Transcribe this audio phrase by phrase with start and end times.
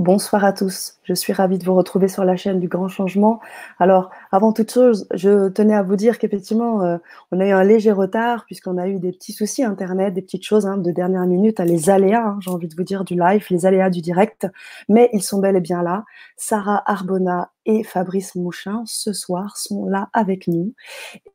[0.00, 0.98] Bonsoir à tous.
[1.04, 3.38] Je suis ravie de vous retrouver sur la chaîne du Grand Changement.
[3.78, 6.98] Alors, avant toute chose, je tenais à vous dire qu'effectivement, euh,
[7.30, 10.44] on a eu un léger retard puisqu'on a eu des petits soucis Internet, des petites
[10.44, 13.14] choses hein, de dernière minute, hein, les aléas, hein, j'ai envie de vous dire, du
[13.14, 14.48] live, les aléas du direct.
[14.88, 16.02] Mais ils sont bel et bien là.
[16.36, 20.74] Sarah Arbona et Fabrice Mouchin, ce soir, sont là avec nous.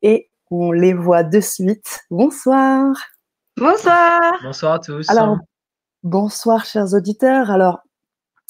[0.02, 2.02] Et on les voit de suite.
[2.12, 2.94] Bonsoir.
[3.56, 4.34] Bonsoir.
[4.44, 5.10] Bonsoir à tous.
[5.10, 5.38] Alors,
[6.04, 7.52] bonsoir, chers auditeurs.
[7.52, 7.80] Alors,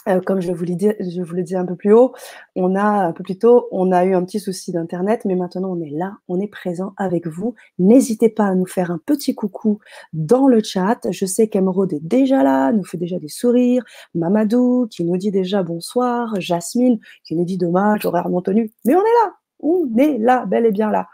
[0.09, 2.13] euh, comme je vous, l'ai dit un peu plus haut,
[2.55, 5.71] on a un peu plus tôt, on a eu un petit souci d'internet, mais maintenant
[5.71, 7.55] on est là, on est présent avec vous.
[7.77, 9.79] N'hésitez pas à nous faire un petit coucou
[10.13, 10.99] dans le chat.
[11.11, 13.83] Je sais qu'Emeraude est déjà là, nous fait déjà des sourires.
[14.15, 16.39] Mamadou qui nous dit déjà bonsoir.
[16.39, 18.71] Jasmine qui nous dit dommage, horaire non tenu.
[18.85, 21.07] Mais on est là, on est là, bel et bien là.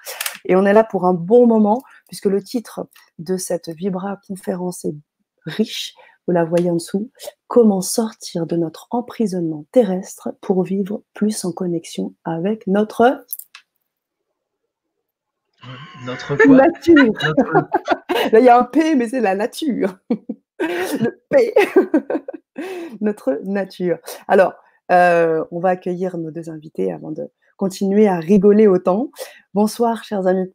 [0.46, 2.88] Et on est là pour un bon moment, puisque le titre
[3.20, 4.96] de cette Vibra conférence est
[5.46, 5.96] riche
[6.28, 7.12] vous la voyez en dessous,
[7.48, 13.26] comment sortir de notre emprisonnement terrestre pour vivre plus en connexion avec notre
[16.06, 17.14] notre nature.
[18.32, 19.98] Là, il y a un P, mais c'est la nature.
[20.60, 21.54] Le P.
[23.02, 23.98] notre nature.
[24.28, 24.54] Alors,
[24.92, 29.10] euh, on va accueillir nos deux invités avant de continuer à rigoler autant.
[29.54, 30.54] Bonsoir, chers amis.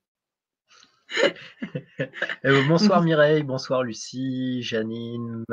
[2.47, 5.45] Euh, bonsoir Mireille, bonsoir Lucie, Janine,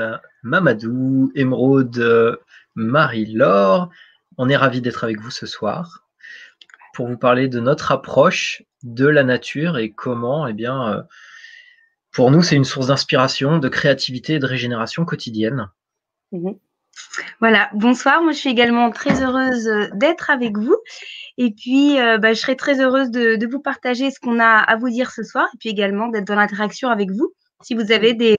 [0.44, 2.38] Mamadou, Émeraude, euh,
[2.76, 3.90] Marie-Laure.
[4.38, 6.08] On est ravis d'être avec vous ce soir
[6.94, 11.02] pour vous parler de notre approche de la nature et comment, eh bien, euh,
[12.12, 15.70] pour nous, c'est une source d'inspiration, de créativité et de régénération quotidienne.
[16.32, 16.58] Mhm.
[17.40, 18.22] Voilà, bonsoir.
[18.22, 20.76] Moi, je suis également très heureuse d'être avec vous.
[21.38, 24.76] Et puis, euh, bah, je serais très heureuse de, vous partager ce qu'on a à
[24.76, 27.34] vous dire ce soir et puis également d'être dans l'interaction avec vous.
[27.62, 28.38] Si vous avez des,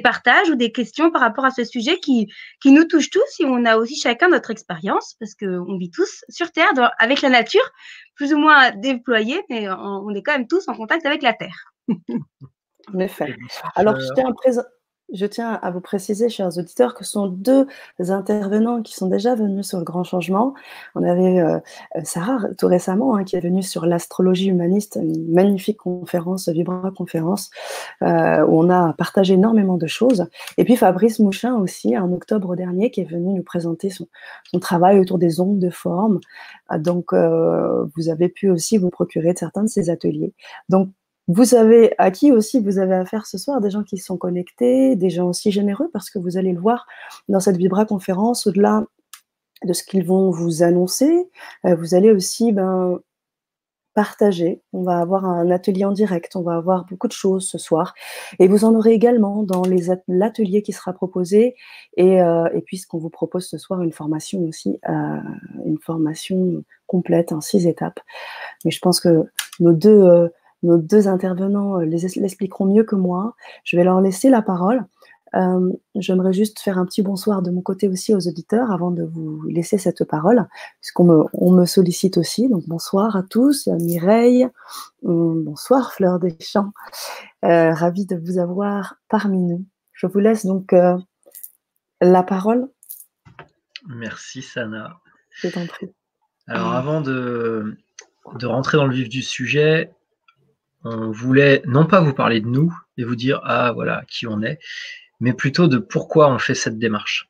[0.00, 2.28] partages ou des questions par rapport à ce sujet qui,
[2.60, 6.24] qui nous touche tous et on a aussi chacun notre expérience parce qu'on vit tous
[6.28, 7.70] sur Terre avec la nature,
[8.14, 11.72] plus ou moins déployée, mais on, est quand même tous en contact avec la Terre.
[11.88, 13.34] en effet.
[13.76, 14.68] Alors, je tiens à présenter.
[15.12, 17.66] Je tiens à vous préciser, chers auditeurs, que ce sont deux
[17.98, 20.52] intervenants qui sont déjà venus sur le grand changement.
[20.94, 21.58] On avait euh,
[22.04, 27.48] Sarah tout récemment hein, qui est venue sur l'astrologie humaniste, une magnifique conférence, Vibra conférence,
[28.02, 30.26] euh, où on a partagé énormément de choses.
[30.58, 34.06] Et puis Fabrice Mouchin aussi, en octobre dernier, qui est venu nous présenter son,
[34.60, 36.20] travail autour des ondes de forme.
[36.76, 40.34] Donc, euh, vous avez pu aussi vous procurer certains de ces ateliers.
[40.68, 40.90] Donc,
[41.28, 44.96] vous avez à qui aussi vous avez affaire ce soir Des gens qui sont connectés,
[44.96, 46.86] des gens aussi généreux, parce que vous allez le voir
[47.28, 48.84] dans cette Vibra conférence, au-delà
[49.64, 51.28] de ce qu'ils vont vous annoncer,
[51.66, 53.00] euh, vous allez aussi ben,
[53.92, 54.62] partager.
[54.72, 57.94] On va avoir un atelier en direct, on va avoir beaucoup de choses ce soir.
[58.38, 59.64] Et vous en aurez également dans
[60.06, 61.56] l'atelier qui sera proposé.
[61.96, 65.18] Et, euh, et puisqu'on vous propose ce soir une formation aussi, euh,
[65.66, 68.00] une formation complète en six étapes.
[68.64, 69.24] Mais je pense que
[69.60, 70.30] nos deux
[70.62, 73.34] nos deux intervenants euh, l'expliqueront mieux que moi.
[73.64, 74.84] Je vais leur laisser la parole.
[75.34, 79.02] Euh, j'aimerais juste faire un petit bonsoir de mon côté aussi aux auditeurs avant de
[79.02, 80.48] vous laisser cette parole,
[80.80, 82.48] puisqu'on me, on me sollicite aussi.
[82.48, 84.48] Donc bonsoir à tous, Mireille,
[85.02, 86.72] hum, bonsoir Fleur des Champs,
[87.44, 89.66] euh, ravi de vous avoir parmi nous.
[89.92, 90.74] Je vous laisse donc
[92.00, 92.68] la parole.
[93.86, 95.00] Merci Sana.
[95.30, 95.90] Je t'en prie.
[96.46, 97.76] Alors avant de,
[98.36, 99.92] de rentrer dans le vif du sujet,
[100.88, 104.42] on voulait non pas vous parler de nous et vous dire ah voilà qui on
[104.42, 104.58] est,
[105.20, 107.28] mais plutôt de pourquoi on fait cette démarche.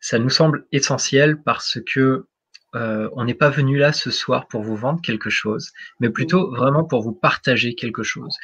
[0.00, 2.26] Ça nous semble essentiel parce que
[2.76, 6.50] euh, on n'est pas venu là ce soir pour vous vendre quelque chose, mais plutôt
[6.50, 8.36] vraiment pour vous partager quelque chose.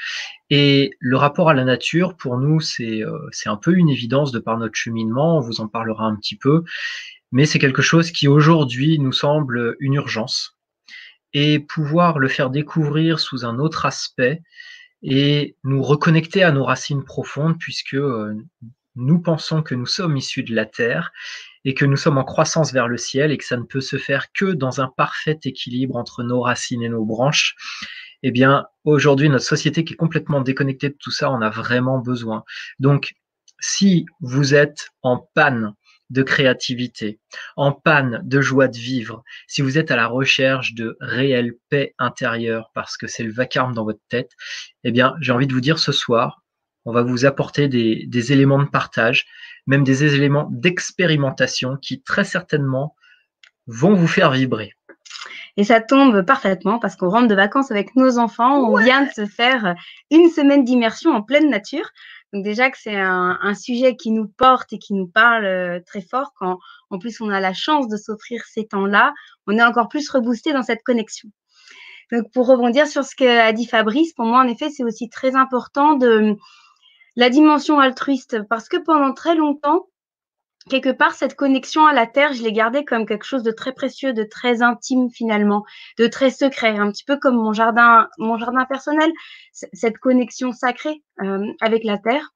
[0.50, 4.32] Et le rapport à la nature, pour nous, c'est euh, c'est un peu une évidence
[4.32, 5.38] de par notre cheminement.
[5.38, 6.64] On vous en parlera un petit peu,
[7.30, 10.55] mais c'est quelque chose qui aujourd'hui nous semble une urgence
[11.38, 14.42] et pouvoir le faire découvrir sous un autre aspect
[15.02, 18.32] et nous reconnecter à nos racines profondes puisque euh,
[18.94, 21.12] nous pensons que nous sommes issus de la terre
[21.66, 23.98] et que nous sommes en croissance vers le ciel et que ça ne peut se
[23.98, 27.54] faire que dans un parfait équilibre entre nos racines et nos branches.
[28.22, 31.98] Eh bien, aujourd'hui, notre société qui est complètement déconnectée de tout ça, on a vraiment
[31.98, 32.44] besoin.
[32.78, 33.12] Donc,
[33.60, 35.74] si vous êtes en panne
[36.10, 37.18] de créativité,
[37.56, 41.94] en panne de joie de vivre, si vous êtes à la recherche de réelle paix
[41.98, 44.32] intérieure parce que c'est le vacarme dans votre tête,
[44.84, 46.42] eh bien, j'ai envie de vous dire ce soir,
[46.84, 49.26] on va vous apporter des, des éléments de partage,
[49.66, 52.94] même des éléments d'expérimentation qui très certainement
[53.66, 54.72] vont vous faire vibrer.
[55.56, 58.58] Et ça tombe parfaitement parce qu'on rentre de vacances avec nos enfants.
[58.58, 59.74] On vient de se faire
[60.10, 61.88] une semaine d'immersion en pleine nature.
[62.32, 66.00] Donc déjà que c'est un, sujet qui nous porte et qui nous parle euh, très
[66.00, 66.58] fort, quand
[66.90, 69.14] en plus on a la chance de s'offrir ces temps-là,
[69.46, 71.30] on est encore plus reboosté dans cette connexion.
[72.12, 75.34] Donc pour rebondir sur ce qu'a dit Fabrice, pour moi en effet c'est aussi très
[75.34, 76.36] important de
[77.16, 79.86] la dimension altruiste parce que pendant très longtemps,
[80.68, 83.72] quelque part, cette connexion à la terre, je l'ai gardée comme quelque chose de très
[83.72, 85.64] précieux, de très intime finalement,
[85.98, 89.10] de très secret, un petit peu comme mon jardin, mon jardin personnel,
[89.52, 92.32] cette connexion sacrée euh, avec la terre.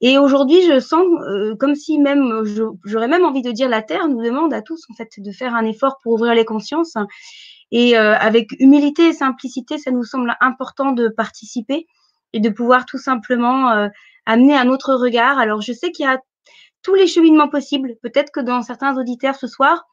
[0.00, 2.42] Et aujourd'hui, je sens euh, comme si même,
[2.84, 5.54] j'aurais même envie de dire, la terre nous demande à tous en fait de faire
[5.54, 6.96] un effort pour ouvrir les consciences.
[7.70, 11.86] Et euh, avec humilité et simplicité, ça nous semble important de participer
[12.32, 13.88] et de pouvoir tout simplement
[14.26, 15.38] amener un autre regard.
[15.38, 16.18] Alors, je sais qu'il y a
[16.82, 17.96] tous les cheminements possibles.
[18.02, 19.86] Peut-être que dans certains auditeurs ce soir,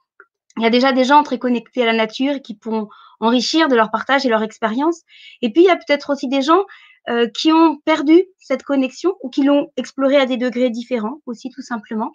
[0.57, 2.89] il y a déjà des gens très connectés à la nature qui pourront
[3.19, 5.01] enrichir de leur partage et leur expérience.
[5.41, 6.65] Et puis, il y a peut-être aussi des gens
[7.09, 11.49] euh, qui ont perdu cette connexion ou qui l'ont explorée à des degrés différents aussi,
[11.51, 12.11] tout simplement.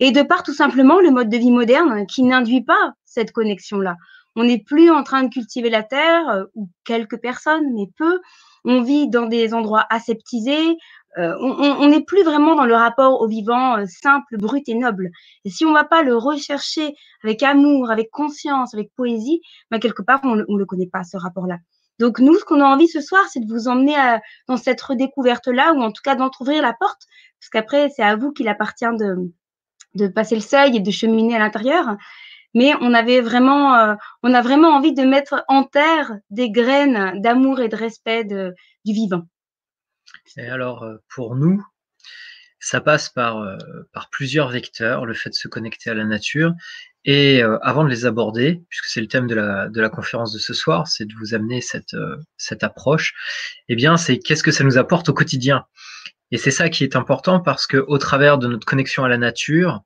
[0.00, 3.96] Et de part, tout simplement, le mode de vie moderne qui n'induit pas cette connexion-là.
[4.36, 8.20] On n'est plus en train de cultiver la terre, euh, ou quelques personnes, mais peu.
[8.64, 10.76] On vit dans des endroits aseptisés,
[11.18, 15.10] euh, on n'est plus vraiment dans le rapport au vivant euh, simple, brut et noble.
[15.46, 16.94] Et si on ne va pas le rechercher
[17.24, 19.40] avec amour, avec conscience, avec poésie,
[19.70, 21.56] bah, quelque part, on ne le connaît pas, ce rapport-là.
[21.98, 23.96] Donc nous, ce qu'on a envie ce soir, c'est de vous emmener
[24.48, 27.00] dans cette redécouverte-là, ou en tout cas d'entrouvrir la porte,
[27.40, 29.32] parce qu'après, c'est à vous qu'il appartient de,
[29.94, 31.96] de passer le seuil et de cheminer à l'intérieur.
[32.56, 37.20] Mais on avait vraiment, euh, on a vraiment envie de mettre en terre des graines
[37.20, 39.28] d'amour et de respect du vivant.
[40.38, 41.62] Et alors, euh, pour nous,
[42.58, 43.58] ça passe par, euh,
[43.92, 46.54] par plusieurs vecteurs, le fait de se connecter à la nature.
[47.04, 50.40] Et avant de les aborder, puisque c'est le thème de la, de la conférence de
[50.40, 51.94] ce soir, c'est de vous amener cette,
[52.36, 53.14] cette approche,
[53.68, 55.66] eh bien, c'est qu'est-ce que ça nous apporte au quotidien?
[56.32, 59.18] Et c'est ça qui est important parce que au travers de notre connexion à la
[59.18, 59.82] nature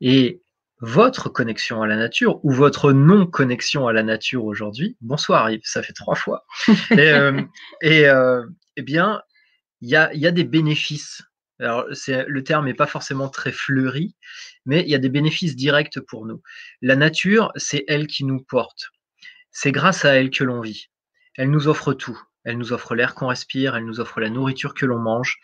[0.00, 0.42] et
[0.80, 5.82] votre connexion à la nature ou votre non-connexion à la nature aujourd'hui, bonsoir Yves, ça
[5.82, 6.46] fait trois fois,
[6.90, 7.12] et,
[7.82, 8.06] et
[8.76, 9.22] eh bien,
[9.80, 11.22] il y a, des bénéfices.
[11.58, 14.14] Alors, le terme n'est pas forcément très fleuri,
[14.66, 16.42] mais il y a des bénéfices directs pour nous.
[16.82, 18.90] La nature, c'est elle qui nous porte.
[19.50, 20.88] C'est grâce à elle que l'on vit.
[21.36, 22.20] Elle nous offre tout.
[22.44, 25.38] Elle nous offre l'air qu'on respire, elle nous offre la nourriture que l'on mange.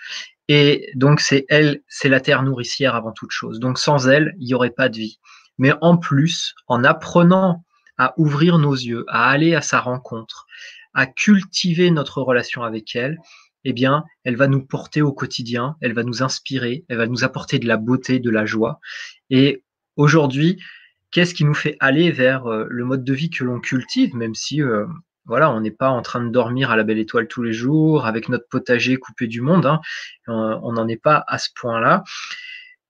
[0.48, 3.58] Et donc, c'est elle, c'est la terre nourricière avant toute chose.
[3.58, 5.18] Donc, sans elle, il n'y aurait pas de vie.
[5.58, 7.64] Mais en plus, en apprenant
[7.98, 10.46] à ouvrir nos yeux, à aller à sa rencontre,
[10.94, 13.18] à cultiver notre relation avec elle,
[13.64, 17.24] eh bien, elle va nous porter au quotidien, elle va nous inspirer, elle va nous
[17.24, 18.78] apporter de la beauté, de la joie.
[19.28, 19.64] Et
[19.96, 20.62] aujourd'hui,
[21.10, 24.34] qu'est-ce qui nous fait aller vers euh, le mode de vie que l'on cultive, même
[24.34, 24.86] si euh,
[25.26, 28.06] voilà, on n'est pas en train de dormir à la belle étoile tous les jours,
[28.06, 29.80] avec notre potager coupé du monde, hein.
[30.26, 32.04] on n'en est pas à ce point-là.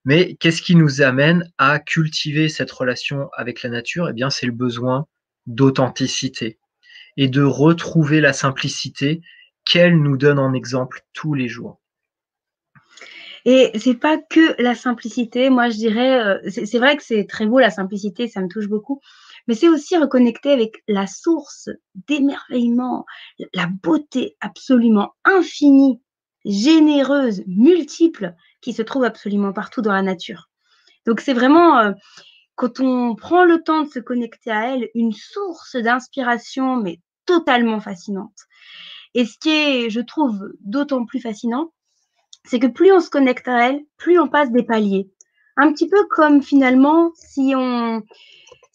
[0.06, 4.08] Mais qu'est-ce qui nous amène à cultiver cette relation avec la nature?
[4.08, 5.06] Eh bien, c'est le besoin
[5.46, 6.58] d'authenticité
[7.16, 9.20] et de retrouver la simplicité
[9.64, 11.80] qu'elle nous donne en exemple tous les jours.
[13.44, 15.50] Et c'est pas que la simplicité.
[15.50, 18.68] Moi, je dirais, euh, c'est vrai que c'est très beau la simplicité, ça me touche
[18.68, 19.00] beaucoup.
[19.46, 21.68] Mais c'est aussi reconnecter avec la source
[22.08, 23.04] d'émerveillement,
[23.54, 26.00] la beauté absolument infinie,
[26.44, 30.48] généreuse, multiple, qui se trouve absolument partout dans la nature.
[31.06, 31.92] Donc c'est vraiment, euh,
[32.56, 37.80] quand on prend le temps de se connecter à elle, une source d'inspiration, mais totalement
[37.80, 38.36] fascinante.
[39.14, 41.72] Et ce qui est, je trouve, d'autant plus fascinant,
[42.44, 45.10] c'est que plus on se connecte à elle, plus on passe des paliers.
[45.56, 48.02] Un petit peu comme finalement, si on,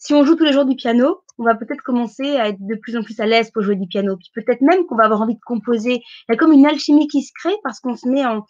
[0.02, 2.74] si on joue tous les jours du piano, on va peut-être commencer à être de
[2.74, 4.16] plus en plus à l'aise pour jouer du piano.
[4.16, 6.02] Puis peut-être même qu'on va avoir envie de composer.
[6.28, 8.44] Il y a comme une alchimie qui se crée parce qu'on se met en,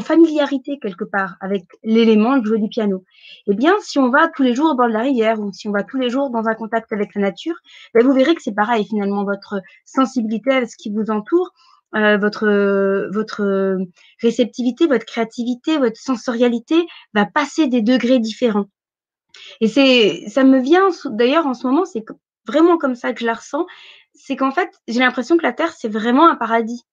[0.00, 3.04] familiarité quelque part avec l'élément de jouer du piano.
[3.46, 5.68] Eh bien, si on va tous les jours au bord de la rivière ou si
[5.68, 7.54] on va tous les jours dans un contact avec la nature,
[7.94, 9.24] ben, vous verrez que c'est pareil finalement.
[9.24, 11.50] Votre sensibilité à ce qui vous entoure,
[11.94, 13.78] euh, votre
[14.20, 18.66] réceptivité, votre créativité, votre sensorialité va passer des degrés différents.
[19.60, 22.04] Et c'est, ça me vient d'ailleurs en ce moment, c'est
[22.46, 23.66] vraiment comme ça que je la ressens.
[24.14, 26.84] C'est qu'en fait, j'ai l'impression que la Terre, c'est vraiment un paradis.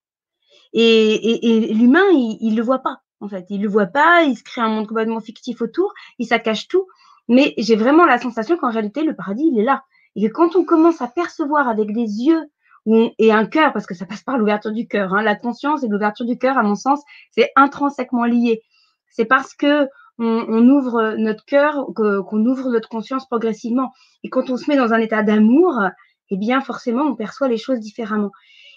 [0.73, 3.45] Et, l'humain, il ne le voit pas, en fait.
[3.49, 6.67] Il ne le voit pas, il se crée un monde complètement fictif autour, il s'accache
[6.67, 6.87] tout.
[7.29, 9.83] Mais j'ai vraiment la sensation qu'en réalité, le paradis, il est là.
[10.15, 12.43] Et que quand on commence à percevoir avec des yeux
[13.17, 15.87] et un cœur, parce que ça passe par l'ouverture du cœur, hein, la conscience et
[15.87, 18.61] l'ouverture du cœur, à mon sens, c'est intrinsèquement lié.
[19.09, 19.87] C'est parce que
[20.23, 23.91] on, ouvre notre cœur, qu'on ouvre notre conscience progressivement.
[24.23, 25.81] Et quand on se met dans un état d'amour,
[26.29, 28.31] eh bien, forcément, on perçoit les choses différemment.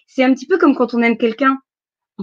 [0.07, 1.59] C'est un petit peu comme quand on aime quelqu'un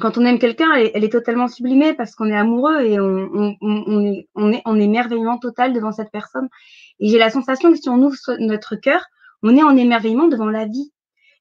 [0.01, 4.06] quand on aime quelqu'un, elle, est totalement sublimée parce qu'on est amoureux et on, on,
[4.06, 6.50] est, on est en émerveillement total devant cette personne.
[7.00, 9.06] Et j'ai la sensation que si on ouvre notre cœur,
[9.44, 10.92] on est en émerveillement devant la vie.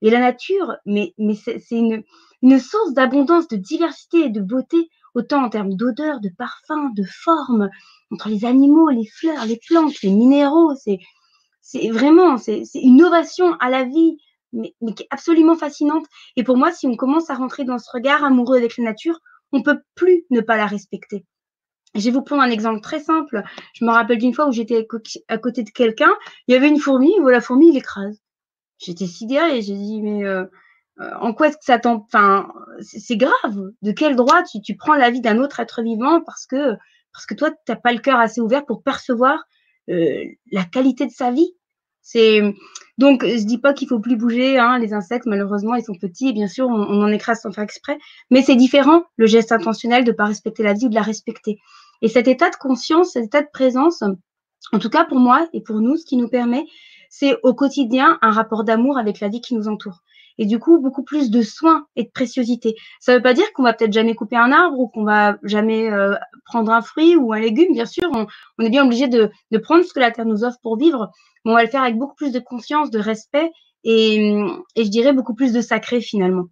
[0.03, 2.03] Et la nature, mais, mais c'est une,
[2.43, 7.05] une source d'abondance, de diversité et de beauté, autant en termes d'odeur, de parfum, de
[7.05, 7.69] forme,
[8.11, 10.75] entre les animaux, les fleurs, les plantes, les minéraux.
[10.75, 14.19] C'est, vraiment, c'est, une ovation à la vie,
[14.53, 16.07] mais, mais, qui est absolument fascinante.
[16.37, 19.19] Et pour moi, si on commence à rentrer dans ce regard amoureux avec la nature,
[19.53, 21.25] on peut plus ne pas la respecter.
[21.95, 23.43] Je vais vous prendre un exemple très simple.
[23.75, 24.87] Je me rappelle d'une fois où j'étais
[25.29, 26.13] à côté de quelqu'un,
[26.49, 28.19] il y avait une fourmi, voilà, la fourmi, il écrase.
[28.79, 30.45] J'étais sidérée, j'ai dit, mais euh,
[30.99, 32.07] en quoi est-ce que ça t'en...
[32.07, 33.73] Enfin, c'est grave.
[33.83, 36.77] De quel droit tu, prends la vie d'un autre être vivant parce que,
[37.13, 39.45] parce que toi, tu n'as pas le cœur assez ouvert pour percevoir
[39.91, 41.55] euh, la qualité de sa vie?
[42.05, 42.43] C'est
[42.99, 44.59] donc je dis pas qu'il faut plus bouger.
[44.59, 47.53] Hein, les insectes, malheureusement, ils sont petits et bien sûr, on, on en écrase sans
[47.53, 47.99] faire exprès.
[48.31, 51.59] Mais c'est différent le geste intentionnel de pas respecter la vie ou de la respecter.
[52.03, 54.03] Et cet état de conscience, cet état de présence,
[54.73, 56.65] en tout cas pour moi et pour nous, ce qui nous permet,
[57.09, 60.03] c'est au quotidien un rapport d'amour avec la vie qui nous entoure.
[60.39, 62.75] Et du coup, beaucoup plus de soins et de préciosité.
[63.01, 65.37] Ça ne veut pas dire qu'on va peut-être jamais couper un arbre ou qu'on va
[65.43, 67.73] jamais euh, prendre un fruit ou un légume.
[67.73, 69.31] Bien sûr, on, est bien obligé de,
[69.63, 71.11] prendre ce que la terre nous offre pour vivre,
[71.45, 73.51] mais on va le faire avec beaucoup plus de conscience, de respect
[73.85, 74.35] et,
[74.77, 76.47] je dirais beaucoup plus de sacré finalement.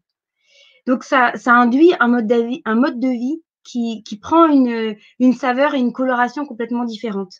[0.86, 2.32] Donc ça, induit un mode,
[2.64, 7.32] un mode de vie qui, prend une, une, saveur et une coloration complètement différente.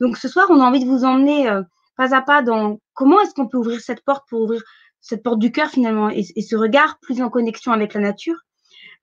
[0.00, 1.62] Donc ce soir, on a envie de vous emmener euh,
[1.96, 4.62] pas à pas dans comment est-ce qu'on peut ouvrir cette porte pour ouvrir
[5.00, 8.36] cette porte du cœur finalement et, ce regard plus en connexion avec la nature.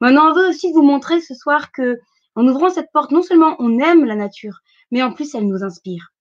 [0.01, 1.99] Maintenant, on veut aussi vous montrer ce soir que
[2.35, 4.59] en ouvrant cette porte, non seulement on aime la nature,
[4.91, 6.11] mais en plus elle nous inspire.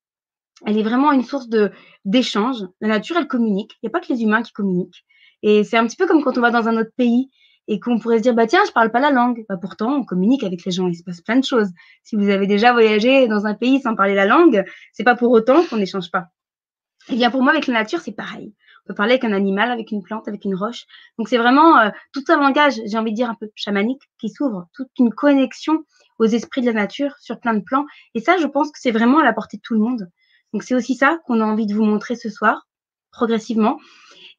[0.65, 1.73] Elle est vraiment une source de
[2.05, 2.59] d'échange.
[2.81, 3.73] La nature, elle communique.
[3.83, 5.05] Il n'y a pas que les humains qui communiquent.
[5.43, 7.29] Et c'est un petit peu comme quand on va dans un autre pays
[7.69, 10.05] et qu'on pourrait se dire bah tiens je parle pas la langue bah, pourtant on
[10.05, 11.69] communique avec les gens il se passe plein de choses
[12.03, 15.31] si vous avez déjà voyagé dans un pays sans parler la langue c'est pas pour
[15.31, 16.27] autant qu'on n'échange pas
[17.09, 18.53] et bien pour moi avec la nature c'est pareil
[18.85, 20.85] on peut parler avec un animal avec une plante avec une roche
[21.19, 24.29] donc c'est vraiment euh, tout un langage j'ai envie de dire un peu chamanique qui
[24.29, 25.85] s'ouvre toute une connexion
[26.19, 28.93] aux esprits de la nature sur plein de plans et ça je pense que c'est
[28.93, 30.09] vraiment à la portée de tout le monde
[30.53, 32.67] donc c'est aussi ça qu'on a envie de vous montrer ce soir
[33.11, 33.79] progressivement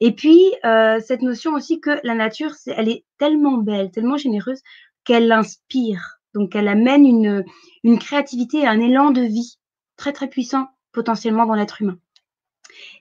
[0.01, 4.61] et puis, euh, cette notion aussi que la nature, elle est tellement belle, tellement généreuse,
[5.03, 6.19] qu'elle inspire.
[6.33, 7.45] Donc, elle amène une,
[7.83, 9.57] une créativité, un élan de vie
[9.95, 11.97] très, très puissant potentiellement dans l'être humain.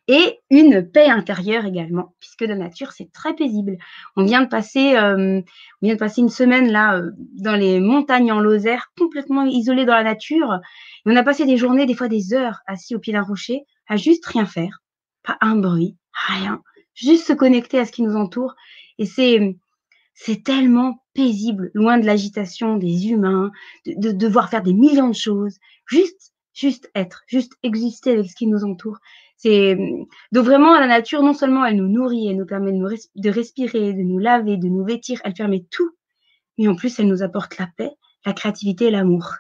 [0.07, 3.79] Et une paix intérieure également, puisque la nature, c'est très paisible.
[4.17, 5.41] On vient de passer, euh,
[5.83, 9.85] on vient de passer une semaine là euh, dans les montagnes en Lozère, complètement isolé
[9.85, 10.61] dans la nature.
[11.07, 13.63] Et on a passé des journées, des fois des heures, assis au pied d'un rocher,
[13.89, 14.83] à juste rien faire,
[15.23, 16.63] pas un bruit, rien
[16.95, 18.55] juste se connecter à ce qui nous entoure.
[18.99, 19.57] Et c'est,
[20.15, 23.51] c'est tellement paisible, loin de l'agitation des humains,
[23.87, 28.47] de, devoir faire des millions de choses, juste, juste être, juste exister avec ce qui
[28.47, 28.99] nous entoure.
[29.43, 34.03] Donc vraiment la nature, non seulement elle nous nourrit, elle nous permet de, respirer, de
[34.03, 35.91] nous laver, de nous vêtir, elle permet tout,
[36.57, 37.91] mais en plus elle nous apporte la paix,
[38.25, 39.35] la créativité et l'amour.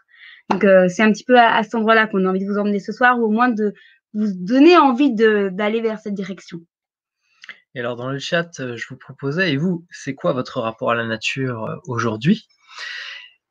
[0.51, 2.59] Donc euh, c'est un petit peu à, à cet endroit-là qu'on a envie de vous
[2.59, 3.73] emmener ce soir, ou au moins de
[4.13, 6.61] vous donner envie d'aller vers cette direction.
[7.75, 10.91] Et alors dans le chat, euh, je vous proposais, et vous, c'est quoi votre rapport
[10.91, 12.47] à la nature euh, aujourd'hui?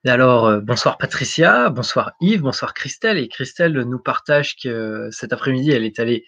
[0.06, 3.18] Et alors, euh, bonsoir Patricia, bonsoir Yves, bonsoir Christelle.
[3.18, 6.26] Et Christelle nous partage que cet après-midi, elle est allée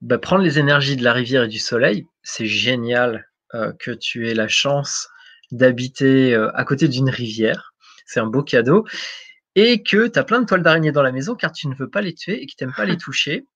[0.00, 2.06] bah, prendre les énergies de la rivière et du soleil.
[2.22, 3.28] C'est génial
[3.78, 5.08] que tu aies la chance
[5.50, 7.72] d'habiter à côté d'une rivière.
[8.04, 8.84] C'est un beau cadeau.
[9.54, 11.88] Et que tu as plein de toiles d'araignée dans la maison car tu ne veux
[11.88, 13.46] pas les tuer et que tu n'aimes pas les toucher.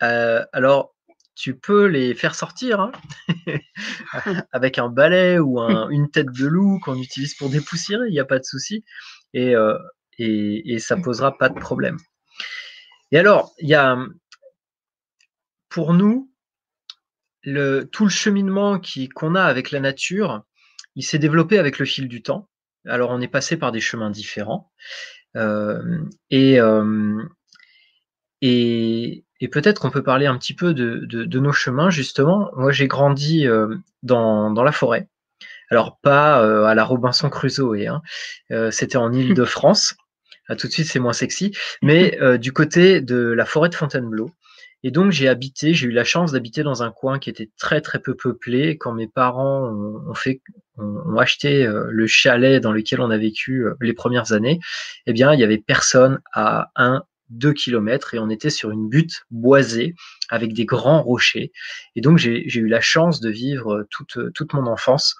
[0.00, 0.95] alors,
[1.36, 2.92] tu peux les faire sortir hein,
[4.52, 8.24] avec un balai ou une tête de loup qu'on utilise pour dépoussiérer, il n'y a
[8.24, 8.84] pas de souci.
[9.34, 9.76] Et, euh,
[10.18, 11.98] et, et, ça posera pas de problème.
[13.12, 13.98] Et alors, il y a
[15.68, 16.32] pour nous,
[17.42, 18.80] le, tout le cheminement
[19.14, 20.42] qu'on a avec la nature,
[20.94, 22.48] il s'est développé avec le fil du temps.
[22.86, 24.72] Alors, on est passé par des chemins différents.
[25.36, 27.22] Euh, et, euh,
[28.42, 32.50] et, et peut-être qu'on peut parler un petit peu de, de, nos chemins, justement.
[32.56, 35.08] Moi, j'ai grandi euh, dans, dans, la forêt.
[35.70, 38.02] Alors, pas euh, à la Robinson Crusoe, hein.
[38.50, 39.94] Euh, c'était en Île-de-France.
[40.48, 41.52] Ah, tout de suite, c'est moins sexy.
[41.82, 44.30] Mais du côté de la forêt de Fontainebleau.
[44.84, 47.80] Et donc, j'ai habité, j'ai eu la chance d'habiter dans un coin qui était très,
[47.80, 48.78] très peu peuplé.
[48.78, 50.40] Quand mes parents ont, fait,
[50.78, 54.60] ont, acheté le chalet dans lequel on a vécu les premières années,
[55.06, 58.88] eh bien, il y avait personne à un 2 km et on était sur une
[58.88, 59.94] butte boisée
[60.28, 61.52] avec des grands rochers.
[61.94, 65.16] Et donc j'ai eu la chance de vivre toute, toute mon enfance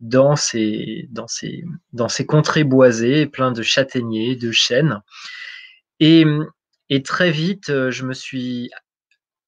[0.00, 5.00] dans ces, dans ces, dans ces contrées boisées, plein de châtaigniers, de chênes.
[6.00, 6.24] Et,
[6.90, 8.70] et très vite, euh, je me suis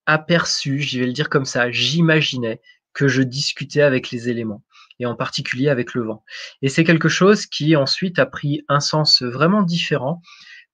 [0.06, 2.60] aperçu, je vais le dire comme ça, j'imaginais
[2.94, 4.64] que je discutais avec les éléments,
[4.98, 6.24] et en particulier avec le vent.
[6.62, 10.22] Et c'est quelque chose qui ensuite a pris un sens vraiment différent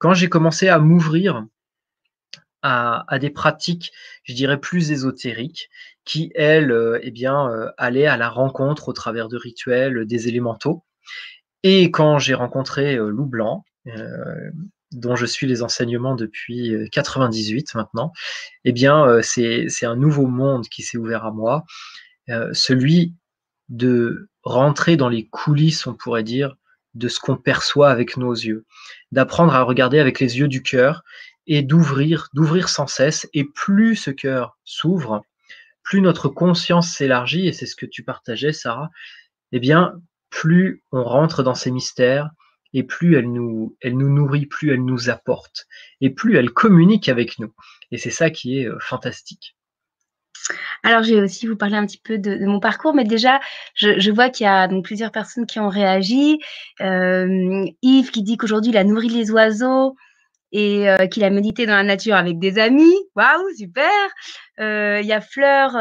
[0.03, 1.47] quand j'ai commencé à m'ouvrir
[2.63, 3.93] à, des pratiques,
[4.25, 5.71] je dirais, plus ésotériques,
[6.05, 10.27] qui, elles, euh, eh bien, euh, allaient à la rencontre au travers de rituels des
[10.27, 10.85] élémentaux.
[11.63, 13.65] Et quand j'ai rencontré euh, Lou Blanc,
[14.91, 18.13] dont je suis les enseignements depuis 98 maintenant,
[18.65, 21.65] eh bien, c'est un nouveau monde qui s'est ouvert à moi,
[22.53, 23.15] celui
[23.69, 26.57] de rentrer dans les coulisses, on pourrait dire,
[26.95, 28.65] de ce qu'on perçoit avec nos yeux,
[29.13, 31.03] d'apprendre à regarder avec les yeux du cœur
[31.47, 33.29] et d'ouvrir, d'ouvrir sans cesse.
[33.35, 35.23] Et plus ce cœur s'ouvre,
[35.83, 38.91] plus notre conscience s'élargit, et c'est ce que tu partageais, Sarah,
[39.53, 39.95] eh bien,
[40.31, 42.31] plus on rentre dans ces mystères,
[42.73, 45.67] et plus elle nous, elle nous nourrit, plus elle nous apporte,
[46.01, 47.53] et plus elle communique avec nous.
[47.91, 49.57] Et c'est ça qui est euh, fantastique.
[50.83, 53.41] Alors, je vais aussi vous parler un petit peu de, mon parcours, mais déjà,
[53.75, 56.41] je, vois qu'il y a donc plusieurs personnes qui ont réagi.
[56.81, 59.97] Euh, Yves qui dit qu'aujourd'hui, il a nourri les oiseaux
[60.51, 62.95] et euh, qu'il a médité dans la nature avec des amis.
[63.17, 63.89] Waouh, super
[64.61, 65.77] euh, Il y a Fleur,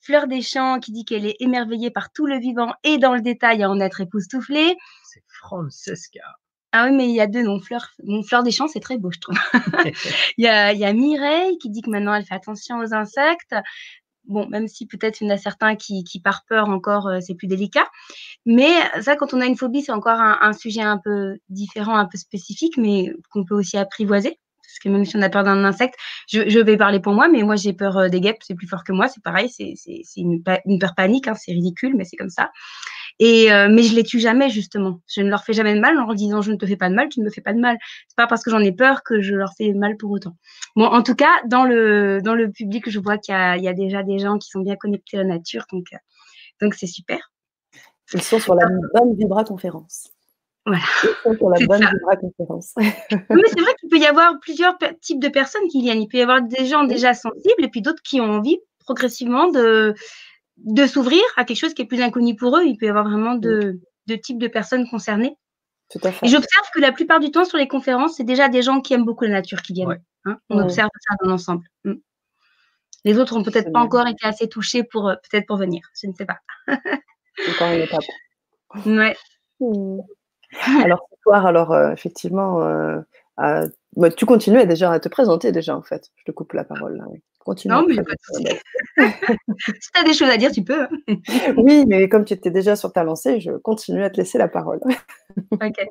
[0.00, 3.20] Fleur des Champs qui dit qu'elle est émerveillée par tout le vivant et dans le
[3.20, 4.76] détail à en être époustouflée.
[5.04, 6.20] C'est Francesca.
[6.72, 7.60] Ah oui, mais il y a deux noms.
[7.60, 9.36] Fleur, des Champs, c'est très beau, je trouve.
[10.36, 13.54] il, y a, Mireille qui dit que maintenant elle fait attention aux insectes
[14.28, 17.34] bon, même si peut-être il y en a certains qui, qui par peur encore, c'est
[17.34, 17.88] plus délicat.
[18.46, 18.70] Mais
[19.00, 22.18] ça, quand on a une phobie, c'est encore un, sujet un peu différent, un peu
[22.18, 24.38] spécifique, mais qu'on peut aussi apprivoiser.
[24.62, 25.94] Parce que même si on a peur d'un insecte,
[26.28, 28.92] je, vais parler pour moi, mais moi j'ai peur des guêpes, c'est plus fort que
[28.92, 29.74] moi, c'est pareil, c'est
[30.16, 32.50] une, une, peur panique, hein, c'est ridicule, mais c'est comme ça.
[33.20, 35.00] Et euh, mais je les tue jamais justement.
[35.08, 36.88] Je ne leur fais jamais de mal en leur disant je ne te fais pas
[36.88, 37.76] de mal, tu ne me fais pas de mal.
[38.08, 40.36] C'est pas parce que j'en ai peur que je leur fais mal pour autant.
[40.76, 43.74] Bon, en tout cas, dans le dans le public, je vois qu'il y, y, a
[43.74, 45.98] déjà des gens qui sont bien connectés à la nature, donc euh,
[46.60, 47.18] donc c'est super.
[48.14, 50.08] Ils sont sur la bonne Vibra conférence.
[50.64, 50.82] Voilà.
[51.02, 51.86] Ils sont sur la bonne
[52.20, 52.72] conférence.
[52.78, 56.00] mais c'est vrai qu'il peut y avoir plusieurs types de personnes qui viennent.
[56.00, 59.50] Il peut y avoir des gens déjà sensibles et puis d'autres qui ont envie progressivement
[59.50, 59.94] de
[60.64, 62.64] de s'ouvrir à quelque chose qui est plus inconnu pour eux.
[62.64, 63.80] Il peut y avoir vraiment de,
[64.22, 65.36] types de personnes concernées.
[65.90, 66.26] Tout à fait.
[66.26, 68.94] Et j'observe que la plupart du temps sur les conférences, c'est déjà des gens qui
[68.94, 70.02] aiment beaucoup la nature qui viennent.
[70.24, 70.38] Hein.
[70.50, 71.64] On observe ça dans l'ensemble.
[71.84, 71.94] Mm.
[73.04, 75.80] Les autres ont peut-être pas encore été assez touchés pour euh, peut-être pour venir.
[76.00, 76.38] Je ne sais pas.
[76.68, 78.02] encore une étape.
[78.84, 79.16] Ouais.
[80.82, 83.00] Alors ce soir, alors euh, effectivement, euh,
[83.96, 86.10] bah, tu continues déjà à te présenter déjà en fait.
[86.16, 87.04] Je te coupe la parole là.
[87.66, 88.12] Non, mais pas
[89.80, 90.82] si tu as des choses à dire, tu peux.
[90.82, 91.16] Hein.
[91.56, 94.48] oui, mais comme tu étais déjà sur ta lancée, je continue à te laisser la
[94.48, 94.80] parole.
[95.52, 95.88] ok.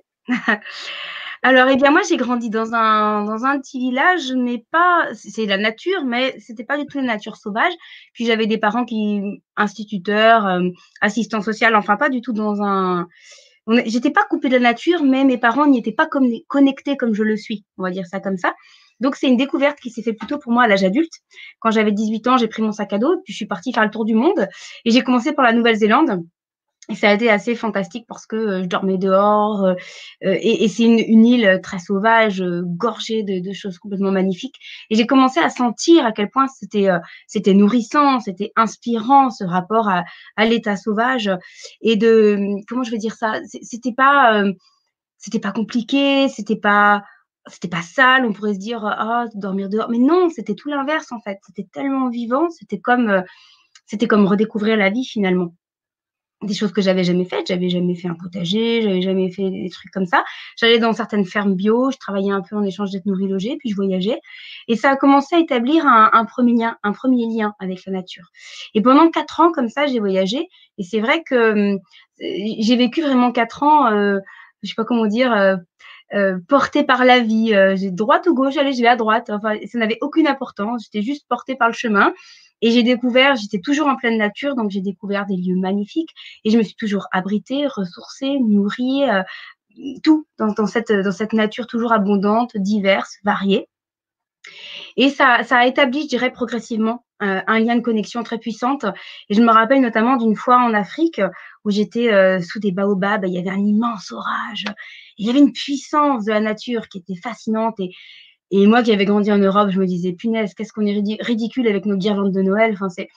[1.44, 5.46] Alors, eh bien, moi, j'ai grandi dans un, dans un petit village, mais pas, c'est
[5.46, 7.74] la nature, mais c'était pas du tout la nature sauvage.
[8.14, 10.70] Puis j'avais des parents qui, instituteurs, euh,
[11.02, 13.08] assistants sociaux, enfin, pas du tout dans un,
[13.86, 17.14] j'étais pas coupée de la nature, mais mes parents n'y étaient pas comme, connectés comme
[17.14, 18.54] je le suis, on va dire ça comme ça.
[19.00, 21.14] Donc, c'est une découverte qui s'est fait plutôt pour moi à l'âge adulte.
[21.60, 23.84] Quand j'avais 18 ans, j'ai pris mon sac à dos, puis je suis partie faire
[23.84, 24.48] le tour du monde.
[24.86, 26.24] Et j'ai commencé par la Nouvelle-Zélande.
[26.90, 29.74] Et ça a été assez fantastique parce que euh, je dormais dehors euh,
[30.24, 34.56] euh, et, c'est une, île très sauvage, gorgée de, choses complètement magnifiques.
[34.90, 36.88] Et j'ai commencé à sentir à quel point c'était
[37.28, 40.04] c'était nourrissant, c'était inspirant ce rapport à,
[40.36, 41.30] à l'état sauvage
[41.82, 43.40] et de comment je vais dire ça?
[43.62, 44.44] C'était pas
[45.18, 47.04] c'était pas compliqué, c'était pas
[47.50, 51.12] c'était pas sale, on pourrait se dire ah dormir dehors, mais non, c'était tout l'inverse
[51.12, 51.40] en fait.
[51.46, 53.24] C'était tellement vivant, c'était comme
[53.86, 55.54] c'était comme redécouvrir la vie finalement
[56.44, 57.48] des choses que j'avais jamais faites.
[57.48, 60.24] J'avais jamais fait un potager, j'avais jamais fait des trucs comme ça.
[60.58, 63.70] J'allais dans certaines fermes bio, je travaillais un peu en échange d'être nourri logé, puis
[63.70, 64.20] je voyageais.
[64.68, 68.30] Et ça a commencé à établir un, premier lien, un premier lien avec la nature.
[68.74, 70.48] Et pendant quatre ans comme ça, j'ai voyagé.
[70.78, 71.80] Et c'est vrai que hum,
[72.20, 74.20] j'ai vécu vraiment quatre ans, euh,
[74.64, 75.60] je sais pas comment dire.
[76.14, 79.30] Euh, portée par la vie, euh, j'ai droite ou gauche, allez, je vais à droite.
[79.30, 80.84] Enfin, ça n'avait aucune importance.
[80.86, 82.14] J'étais juste portée par le chemin.
[82.62, 86.10] Et j'ai découvert, j'étais toujours en pleine nature, donc j'ai découvert des lieux magnifiques
[86.44, 89.22] et je me suis toujours abritée, ressourcée, nourrie, euh,
[90.02, 93.70] tout dans, cette, dans cette nature toujours abondante, diverse, variée.
[94.96, 98.86] Et ça, ça a établi, je dirais, progressivement un lien de connexion très puissante.
[99.30, 101.22] Et je me rappelle notamment d'une fois en Afrique
[101.64, 104.66] où j'étais sous des baobabs, il y avait un immense orage,
[105.18, 107.92] il y avait une puissance de la nature qui était fascinante et
[108.50, 111.68] et moi qui avais grandi en Europe, je me disais, punaise, qu'est-ce qu'on est ridicule
[111.68, 112.72] avec nos guirlandes de Noël.
[112.74, 113.10] Enfin, c'est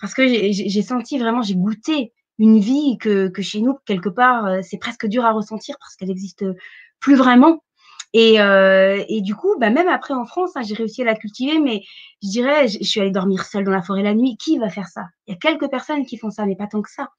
[0.00, 4.62] parce que j'ai senti vraiment, j'ai goûté une vie que, que chez nous, quelque part,
[4.62, 6.44] c'est presque dur à ressentir parce qu'elle n'existe
[7.00, 7.64] plus vraiment.
[8.12, 11.14] Et, euh, et, du coup, bah, même après en France, hein, j'ai réussi à la
[11.14, 11.82] cultiver, mais
[12.22, 14.36] je dirais, je, suis allée dormir seule dans la forêt la nuit.
[14.38, 15.02] Qui va faire ça?
[15.26, 17.10] Il y a quelques personnes qui font ça, mais pas tant que ça.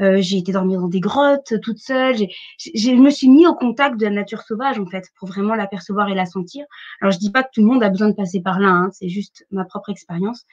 [0.00, 2.16] Euh, j'ai été dormir dans des grottes toute seule.
[2.58, 6.08] Je me suis mis au contact de la nature sauvage, en fait, pour vraiment l'apercevoir
[6.08, 6.64] et la sentir.
[7.00, 8.90] Alors, je dis pas que tout le monde a besoin de passer par là, hein,
[8.92, 10.44] c'est juste ma propre expérience.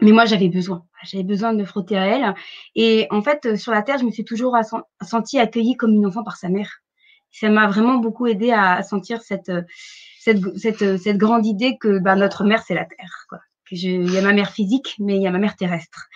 [0.00, 0.84] Mais moi, j'avais besoin.
[1.04, 2.34] J'avais besoin de me frotter à elle.
[2.74, 4.56] Et en fait, sur la Terre, je me suis toujours
[5.02, 6.80] sentie accueillie comme une enfant par sa mère
[7.32, 9.52] ça m'a vraiment beaucoup aidé à sentir cette,
[10.18, 13.26] cette, cette, cette grande idée que bah, notre mère, c'est la terre.
[13.28, 13.38] Quoi
[13.72, 16.08] il y a ma mère physique, mais il y a ma mère terrestre.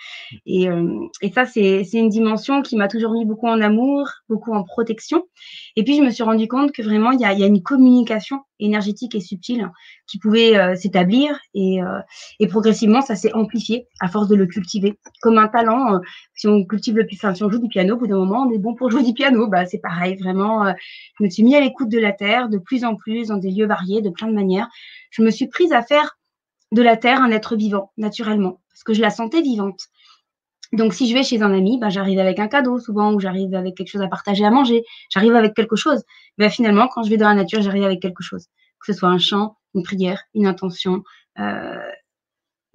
[0.45, 4.53] Et, euh, et ça, c'est une dimension qui m'a toujours mis beaucoup en amour, beaucoup
[4.53, 5.23] en protection.
[5.75, 7.61] Et puis, je me suis rendu compte que vraiment, il y a, y a une
[7.61, 9.69] communication énergétique et subtile
[10.07, 11.39] qui pouvait euh, s'établir.
[11.53, 11.99] Et, euh,
[12.39, 14.97] et, progressivement, ça s'est amplifié à force de le cultiver.
[15.21, 15.99] Comme un talent,
[16.33, 18.51] si on cultive le enfin, si on joue du piano, au bout d'un moment, on
[18.51, 19.47] est bon pour jouer du piano.
[19.47, 20.73] Bah, c'est pareil, vraiment.
[21.19, 23.51] je me suis mis à l'écoute de la terre de plus en plus, dans des
[23.51, 24.67] lieux variés, de plein de manières.
[25.11, 26.17] Je me suis prise à faire
[26.71, 29.87] de la Terre un être vivant, naturellement, parce que je la sentais vivante.
[30.73, 33.53] Donc, si je vais chez un ami, bah, j'arrive avec un cadeau souvent, ou j'arrive
[33.53, 36.03] avec quelque chose à partager, à manger, j'arrive avec quelque chose.
[36.37, 38.47] Mais finalement, quand je vais dans la nature, j'arrive avec quelque chose.
[38.79, 41.03] Que ce soit un chant, une prière, une intention,
[41.39, 41.77] euh,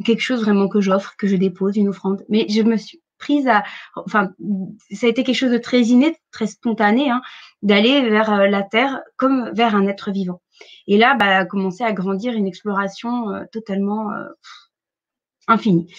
[0.04, 2.24] quelque chose vraiment que j'offre, que je dépose, une offrande.
[2.28, 3.64] Mais je me suis prise à,
[3.96, 4.30] enfin,
[4.90, 7.20] ça a été quelque chose de très inné, très spontané, hein,
[7.62, 10.40] d'aller vers euh, la terre comme vers un être vivant.
[10.86, 14.28] Et là, bah, a commencé à grandir une exploration euh, totalement euh,
[15.48, 15.92] infinie.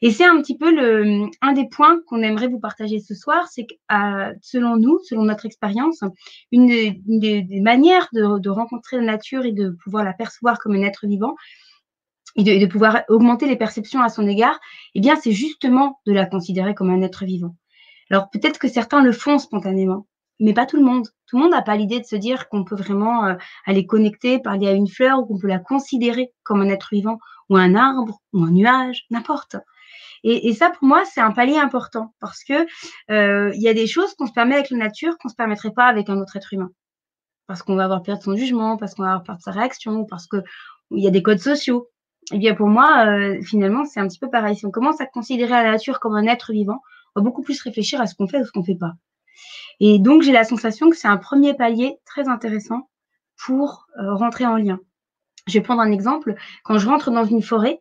[0.00, 3.48] Et c'est un petit peu le, un des points qu'on aimerait vous partager ce soir,
[3.48, 3.74] c'est que
[4.40, 6.00] selon nous, selon notre expérience,
[6.50, 6.68] une,
[7.06, 11.34] des, manières de, rencontrer la nature et de pouvoir la percevoir comme un être vivant,
[12.36, 14.58] et de, de, pouvoir augmenter les perceptions à son égard,
[14.94, 17.56] eh bien, c'est justement de la considérer comme un être vivant.
[18.10, 20.06] Alors, peut-être que certains le font spontanément,
[20.42, 21.06] mais pas tout le monde.
[21.26, 24.40] Tout le monde n'a pas l'idée de se dire qu'on peut vraiment euh, aller connecter,
[24.40, 27.74] parler à une fleur ou qu'on peut la considérer comme un être vivant ou un
[27.76, 29.56] arbre ou un nuage, n'importe.
[30.24, 32.66] Et, ça, pour moi, c'est un palier important parce que
[33.10, 35.36] euh, il y a des choses qu'on se permet avec la nature qu'on ne se
[35.36, 36.70] permettrait pas avec un autre être humain.
[37.48, 39.50] Parce qu'on va avoir peur de son jugement, parce qu'on va avoir peur de sa
[39.50, 40.42] réaction, parce qu'il
[40.92, 41.88] y a des codes sociaux.
[42.32, 44.54] Et bien pour moi, euh, finalement, c'est un petit peu pareil.
[44.54, 46.80] Si on commence à considérer la nature comme un être vivant,
[47.16, 48.92] on va beaucoup plus réfléchir à ce qu'on fait ou ce qu'on ne fait pas.
[49.80, 52.88] Et donc, j'ai la sensation que c'est un premier palier très intéressant
[53.44, 54.80] pour euh, rentrer en lien.
[55.48, 56.34] Je vais prendre un exemple.
[56.64, 57.80] Quand je rentre dans une forêt,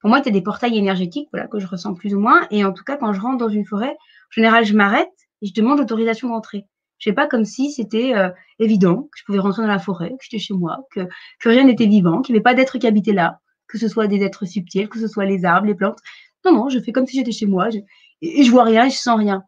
[0.00, 2.46] pour moi, a des portails énergétiques voilà, que je ressens plus ou moins.
[2.50, 5.46] Et en tout cas, quand je rentre dans une forêt, en général, je m'arrête et
[5.46, 6.66] je demande l'autorisation d'entrer.
[6.98, 10.10] Je sais pas comme si c'était euh, évident que je pouvais rentrer dans la forêt,
[10.10, 11.08] que j'étais chez moi, que,
[11.44, 14.22] rien n'était vivant, qu'il n'y avait pas d'être qui habitait là, que ce soit des
[14.22, 15.98] êtres subtils, que ce soit les arbres, les plantes.
[16.44, 17.68] Non, non, je fais comme si j'étais chez moi
[18.20, 19.42] et je vois rien, je sens rien.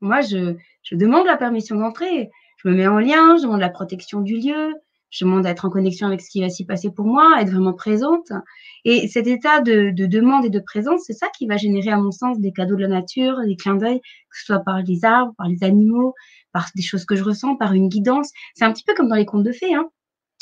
[0.00, 0.56] Moi, je,
[0.92, 2.30] demande la permission d'entrer.
[2.58, 4.72] Je me mets en lien, je demande la protection du lieu,
[5.10, 7.72] je demande d'être en connexion avec ce qui va s'y passer pour moi, être vraiment
[7.72, 8.32] présente.
[8.84, 12.10] Et cet état de, demande et de présence, c'est ça qui va générer, à mon
[12.10, 15.32] sens, des cadeaux de la nature, des clins d'œil, que ce soit par les arbres,
[15.36, 16.14] par les animaux,
[16.52, 18.30] par des choses que je ressens, par une guidance.
[18.54, 19.74] C'est un petit peu comme dans les contes de fées.
[19.74, 19.88] Hein.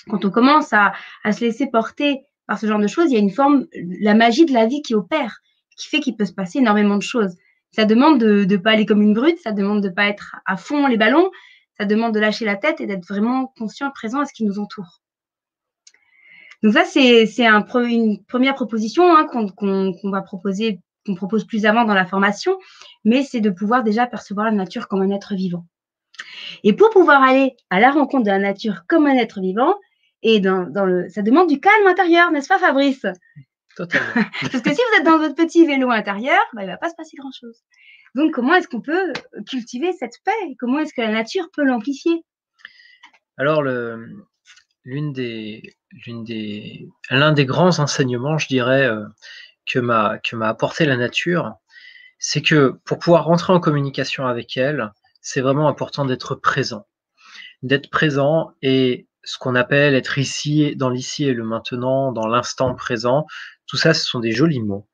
[0.08, 0.92] Quand on commence à,
[1.24, 3.66] à se laisser porter par ce genre de choses, il y a une forme,
[4.00, 5.38] la magie de la vie qui opère,
[5.76, 7.34] qui fait qu'il peut se passer énormément de choses.
[7.74, 10.36] Ça demande de ne pas aller comme une brute, ça demande de ne pas être
[10.46, 11.30] à fond les ballons,
[11.76, 14.44] ça demande de lâcher la tête et d'être vraiment conscient et présent à ce qui
[14.44, 15.00] nous entoure.
[16.62, 21.84] Donc ça, c'est un, une première proposition hein, qu'on va proposer, qu'on propose plus avant
[21.84, 22.56] dans la formation,
[23.04, 25.66] mais c'est de pouvoir déjà percevoir la nature comme un être vivant.
[26.62, 29.74] Et pour pouvoir aller à la rencontre de la nature comme un être vivant,
[30.22, 30.40] et
[31.08, 33.04] ça demande du calme intérieur, n'est-ce pas Fabrice?
[33.78, 36.90] Parce que si vous êtes dans votre petit vélo intérieur, bah, il ne va pas
[36.90, 37.62] se passer grand-chose.
[38.14, 39.12] Donc, comment est-ce qu'on peut
[39.48, 42.24] cultiver cette paix Comment est-ce que la nature peut l'amplifier?
[43.36, 43.62] Alors,
[44.84, 45.74] l'une des,
[46.06, 49.04] des, l'un des grands enseignements, je dirais, euh,
[49.66, 51.54] que m'a apporté la nature,
[52.18, 56.86] c'est que pour pouvoir rentrer en communication avec elle, c'est vraiment important d'être présent,
[57.62, 62.74] d'être présent et ce qu'on appelle être ici, dans l'ici et le maintenant, dans l'instant
[62.74, 63.26] présent,
[63.74, 64.86] tout ça, ce sont des jolis mots.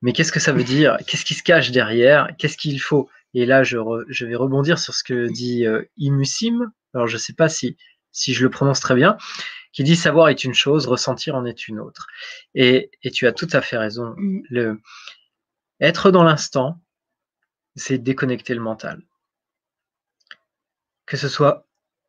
[0.00, 0.96] Mais qu'est-ce que ça veut dire?
[1.06, 2.28] Qu'est-ce qui se cache derrière?
[2.38, 3.10] Qu'est-ce qu'il faut?
[3.34, 3.76] Et là, je,
[4.24, 6.72] vais rebondir sur ce que dit euh, Imusim.
[6.94, 7.76] Alors, je ne sais pas si,
[8.10, 9.18] si je le prononce très bien,
[9.74, 12.06] qui dit savoir est une chose, ressentir en est une autre.
[12.54, 14.14] Et, tu as tout à fait raison.
[14.16, 14.44] Mm.
[14.48, 14.80] Le,
[15.78, 16.80] être dans l'instant,
[17.76, 19.02] c'est déconnecter le mental.
[21.04, 21.66] Que ce soit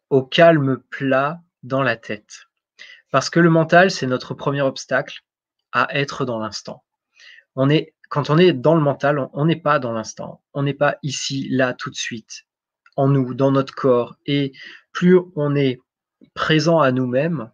[0.09, 2.47] au calme plat dans la tête.
[3.09, 5.21] Parce que le mental, c'est notre premier obstacle
[5.71, 6.83] à être dans l'instant.
[7.55, 10.73] On est quand on est dans le mental, on n'est pas dans l'instant, on n'est
[10.73, 12.45] pas ici, là, tout de suite,
[12.97, 14.17] en nous, dans notre corps.
[14.25, 14.51] Et
[14.91, 15.79] plus on est
[16.33, 17.49] présent à nous-mêmes,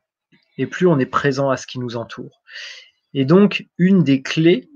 [0.58, 2.42] et plus on est présent à ce qui nous entoure.
[3.14, 4.68] Et donc, une des clés,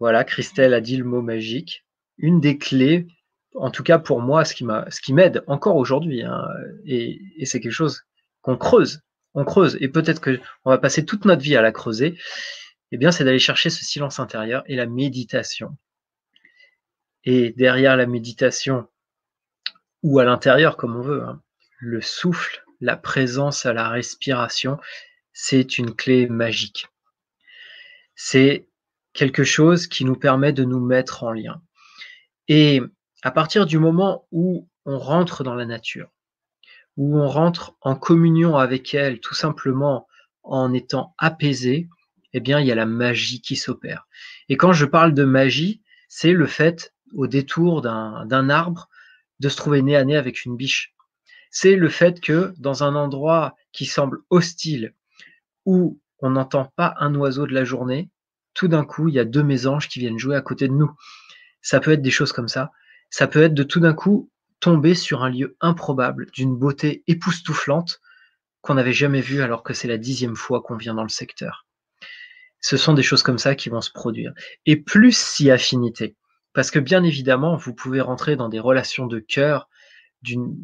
[0.00, 1.84] voilà, Christelle a dit le mot magique,
[2.16, 3.06] une des clés,
[3.54, 6.42] en tout cas pour moi, ce qui m'aide encore aujourd'hui, hein,
[6.86, 8.00] et c'est quelque chose
[8.40, 9.02] qu'on creuse,
[9.34, 12.18] on creuse, et peut-être que on va passer toute notre vie à la creuser,
[12.90, 15.76] eh bien, c'est d'aller chercher ce silence intérieur et la méditation.
[17.24, 18.88] Et derrière la méditation,
[20.02, 21.40] ou à l'intérieur, comme on veut, hein,
[21.78, 24.78] le souffle, la présence à la respiration,
[25.32, 26.88] c'est une clé magique.
[28.14, 28.68] C'est
[29.14, 31.62] quelque chose qui nous permet de nous mettre en lien.
[32.48, 32.82] Et
[33.22, 36.11] à partir du moment où on rentre dans la nature,
[36.96, 40.06] où on rentre en communion avec elle, tout simplement
[40.42, 41.88] en étant apaisé,
[42.32, 44.06] eh bien, il y a la magie qui s'opère.
[44.48, 48.88] Et quand je parle de magie, c'est le fait, au détour d'un arbre,
[49.40, 50.94] de se trouver nez à nez avec une biche.
[51.50, 54.94] C'est le fait que dans un endroit qui semble hostile,
[55.66, 58.10] où on n'entend pas un oiseau de la journée,
[58.54, 60.90] tout d'un coup, il y a deux mésanges qui viennent jouer à côté de nous.
[61.60, 62.70] Ça peut être des choses comme ça.
[63.10, 64.30] Ça peut être de tout d'un coup
[64.62, 68.00] tomber sur un lieu improbable, d'une beauté époustouflante
[68.62, 71.66] qu'on n'avait jamais vu alors que c'est la dixième fois qu'on vient dans le secteur
[72.62, 74.32] ce sont des choses comme ça qui vont se produire.
[74.64, 76.16] Et plus si affinité.
[76.54, 79.68] Parce que bien évidemment, vous pouvez rentrer dans des relations de cœur
[80.22, 80.56] d'une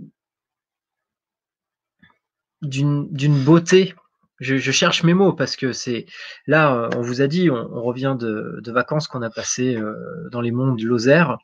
[2.63, 3.95] d'une beauté.
[4.41, 6.07] Je, cherche mes mots parce que c'est
[6.47, 9.95] là, on vous a dit, on, revient de, vacances qu'on a passées euh,
[10.31, 11.39] dans les monts de Lozère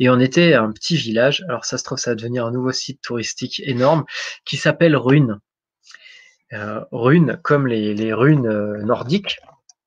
[0.00, 1.44] et on était à un petit village.
[1.48, 4.04] Alors ça se trouve, ça va devenir un nouveau site touristique énorme
[4.44, 5.38] qui s'appelle Rune.
[6.52, 9.38] Euh, Rune, comme les, les runes euh, nordiques,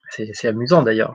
[0.10, 1.14] c'est amusant d'ailleurs.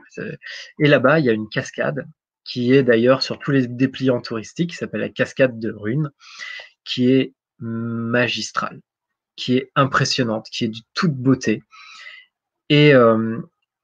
[0.79, 2.07] Et là-bas, il y a une cascade
[2.45, 6.11] qui est d'ailleurs sur tous les dépliants touristiques, qui s'appelle la cascade de Rune,
[6.85, 8.81] qui est magistrale,
[9.41, 11.63] qui est impressionnante, qui est de toute beauté.
[12.69, 13.41] Et, euh,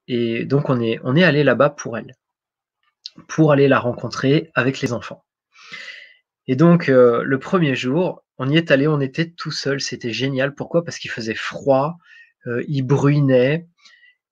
[0.08, 2.14] et donc on est, on est allé là-bas pour elle,
[3.28, 5.24] pour aller la rencontrer avec les enfants.
[6.46, 10.12] Et donc euh, le premier jour, on y est allé, on était tout seul, c'était
[10.12, 10.54] génial.
[10.54, 10.84] Pourquoi?
[10.84, 11.96] Parce qu'il faisait froid,
[12.46, 13.66] euh, il bruinait,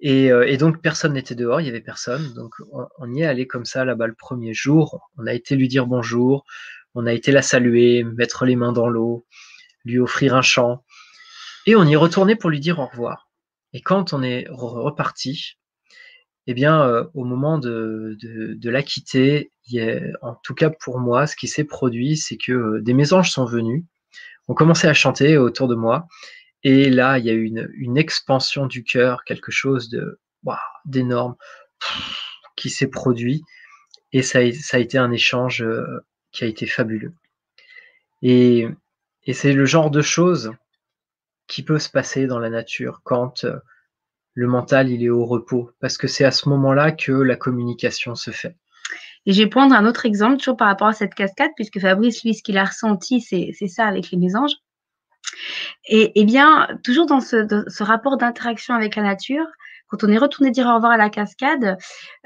[0.05, 2.35] euh, et, donc personne n'était dehors, il y avait personne.
[2.35, 2.55] Donc
[2.99, 5.01] on, y est allé comme ça là-bas le premier jour.
[5.17, 6.45] On a été lui dire bonjour,
[6.95, 9.27] on a été la saluer, mettre les mains dans l'eau,
[9.85, 10.84] lui offrir un chant.
[11.67, 13.29] Et on y retourné pour lui dire au revoir.
[13.73, 15.57] Et quand on est reparti,
[16.47, 19.51] eh bien, euh, au moment de, de, la quitter,
[20.23, 23.47] en tout cas pour moi, ce qui s'est produit, c'est que euh, des mésanges sont
[23.47, 23.85] venus,
[24.49, 26.07] ont commencé à chanter autour de moi,
[26.65, 30.19] et là, il y a eu une, expansion du cœur, quelque chose de
[30.87, 31.37] d'énorme
[32.57, 33.43] qui s'est produit.
[34.13, 37.13] Et ça a, été un échange euh, qui a été fabuleux.
[38.23, 38.67] Et,
[39.33, 40.53] c'est le genre de choses
[41.47, 43.57] qui peut se passer dans la nature quand euh,
[44.35, 48.15] le mental il est au repos, parce que c'est à ce moment-là que la communication
[48.15, 48.57] se fait.
[49.27, 52.23] Et je vais prendre un autre exemple, toujours par rapport à cette cascade, puisque Fabrice,
[52.25, 54.53] lui, ce qu'il a ressenti, c'est ça avec les mésanges.
[55.89, 59.47] Et, bien, toujours dans ce, rapport d'interaction avec la nature,
[59.89, 61.77] quand on est retourné dire au revoir à la cascade,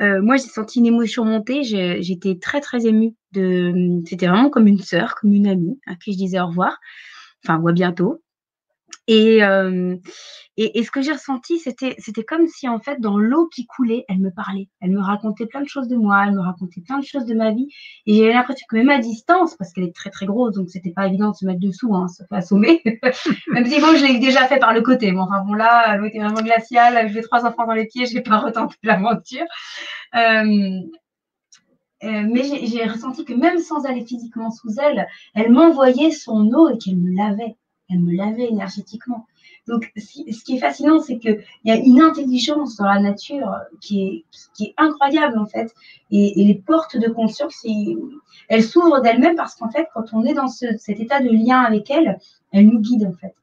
[0.01, 1.63] euh, moi j'ai senti une émotion monter.
[1.65, 3.15] J'étais très très émue.
[3.35, 6.79] C'était vraiment comme une sœur, comme une amie à qui je disais au revoir,
[7.45, 8.23] enfin ou à bientôt.
[9.09, 9.97] Et, euh,
[10.61, 11.95] et, ce que j'ai ressenti, c'était,
[12.25, 15.61] comme si en fait dans l'eau qui coulait, elle me parlait, elle me racontait plein
[15.61, 17.69] de choses de moi, elle me racontait plein de choses de ma vie.
[18.07, 20.91] Et j'avais l'impression que même à distance, parce qu'elle est très très grosse, donc c'était
[20.91, 22.83] pas évident de se mettre dessous, hein, se faire assommer.
[23.53, 25.13] même si bon, je l'ai déjà fait par le côté.
[25.13, 28.21] Bon, enfin bon là, l'eau était vraiment glaciale, j'ai trois enfants dans les pieds, j'ai
[28.21, 29.47] pas retenté l'aventure.
[30.17, 30.81] Euh,
[32.03, 36.69] euh, mais j'ai ressenti que même sans aller physiquement sous elle, elle m'envoyait son eau
[36.69, 37.57] et qu'elle me lavait
[37.89, 39.27] elle me lavait énergétiquement.
[39.67, 44.25] Donc, ce qui est fascinant, c'est qu'il y a une intelligence dans la nature qui
[44.61, 45.75] est, incroyable, en fait.
[46.11, 47.67] Et, les portes de conscience,
[48.49, 51.91] elles s'ouvrent d'elles-mêmes parce qu'en fait, quand on est dans cet état de lien avec
[51.91, 52.19] elle,
[52.53, 53.35] elle nous guide, en fait.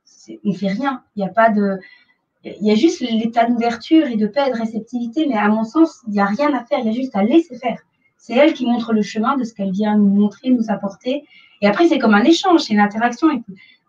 [0.43, 1.03] On ne fait rien.
[1.15, 1.77] Il n'y a pas de.
[2.43, 5.63] Il y a juste l'état d'ouverture et de paix et de réceptivité, mais à mon
[5.63, 7.79] sens, il n'y a rien à faire, il y a juste à laisser faire.
[8.25, 11.25] C'est elle qui montre le chemin de ce qu'elle vient nous montrer, nous apporter.
[11.61, 13.27] Et après, c'est comme un échange, c'est une interaction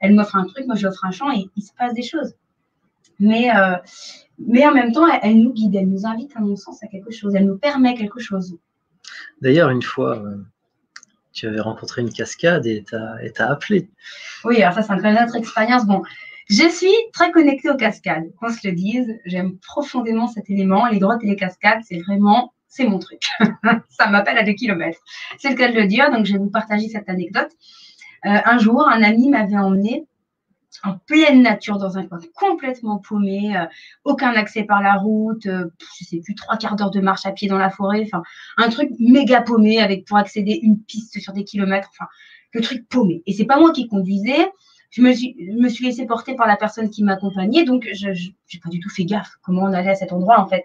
[0.02, 2.34] elle m'offre un truc, moi j'offre un champ et il se passe des choses.
[3.18, 3.76] Mais, euh,
[4.38, 7.10] mais en même temps, elle, nous guide, elle nous invite, à mon sens, à quelque
[7.10, 8.58] chose, elle nous permet quelque chose.
[9.40, 10.36] D'ailleurs, une fois, euh,
[11.32, 13.88] tu avais rencontré une cascade et t'as appelé.
[14.44, 15.86] Oui, alors ça, c'est une autre expérience.
[15.86, 16.02] Bon,
[16.50, 19.18] je suis très connectée aux cascades, qu'on se le dise.
[19.24, 20.86] J'aime profondément cet élément.
[20.88, 23.22] Les grottes et les cascades, c'est vraiment c'est mon truc.
[23.88, 24.98] ça m'appelle à deux kilomètres.
[25.38, 27.48] C'est le cas de le dire, donc je vais vous partager cette anecdote.
[28.26, 30.06] Euh, un jour, un ami m'avait emmené
[30.84, 33.64] en pleine nature, dans un coin complètement paumé, euh,
[34.04, 35.64] aucun accès par la route, euh,
[35.98, 38.22] je sais plus, trois quarts d'heure de marche à pied dans la forêt, enfin,
[38.58, 42.06] un truc méga paumé avec pour accéder une piste sur des kilomètres, enfin,
[42.52, 43.22] le truc paumé.
[43.26, 44.50] Et c'est pas moi qui conduisais,
[44.90, 48.08] je me suis, je me suis laissé porter par la personne qui m'accompagnait, donc je
[48.08, 50.64] n'ai pas du tout fait gaffe comment on allait à cet endroit en fait.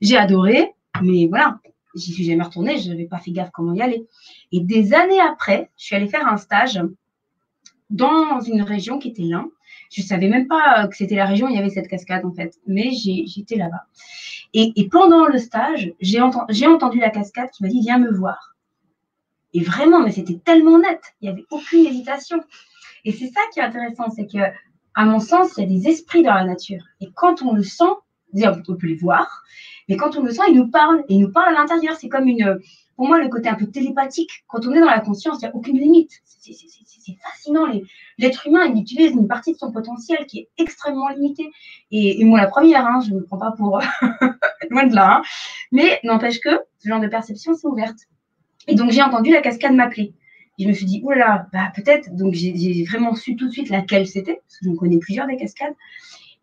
[0.00, 1.58] J'ai adoré, mais voilà,
[1.94, 4.06] j'y suis jamais retournée, je n'avais pas fait gaffe comment y aller.
[4.52, 6.80] Et des années après, je suis allée faire un stage
[7.90, 9.48] dans une région qui était l'Ain.
[9.92, 12.24] Je ne savais même pas que c'était la région où il y avait cette cascade
[12.24, 13.84] en fait, mais j'étais là-bas.
[14.52, 18.56] Et, pendant le stage, j'ai entendu la cascade qui m'a dit viens me voir.
[19.52, 22.42] Et vraiment, mais c'était tellement net, il n'y avait aucune hésitation.
[23.04, 24.38] Et c'est ça qui est intéressant, c'est que,
[24.94, 26.82] à mon sens, il y a des esprits dans la nature.
[27.00, 27.84] Et quand on le sent,
[28.44, 29.44] on peut les voir,
[29.88, 31.96] mais quand on le sent, ils nous parlent, et ils nous parlent à l'intérieur.
[31.96, 32.58] C'est comme une,
[32.96, 34.44] pour moi, le côté un peu télépathique.
[34.48, 36.10] Quand on est dans la conscience, il n'y a aucune limite.
[36.26, 37.66] C'est fascinant.
[38.18, 41.50] L'être humain, il utilise une partie de son potentiel qui est extrêmement limitée.
[41.92, 43.80] Et, moi, la première, hein, je ne me prends pas pour
[44.70, 45.18] loin de là.
[45.18, 45.22] Hein.
[45.70, 47.98] Mais n'empêche que ce genre de perception, c'est ouverte.
[48.66, 50.14] Et donc, j'ai entendu la cascade m'appeler
[50.58, 52.14] je me suis dit, oulala, bah, peut-être.
[52.14, 55.36] Donc, j'ai vraiment su tout de suite laquelle c'était, parce que j'en connais plusieurs des
[55.36, 55.74] cascades.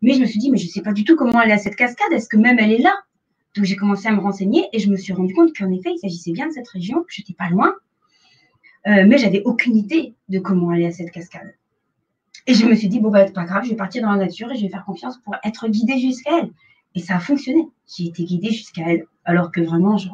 [0.04, 1.56] Mais je me suis dit, mais je ne sais pas du tout comment est à
[1.56, 2.12] cette cascade.
[2.12, 2.94] Est-ce que même elle est là?
[3.56, 5.98] Donc, j'ai commencé à me renseigner et je me suis rendu compte qu'en effet, il
[5.98, 7.72] s'agissait bien de cette région, que je n'étais pas loin.
[8.86, 11.54] Euh, mais j'avais aucune idée de comment aller à cette cascade.
[12.46, 14.52] Et je me suis dit, bon, bah, pas grave, je vais partir dans la nature
[14.52, 16.50] et je vais faire confiance pour être guidée jusqu'à elle.
[16.94, 17.66] Et ça a fonctionné.
[17.96, 20.08] J'ai été guidée jusqu'à elle, alors que vraiment, je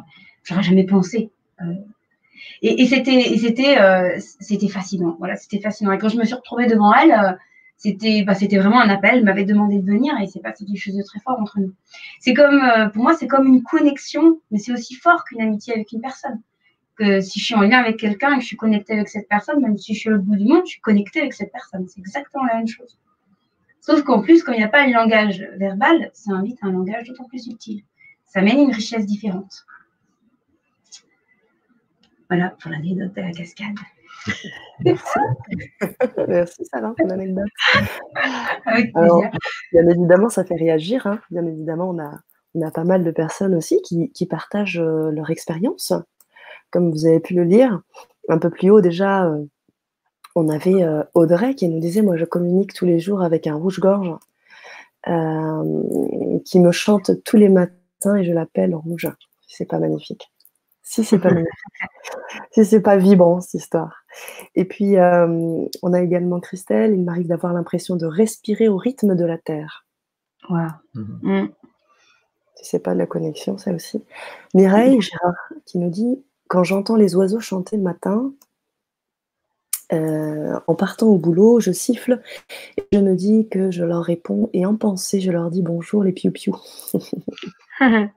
[0.51, 1.33] n'aurais jamais pensé.
[1.63, 1.75] Euh,
[2.63, 5.17] et, euh, c'était fascinant.
[5.19, 5.91] Voilà, c'était fascinant.
[5.91, 7.33] Et quand je me suis retrouvée devant elle, euh,
[7.81, 9.17] c'était, bah, c'était vraiment un appel.
[9.17, 11.73] Elle m'avait demandé de venir et c'est passé quelque chose de très fort entre nous.
[12.21, 15.73] C'est comme, euh, pour moi, c'est comme une connexion, mais c'est aussi fort qu'une amitié
[15.73, 16.43] avec une personne.
[16.97, 19.27] Que si je suis en lien avec quelqu'un et que je suis connectée avec cette
[19.29, 21.89] personne, même si je suis au bout du monde, je suis connectée avec cette personne.
[21.89, 22.99] C'est exactement la même chose.
[23.81, 27.09] Sauf qu'en plus, quand il n'y a pas le langage verbal, ça invite un langage
[27.09, 27.83] d'autant plus utile.
[28.27, 29.65] Ça mène une richesse différente.
[32.29, 33.75] Voilà pour l'anecdote de la cascade.
[34.85, 35.19] Merci.
[36.29, 37.49] Merci Sarah pour l'anecdote.
[39.73, 41.07] bien évidemment, ça fait réagir.
[41.07, 41.21] Hein.
[41.31, 42.13] Bien évidemment, on a,
[42.55, 45.93] on a pas mal de personnes aussi qui, qui partagent euh, leur expérience.
[46.71, 47.81] Comme vous avez pu le lire,
[48.29, 49.45] un peu plus haut déjà, euh,
[50.37, 53.55] on avait euh, Audrey qui nous disait, moi je communique tous les jours avec un
[53.55, 54.15] rouge-gorge
[56.45, 59.09] qui me chante tous les matins et je l'appelle rouge.
[59.49, 60.31] C'est pas magnifique
[60.91, 61.31] si c'est pas
[62.51, 64.00] si c'est pas vibrant cette histoire.
[64.55, 66.95] Et puis euh, on a également Christelle.
[66.95, 69.87] Il m'arrive d'avoir l'impression de respirer au rythme de la terre.
[70.49, 70.69] Wow.
[70.95, 71.47] Mm.
[72.63, 74.03] C'est pas de la connexion, ça aussi.
[74.55, 78.33] Mireille Gérard qui nous dit quand j'entends les oiseaux chanter le matin.
[79.93, 82.23] Euh, en partant au boulot, je siffle
[82.77, 86.05] et je me dis que je leur réponds et en pensée, je leur dis bonjour
[86.05, 86.57] les piou-piou.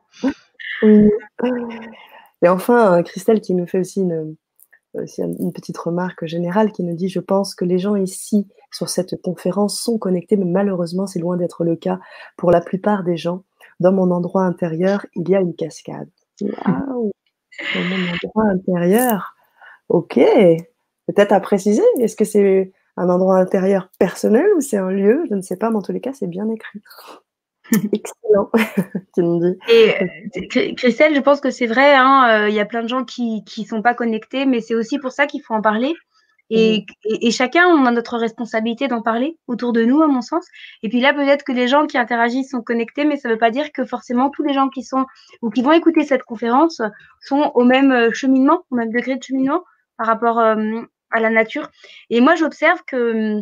[2.43, 4.35] Et enfin, euh, Christelle qui nous fait aussi une,
[5.53, 9.79] petite remarque générale qui nous dit Je pense que les gens ici sur cette conférence
[9.79, 11.99] sont connectés, mais malheureusement, c'est loin d'être le cas
[12.37, 13.43] pour la plupart des gens.
[13.79, 16.09] Dans mon endroit intérieur, il y a une cascade.
[16.41, 19.35] Dans mon endroit intérieur,
[19.89, 20.19] ok.
[21.07, 25.25] Peut-être à préciser, est-ce que c'est un endroit intérieur personnel ou c'est un lieu?
[25.29, 26.81] Je ne sais pas, mais en tous les cas, c'est bien écrit.
[27.93, 28.49] Excellent,
[29.69, 32.89] Et euh, Christelle, je pense que c'est vrai, hein, euh, il y a plein de
[32.89, 35.93] gens qui ne sont pas connectés, mais c'est aussi pour ça qu'il faut en parler.
[36.49, 40.45] Et, et, chacun, on a notre responsabilité d'en parler autour de nous, à mon sens.
[40.83, 43.39] Et puis là, peut-être que les gens qui interagissent sont connectés, mais ça ne veut
[43.39, 45.05] pas dire que forcément tous les gens qui sont
[45.41, 46.81] ou qui vont écouter cette conférence
[47.21, 49.63] sont au même euh, cheminement, au même degré de cheminement
[49.97, 51.69] par rapport à la nature.
[52.09, 53.41] Et moi, j'observe que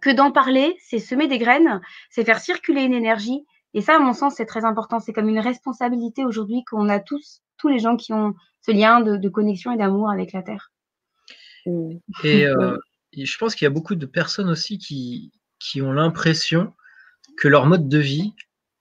[0.00, 3.44] que d'en parler, c'est semer des graines, c'est faire circuler une énergie.
[3.74, 5.00] Et ça, à mon sens, c'est très important.
[5.00, 9.00] C'est comme une responsabilité aujourd'hui qu'on a tous, tous les gens qui ont ce lien
[9.00, 10.72] de, connexion et d'amour avec la Terre.
[11.66, 12.46] Euh, et,
[13.24, 16.72] je pense qu'il y a beaucoup de personnes aussi qui, qui ont l'impression
[17.36, 18.34] que leur mode de vie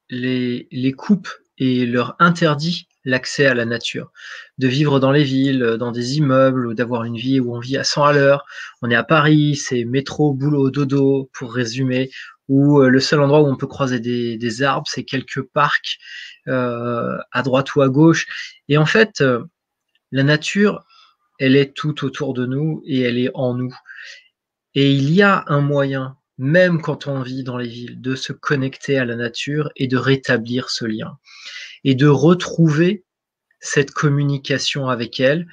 [0.10, 4.12] les, les coupe et leur interdit l'accès à la nature,
[4.58, 7.78] de vivre dans les villes, dans des immeubles, ou d'avoir une vie où on vit
[7.78, 8.45] à 100 à l'heure.
[8.82, 12.10] On est à Paris, c'est métro, boulot, dodo, pour résumer,
[12.47, 15.97] où euh, le seul endroit où on peut croiser des, arbres, c'est quelques parcs
[16.47, 18.28] euh, à droite ou à gauche.
[18.68, 19.43] Et en fait, euh,
[20.12, 20.84] la nature,
[21.39, 23.74] elle est tout autour de nous et elle est en nous.
[24.76, 28.34] Et il y a un moyen, même quand on vit dans les villes, de se
[28.34, 31.18] connecter à la nature et de rétablir ce lien
[31.84, 33.06] et de retrouver
[33.60, 35.48] cette communication avec elle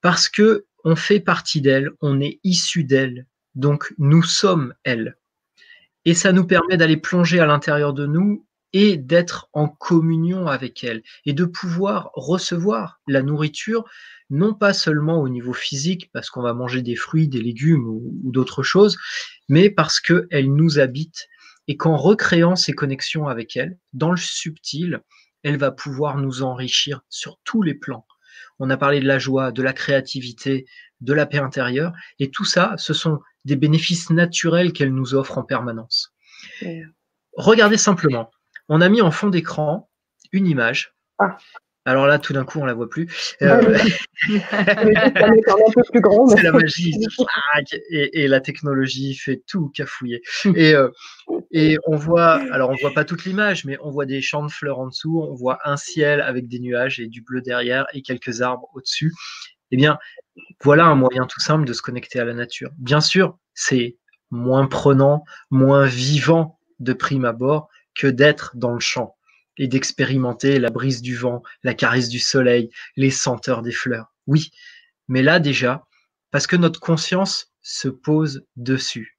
[0.00, 3.26] parce que on fait partie d'elle, on est issu d'elle,
[3.56, 5.16] donc nous sommes elle.
[6.04, 10.84] Et ça nous permet d'aller plonger à l'intérieur de nous et d'être en communion avec
[10.84, 13.84] elle et de pouvoir recevoir la nourriture,
[14.30, 18.30] non pas seulement au niveau physique, parce qu'on va manger des fruits, des légumes ou,
[18.30, 18.96] d'autres choses,
[19.48, 21.26] mais parce qu'elle nous habite
[21.68, 25.00] et qu'en recréant ces connexions avec elle, dans le subtil,
[25.46, 28.04] elle va pouvoir nous enrichir sur tous les plans.
[28.58, 30.66] On a parlé de la joie, de la créativité,
[31.00, 35.38] de la paix intérieure, et tout ça, ce sont des bénéfices naturels qu'elle nous offre
[35.38, 36.12] en permanence.
[37.34, 38.32] Regardez simplement,
[38.68, 39.88] on a mis en fond d'écran
[40.32, 40.96] une image.
[41.20, 41.38] Ah.
[41.86, 43.08] Alors là, tout d'un coup, on la voit plus.
[43.42, 43.78] Euh,
[46.28, 46.94] c'est la magie.
[47.90, 50.22] Et, la technologie fait tout cafouiller.
[50.56, 50.88] Et, euh,
[51.52, 54.50] et on voit, alors on voit pas toute l'image, mais on voit des champs de
[54.50, 58.02] fleurs en dessous, on voit un ciel avec des nuages et du bleu derrière et
[58.02, 59.12] quelques arbres au-dessus.
[59.70, 59.98] Eh bien,
[60.62, 62.70] voilà un moyen tout simple de se connecter à la nature.
[62.78, 63.96] Bien sûr, c'est
[64.30, 69.15] moins prenant, moins vivant de prime abord que d'être dans le champ
[69.56, 74.14] et d'expérimenter la brise du vent, la caresse du soleil, les senteurs des fleurs.
[74.26, 74.50] Oui,
[75.08, 75.86] mais là déjà,
[76.30, 79.18] parce que notre conscience se pose dessus,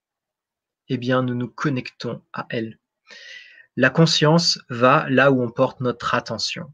[0.89, 2.79] eh bien nous nous connectons à elle.
[3.75, 6.73] La conscience va là où on porte notre attention.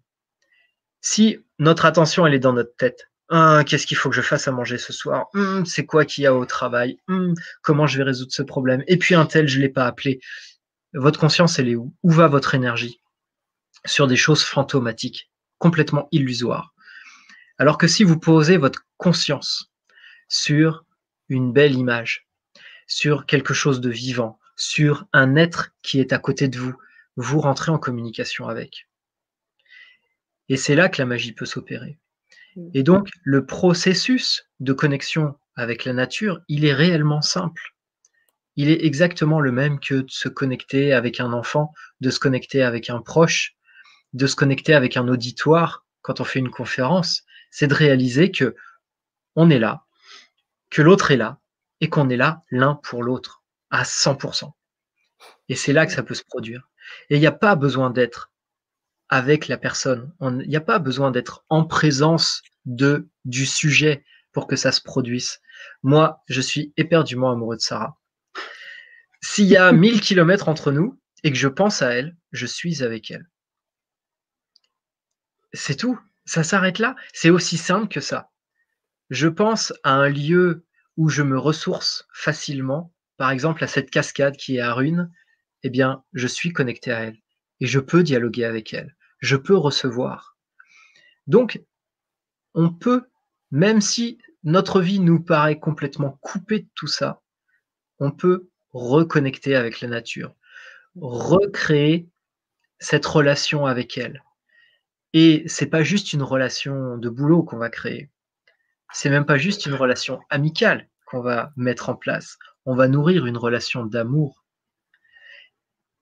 [1.01, 4.47] Si notre attention elle est dans notre tête, hein, qu'est-ce qu'il faut que je fasse
[4.47, 7.97] à manger ce soir hum, C'est quoi qu'il y a au travail hum, Comment je
[7.97, 8.83] vais résoudre ce problème?
[8.87, 10.19] Et puis un tel, je ne l'ai pas appelé.
[10.93, 11.93] Votre conscience, elle est où?
[12.03, 13.01] Où va votre énergie?
[13.85, 16.73] Sur des choses fantomatiques, complètement illusoires.
[17.57, 19.71] Alors que si vous posez votre conscience
[20.27, 20.85] sur
[21.29, 22.27] une belle image,
[22.87, 26.75] sur quelque chose de vivant, sur un être qui est à côté de vous,
[27.15, 28.87] vous rentrez en communication avec.
[30.49, 31.97] Et c'est là que la magie peut s'opérer.
[32.55, 32.69] Mm.
[32.73, 37.75] Et donc, le processus de connexion avec la nature, il est réellement simple.
[38.55, 42.61] Il est exactement le même que de se connecter avec un enfant, de se connecter
[42.61, 43.55] avec un proche,
[44.13, 48.55] de se connecter avec un auditoire quand on fait une conférence, c'est de réaliser que
[49.35, 49.85] on est là,
[50.69, 51.39] que l'autre est là,
[51.81, 54.51] et qu'on est là l'un pour l'autre à 100%.
[55.49, 56.69] Et c'est là que ça peut se produire.
[57.09, 58.31] Et il n'y a pas besoin d'être
[59.09, 60.13] avec la personne.
[60.21, 64.81] Il n'y a pas besoin d'être en présence de, du sujet pour que ça se
[64.81, 65.39] produise.
[65.83, 67.97] Moi, je suis éperdument amoureux de Sarah.
[69.21, 72.83] S'il y a 1000 kilomètres entre nous et que je pense à elle, je suis
[72.83, 73.29] avec elle.
[75.53, 75.99] C'est tout.
[76.25, 76.95] Ça s'arrête là.
[77.13, 78.31] C'est aussi simple que ça.
[79.09, 80.65] Je pense à un lieu
[80.97, 85.11] où je me ressource facilement, par exemple à cette cascade qui est à Rune,
[85.63, 87.17] eh bien, je suis connecté à elle
[87.59, 88.95] et je peux dialoguer avec elle.
[89.19, 90.37] Je peux recevoir.
[91.27, 91.61] Donc,
[92.53, 93.05] on peut,
[93.51, 97.21] même si notre vie nous paraît complètement coupée de tout ça,
[97.99, 100.35] on peut reconnecter avec la nature,
[100.95, 102.09] recréer
[102.79, 104.23] cette relation avec elle.
[105.13, 108.09] Et c'est pas juste une relation de boulot qu'on va créer.
[108.91, 112.37] C'est même pas juste une relation amicale qu'on va mettre en place.
[112.65, 114.43] On va nourrir une relation d'amour.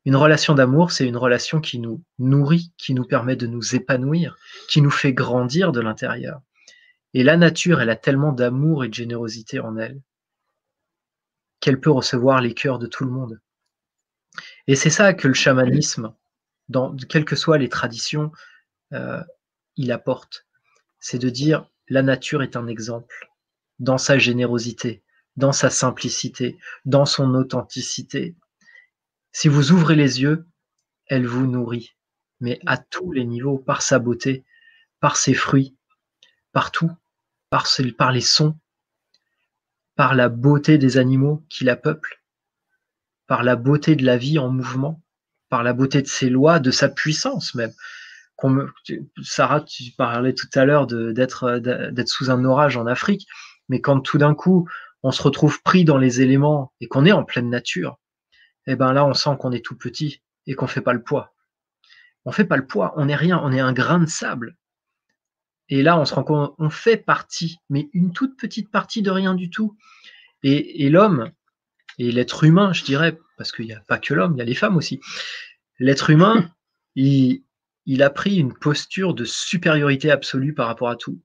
[0.05, 4.37] Une relation d'amour, c'est une relation qui nous nourrit, qui nous permet de nous épanouir,
[4.67, 6.41] qui nous fait grandir de l'intérieur.
[7.13, 10.01] Et la nature, elle a tellement d'amour et de générosité en elle
[11.59, 13.39] qu'elle peut recevoir les cœurs de tout le monde.
[14.67, 16.13] Et c'est ça que le chamanisme,
[16.69, 18.31] dans quelles que soient les traditions,
[18.93, 19.21] euh,
[19.75, 20.47] il apporte.
[20.99, 23.29] C'est de dire la nature est un exemple
[23.79, 25.03] dans sa générosité,
[25.35, 28.35] dans sa simplicité, dans son authenticité.
[29.31, 30.47] Si vous ouvrez les yeux,
[31.07, 31.95] elle vous nourrit,
[32.39, 34.45] mais à tous les niveaux, par sa beauté,
[34.99, 35.75] par ses fruits,
[36.51, 36.91] partout,
[37.49, 37.67] par,
[37.97, 38.57] par les sons,
[39.95, 42.23] par la beauté des animaux qui la peuplent,
[43.27, 45.01] par la beauté de la vie en mouvement,
[45.49, 47.73] par la beauté de ses lois, de sa puissance même.
[49.23, 53.27] Sarah, tu parlais tout à l'heure d'être sous un orage en Afrique,
[53.69, 54.67] mais quand tout d'un coup
[55.03, 57.97] on se retrouve pris dans les éléments et qu'on est en pleine nature,
[58.67, 61.33] eh ben là on sent qu'on est tout petit et qu'on fait pas le poids.
[62.25, 64.57] On fait pas le poids, on n'est rien, on est un grain de sable.
[65.69, 69.11] Et là on se rend compte, on fait partie, mais une toute petite partie de
[69.11, 69.75] rien du tout.
[70.43, 71.31] Et, et l'homme
[71.97, 74.45] et l'être humain, je dirais, parce qu'il n'y a pas que l'homme, il y a
[74.45, 74.99] les femmes aussi.
[75.79, 76.49] L'être humain,
[76.95, 77.43] il,
[77.91, 81.19] il a pris une posture de supériorité absolue par rapport à tout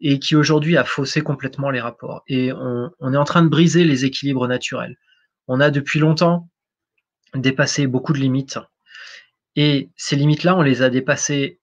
[0.00, 2.22] et qui aujourd'hui a faussé complètement les rapports.
[2.28, 4.96] Et on, est en train de briser les équilibres naturels.
[5.48, 6.48] On a depuis longtemps
[7.34, 8.60] dépassé beaucoup de limites
[9.56, 11.60] et ces limites-là, on les a dépassées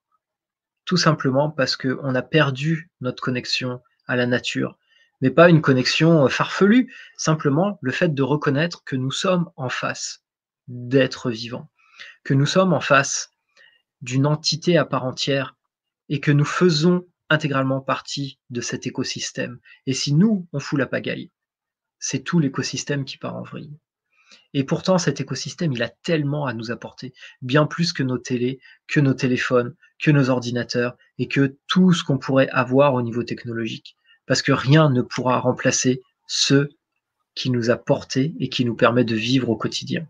[0.84, 4.78] tout simplement parce qu'on a perdu notre connexion à la nature,
[5.22, 9.70] mais pas une connexion euh, farfelue, simplement le fait de reconnaître que nous sommes en
[9.70, 10.26] face
[10.68, 11.72] d'êtres vivants,
[12.26, 13.32] que nous sommes en face
[14.02, 15.56] d'une entité à part entière
[16.10, 19.60] et que nous faisons intégralement partie de cet écosystème.
[19.86, 21.32] Et si nous, on fout la pagaille,
[22.00, 23.78] c'est tout l'écosystème qui part en vrille.
[24.54, 28.60] Et pourtant, cet écosystème, il a tellement à nous apporter, bien plus que nos télés,
[28.88, 33.24] que nos téléphones, que nos ordinateurs et que tout ce qu'on pourrait avoir au niveau
[33.24, 33.96] technologique.
[34.26, 36.70] Parce que rien ne pourra remplacer ce
[37.36, 40.08] qui nous a porté et qui nous permet de vivre au quotidien.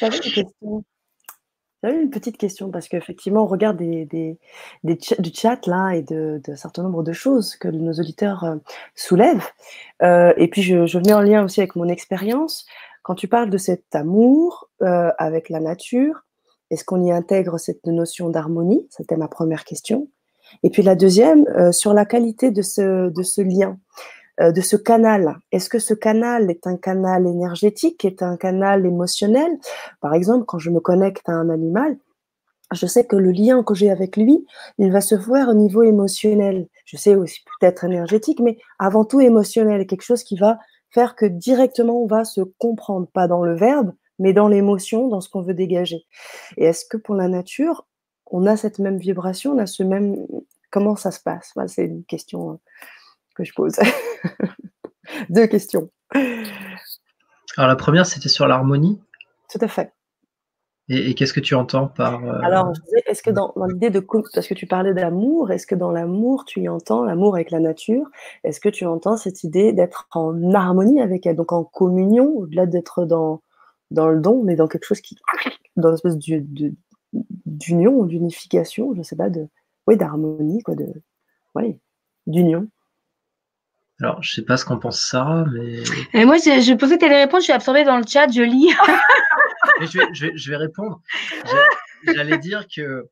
[0.00, 0.84] Une question.
[1.82, 6.82] J'avais une petite question parce qu'effectivement, on regarde du chat là et de, de, certain
[6.82, 8.56] nombre de choses que nos auditeurs euh,
[8.94, 9.48] soulèvent.
[10.02, 12.66] Euh, et puis, je, je mets en lien aussi avec mon expérience.
[13.02, 16.26] Quand tu parles de cet amour euh, avec la nature,
[16.70, 18.86] est-ce qu'on y intègre cette notion d'harmonie?
[18.90, 20.08] C'était ma première question.
[20.62, 23.78] Et puis la deuxième, sur la qualité de ce lien.
[24.40, 25.38] Euh, de ce canal.
[25.52, 29.58] Est-ce que ce canal est un canal énergétique, est un canal émotionnel?
[30.00, 31.98] Par exemple, quand je me connecte à un animal,
[32.72, 34.46] je sais que le lien que j'ai avec lui,
[34.78, 36.68] il va se faire au niveau émotionnel.
[36.86, 40.58] Je sais aussi peut-être énergétique, mais avant tout émotionnel, quelque chose qui va
[40.90, 45.20] faire que directement on va se comprendre, pas dans le verbe, mais dans l'émotion, dans
[45.20, 46.06] ce qu'on veut dégager.
[46.56, 47.86] Et est-ce que pour la nature,
[48.26, 50.16] on a cette même vibration, on a ce même...
[50.70, 51.52] Comment ça se passe?
[51.66, 52.58] C'est une question hein
[53.42, 53.76] que je pose.
[55.30, 55.90] Deux questions.
[57.56, 59.00] Alors la première, c'était sur l'harmonie.
[59.50, 59.92] Tout à fait.
[60.92, 62.24] Et, qu'est-ce que tu entends par...
[62.24, 62.72] Euh, Alors,
[63.06, 64.00] est-ce que dans, l'idée de...
[64.00, 67.60] Parce que tu parlais d'amour, est-ce que dans l'amour, tu y entends l'amour avec la
[67.60, 68.06] nature?
[68.42, 72.66] Est-ce que tu entends cette idée d'être en harmonie avec elle, donc en communion, au-delà
[72.66, 73.40] d'être dans,
[73.92, 75.16] dans le don, mais dans quelque chose qui...
[75.76, 76.18] dans une espèce
[77.46, 79.46] d'union d'unification, je ne sais pas, de...
[79.86, 80.92] Oui, d'harmonie, quoi, de...
[81.54, 81.78] Oui,
[82.26, 82.66] d'union?
[84.00, 85.82] Alors, je sais pas ce qu'en pense Sarah, mais.
[86.14, 88.28] Et moi, je, je pensais que tu allais répondre, je suis absorbée dans le chat,
[88.32, 88.70] je lis.
[89.80, 91.02] je, vais, répondre.
[92.04, 93.08] J'allais dire que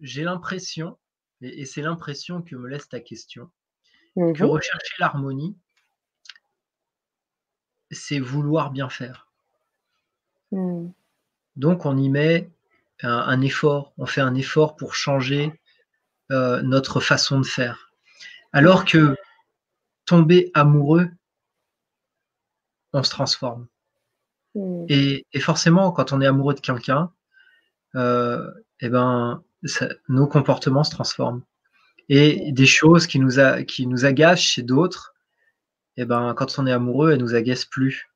[0.00, 0.98] j'ai l'impression,
[1.42, 3.50] et, c'est l'impression que me laisse ta question,
[4.16, 4.42] que mhm.
[4.42, 5.56] rechercher l'harmonie,
[7.90, 9.28] c'est vouloir bien faire.
[10.52, 10.88] Hmm.
[11.56, 12.48] Donc, on y met
[13.02, 15.52] un, effort, on fait un effort pour changer
[16.30, 17.92] euh, notre façon de faire.
[18.52, 19.16] Alors que
[20.10, 21.08] tomber amoureux,
[22.92, 23.68] on se transforme.
[24.56, 24.84] Hmm.
[24.88, 27.12] Et, forcément, quand on est amoureux de quelqu'un,
[27.94, 28.50] euh,
[28.80, 29.44] eh ben,
[30.08, 31.42] nos comportements se transforment.
[32.08, 35.14] Et des choses qui nous, a, qui nous agacent chez d'autres,
[35.96, 38.10] eh ben, quand on est amoureux, elles nous agacent plus.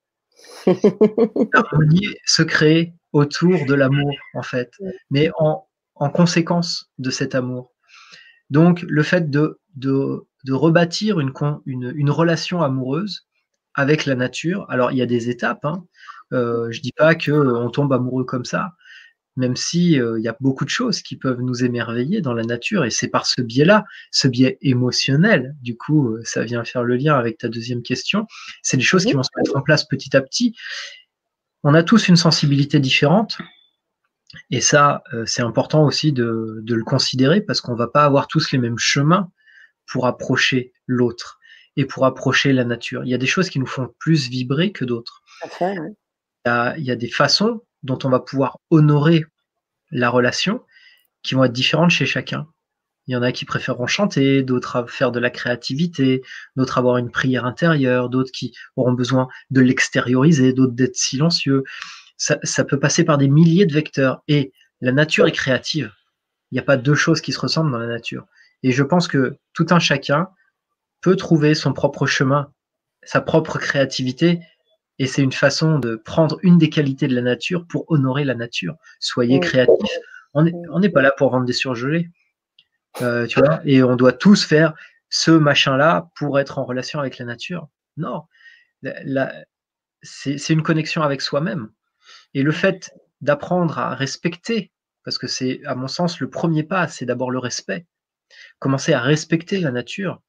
[0.66, 4.72] L'harmonie se crée autour de l'amour, en fait,
[5.10, 5.64] mais en,
[6.12, 7.72] conséquence de cet amour.
[8.50, 11.32] Donc, le fait de, de de rebâtir une,
[11.66, 13.26] une, relation amoureuse
[13.74, 14.66] avec la nature.
[14.68, 15.64] Alors, il y a des étapes.
[15.64, 15.84] Hein.
[16.32, 18.72] Euh, je ne dis pas qu'on tombe amoureux comme ça,
[19.36, 22.44] même si euh, il y a beaucoup de choses qui peuvent nous émerveiller dans la
[22.44, 25.56] nature, et c'est par ce biais-là, ce biais émotionnel.
[25.62, 28.26] Du coup, euh, ça vient faire le lien avec ta deuxième question.
[28.62, 30.54] C'est des choses qui vont se mettre en place petit à petit.
[31.62, 33.38] On a tous une sensibilité différente.
[34.50, 38.26] Et ça, c'est important aussi de, de, le considérer parce qu'on ne va pas avoir
[38.26, 39.30] tous les mêmes chemins
[39.86, 41.38] pour approcher l'autre
[41.76, 43.04] et pour approcher la nature.
[43.04, 45.22] Il y a des choses qui nous font plus vibrer que d'autres.
[46.76, 49.24] il, y a des façons dont on va pouvoir honorer
[49.90, 50.62] la relation
[51.22, 52.46] qui vont être différentes chez chacun.
[53.06, 56.22] Il y en a qui préféreront chanter, d'autres faire de la créativité,
[56.56, 61.64] d'autres avoir une prière intérieure, d'autres qui auront besoin de l'extérioriser, d'autres d'être silencieux.
[62.16, 64.22] Ça, ça, peut passer par des milliers de vecteurs.
[64.26, 65.92] Et la nature est créative.
[66.50, 68.26] Il n'y a pas deux choses qui se ressemblent dans la nature.
[68.64, 70.30] Et je pense que tout un chacun
[71.02, 72.50] peut trouver son propre chemin,
[73.02, 74.40] sa propre créativité.
[74.98, 78.34] Et c'est une façon de prendre une des qualités de la nature pour honorer la
[78.34, 78.76] nature.
[79.00, 79.98] Soyez créatifs.
[80.32, 82.08] On n'est pas là pour vendre des surgelés.
[83.02, 84.72] Euh, tu vois, et on doit tous faire
[85.10, 87.68] ce machin-là pour être en relation avec la nature.
[87.98, 88.22] Non,
[90.02, 91.68] c'est une connexion avec soi-même.
[92.32, 94.72] Et le fait d'apprendre à respecter,
[95.04, 97.86] parce que c'est, à mon sens, le premier pas, c'est d'abord le respect
[98.58, 100.22] commencer à respecter la nature,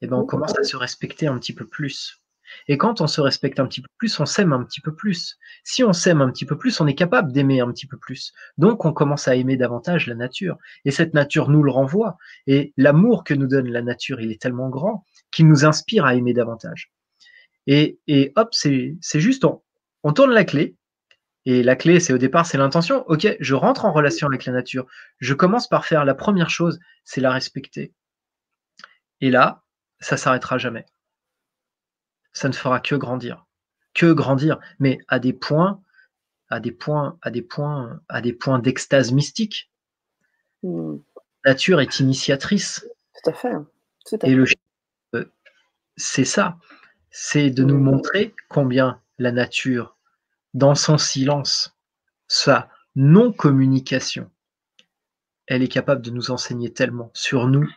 [0.00, 2.20] eh ben on commence à se respecter un petit peu plus.
[2.68, 5.38] Et quand on se respecte un petit peu plus, on s'aime un petit peu plus.
[5.64, 8.32] Si on s'aime un petit peu plus, on est capable d'aimer un petit peu plus.
[8.58, 10.58] Donc on commence à aimer davantage la nature.
[10.84, 12.16] Et cette nature nous le renvoie.
[12.46, 16.14] Et l'amour que nous donne la nature, il est tellement grand qu'il nous inspire à
[16.14, 16.92] aimer davantage.
[17.66, 19.62] Et, et hop, c'est juste, on,
[20.02, 20.76] on tourne la clé,
[21.46, 23.04] Et la clé, c'est au départ, c'est l'intention.
[23.08, 24.86] Ok, je rentre en relation avec la nature.
[25.18, 27.92] Je commence par faire la première chose, c'est la respecter.
[29.20, 29.62] Et là,
[30.00, 30.86] ça s'arrêtera jamais.
[32.32, 33.46] Ça ne fera que grandir,
[33.92, 35.82] que grandir, mais à des points,
[36.48, 39.70] à des points, à des points, à des points d'extase mystique.
[40.62, 40.96] Hmm.
[41.44, 42.86] La nature est initiatrice.
[43.22, 43.54] Tout à fait.
[44.24, 44.46] Et le
[45.14, 45.24] euh,
[45.96, 46.58] c'est ça,
[47.10, 49.93] c'est de nous montrer combien la nature,
[50.54, 51.76] dans son silence,
[52.28, 54.30] sa non-communication,
[55.46, 57.68] elle est capable de nous enseigner tellement sur nous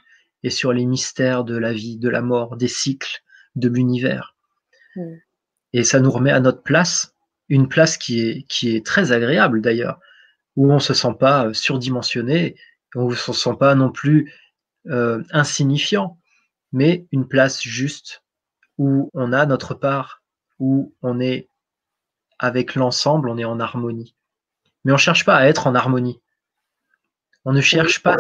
[0.44, 3.24] et sur les mystères de la vie, de la mort, des cycles,
[3.56, 4.36] de l'univers.
[4.96, 5.16] Mm.
[5.74, 7.16] Et ça nous remet à notre place,
[7.50, 10.00] une place qui est, qui est très agréable d'ailleurs,
[10.56, 12.56] où on ne se sent pas euh, surdimensionné,
[12.96, 14.34] où on ne se sent pas non plus
[14.88, 16.20] euh, insignifiant,
[16.72, 18.24] mais une place juste
[18.78, 20.24] où on a notre part,
[20.60, 21.50] où on est
[22.40, 24.16] avec l'ensemble, on est en harmonie.
[24.84, 26.22] Mais on ne cherche pas à être en harmonie.
[27.46, 28.18] On ne cherche pas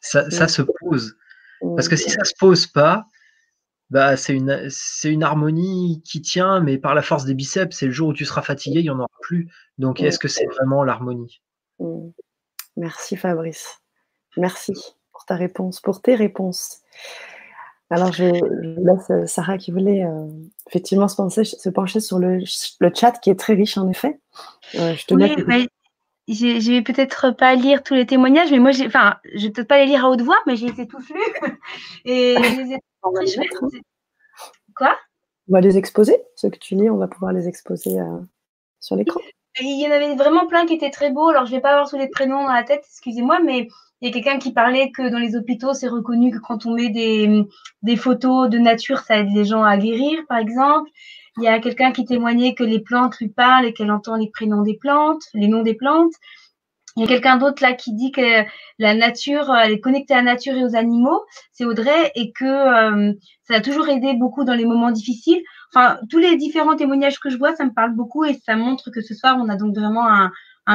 [0.00, 0.30] ça.
[0.30, 1.16] Ça, se pose.
[1.60, 3.06] Parce que si ça ne se pose pas,
[3.90, 4.68] bah, c'est une,
[5.04, 8.24] une harmonie qui tient, mais par la force des biceps, c'est le jour où tu
[8.24, 9.50] seras fatigué, il n'y en aura plus.
[9.78, 11.42] Donc, est-ce que c'est vraiment l'harmonie?
[12.76, 13.80] Merci Fabrice.
[14.36, 14.74] Merci
[15.12, 16.82] pour ta réponse, pour tes réponses.
[17.90, 20.26] Alors, je, laisse euh, Sarah qui voulait euh,
[20.68, 22.38] effectivement se pencher, se pencher sur le,
[22.80, 24.20] le, chat qui est très riche en effet.
[24.74, 25.68] Euh, je te oui,
[26.28, 29.78] je vais peut-être pas lire tous les témoignages, mais moi, enfin, je vais peut-être pas
[29.78, 31.16] les lire à haute voix, mais j'ai été tous lus.
[32.04, 33.68] Et je les ai hein.
[34.76, 34.94] Quoi?
[35.48, 36.16] On va les exposer.
[36.36, 37.96] Ceux que tu lis, on va pouvoir les exposer
[38.80, 39.20] sur l'écran.
[39.60, 41.28] Il y en avait vraiment plein qui étaient très beaux.
[41.28, 43.68] Alors, je vais pas avoir tous les prénoms dans la tête, excusez-moi, mais
[44.00, 46.74] il y a quelqu'un qui parlait que dans les hôpitaux, c'est reconnu que quand on
[46.74, 50.90] met des, photos de nature, ça aide les gens à guérir, par exemple.
[51.38, 54.30] Il y a quelqu'un qui témoignait que les plantes lui parlent et qu'elle entend les
[54.30, 56.12] prénoms des plantes, les noms des plantes.
[56.96, 58.44] Il y a quelqu'un d'autre là qui dit que
[58.78, 61.22] la nature, elle est connectée à la nature et aux animaux.
[61.52, 63.12] C'est Audrey et que euh,
[63.44, 65.42] ça a toujours aidé beaucoup dans les moments difficiles.
[65.74, 68.90] Enfin, tous les différents témoignages que je vois, ça me parle beaucoup et ça montre
[68.90, 70.30] que ce soir, on a donc vraiment un,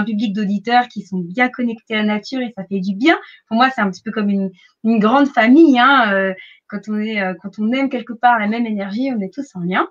[0.06, 3.16] public d'auditeurs qui sont bien connectés à la nature et ça fait du bien.
[3.48, 4.50] Pour moi, c'est un petit peu comme une,
[5.00, 5.78] grande famille.
[5.78, 6.34] Hein, euh,
[6.68, 9.48] quand, on est, euh, quand on aime quelque part la même énergie, on est tous
[9.56, 9.88] en lien.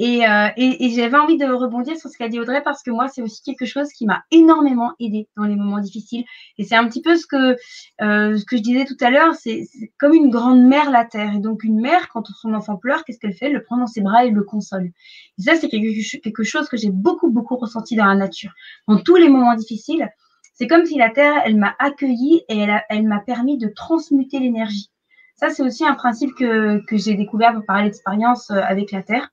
[0.00, 3.08] Euh, et, et, j'avais envie de rebondir sur ce qu'a dit Audrey parce que moi,
[3.08, 6.24] c'est aussi quelque chose qui m'a énormément aidé dans les moments difficiles.
[6.56, 7.56] Et c'est un petit peu ce que,
[8.00, 11.34] euh, ce que je disais tout à l'heure, c'est comme une grande mère, la terre.
[11.34, 13.46] Et donc, une mère, quand son enfant pleure, qu'est-ce qu'elle fait?
[13.46, 14.90] Elle le prend dans ses bras et le console.
[15.38, 18.52] Et ça, c'est quelque, chose que j'ai beaucoup, beaucoup ressenti dans la nature.
[18.88, 20.08] Dans tous les moments difficiles,
[20.54, 24.90] c'est comme si la terre, elle m'a accueilli et elle, m'a permis de transmuter l'énergie.
[25.36, 29.02] Ça, c'est aussi un principe que, que j'ai découvert par parler d'expérience euh, avec la
[29.02, 29.30] terre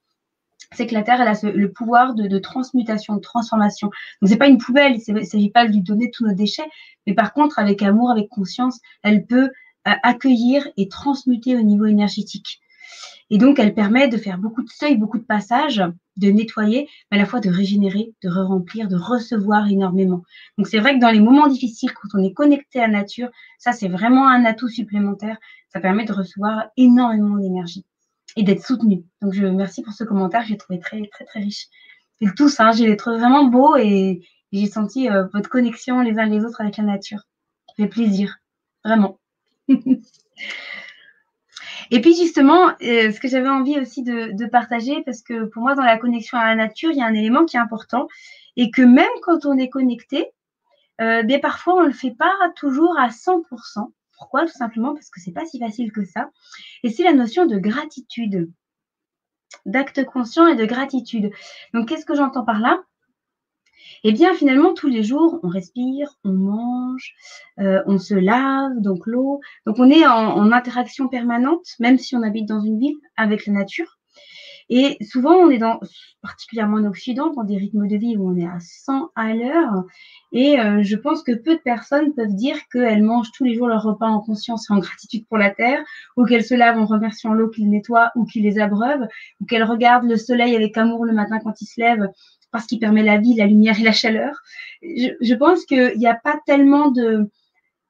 [0.73, 3.89] c'est que la Terre, elle a le pouvoir de, transmutation, de transformation.
[4.21, 6.67] Donc, c'est pas une poubelle, il ne s'agit pas de lui donner tous nos déchets,
[7.05, 9.49] mais par contre, avec amour, avec conscience, elle peut
[9.87, 12.59] euh, accueillir et transmuter au niveau énergétique.
[13.29, 15.83] Et donc, elle permet de faire beaucoup de seuils, beaucoup de passages,
[16.15, 20.23] de nettoyer, mais à la fois de régénérer, de re-remplir, de recevoir énormément.
[20.57, 23.29] Donc, c'est vrai que dans les moments difficiles, quand on est connecté à la nature,
[23.57, 25.37] ça, c'est vraiment un atout supplémentaire.
[25.69, 27.85] Ça permet de recevoir énormément d'énergie
[28.37, 29.03] et d'être soutenu.
[29.21, 31.67] Donc, je merci pour ce commentaire, j'ai trouvé très, très, très riche.
[32.21, 34.21] Et tous, hein, j'ai trouvé vraiment beau et,
[34.53, 37.19] j'ai senti euh, votre connexion les uns les autres avec la nature.
[37.67, 38.37] Ça fait plaisir,
[38.85, 39.19] vraiment.
[39.67, 39.99] et
[42.01, 45.83] puis justement, euh, ce que j'avais envie aussi de, partager, parce que pour moi, dans
[45.83, 48.07] la connexion à la nature, il y a un élément qui est important
[48.55, 50.31] et que même quand on est connecté,
[51.01, 53.91] euh, bien parfois on ne le fait pas toujours à 100%.
[54.17, 54.45] Pourquoi?
[54.45, 56.29] Tout simplement parce que c'est pas si facile que ça.
[56.83, 58.51] Et c'est la notion de gratitude,
[59.65, 61.31] d'acte conscient et de gratitude.
[61.73, 62.83] Donc, qu'est-ce que j'entends par là?
[64.03, 67.13] Eh bien, finalement, tous les jours, on respire, on mange,
[67.59, 69.39] euh, on se lave, donc l'eau.
[69.65, 73.53] Donc, on est en, interaction permanente, même si on habite dans une ville, avec la
[73.53, 73.96] nature.
[74.69, 75.79] Et souvent, on est dans,
[76.21, 79.83] particulièrement en Occident, dans des rythmes de vie où on est à 100 à l'heure.
[80.31, 83.67] Et euh, je pense que peu de personnes peuvent dire qu'elles mangent tous les jours
[83.67, 85.79] leur repas en conscience et en gratitude pour la terre,
[86.17, 89.07] ou qu'elles se lavent en remerciant l'eau qui les nettoie ou qui les abreuve,
[89.39, 92.07] ou qu'elles regardent le soleil avec amour le matin quand il se lève
[92.51, 94.41] parce qu'il permet la vie, la lumière et la chaleur.
[94.81, 97.29] Je, je pense qu'il n'y a pas tellement de,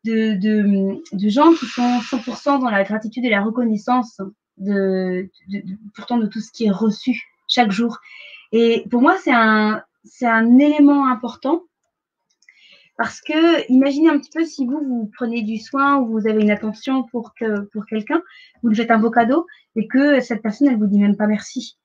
[0.03, 4.19] de, de, de, gens qui sont 100% dans la gratitude et la reconnaissance
[5.95, 7.99] pourtant de tout ce qui est reçu chaque jour.
[8.51, 11.63] Et pour moi, c'est un, c'est un élément important
[12.97, 16.41] parce que imaginez un petit peu si vous, vous prenez du soin ou vous avez
[16.41, 18.21] une attention pour, que, pour quelqu'un,
[18.63, 19.45] vous lui faites un beau cadeau
[19.75, 21.77] et que cette personne, elle vous dit même pas merci.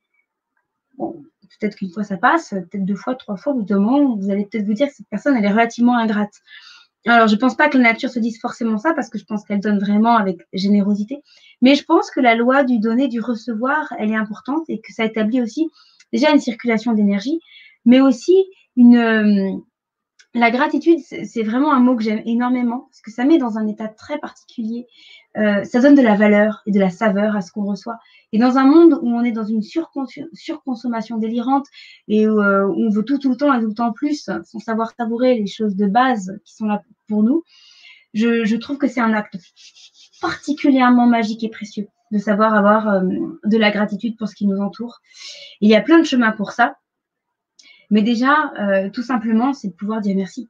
[0.97, 1.23] Bon,
[1.61, 4.31] peut-être qu'une fois ça passe, peut-être deux fois, trois fois, au bout d'un moment, vous
[4.31, 6.41] allez peut-être vous dire que cette personne, elle est relativement ingrate.
[7.07, 9.25] Alors, je ne pense pas que la nature se dise forcément ça, parce que je
[9.25, 11.23] pense qu'elle donne vraiment avec générosité.
[11.61, 14.93] Mais je pense que la loi du donner, du recevoir, elle est importante et que
[14.93, 15.69] ça établit aussi
[16.13, 17.41] déjà une circulation d'énergie,
[17.85, 18.45] mais aussi
[18.77, 19.51] une, euh,
[20.35, 23.67] la gratitude, c'est vraiment un mot que j'aime énormément parce que ça met dans un
[23.67, 24.87] état très particulier.
[25.39, 27.99] Euh, ça donne de la valeur et de la saveur à ce qu'on reçoit.
[28.33, 31.67] Et dans un monde où on est dans une surconsommation délirante
[32.09, 34.59] et euh, où, on veut tout tout le temps et tout le temps plus, sans
[34.59, 37.45] savoir savourer les choses de base qui sont là pour nous,
[38.15, 39.37] je, trouve que c'est un acte
[40.21, 43.01] particulièrement magique et précieux de savoir avoir euh,
[43.45, 45.01] de la gratitude pour ce qui nous entoure.
[45.63, 46.77] il y a plein de chemins pour ça.
[47.91, 50.49] Mais déjà, euh, tout simplement, c'est de pouvoir dire merci.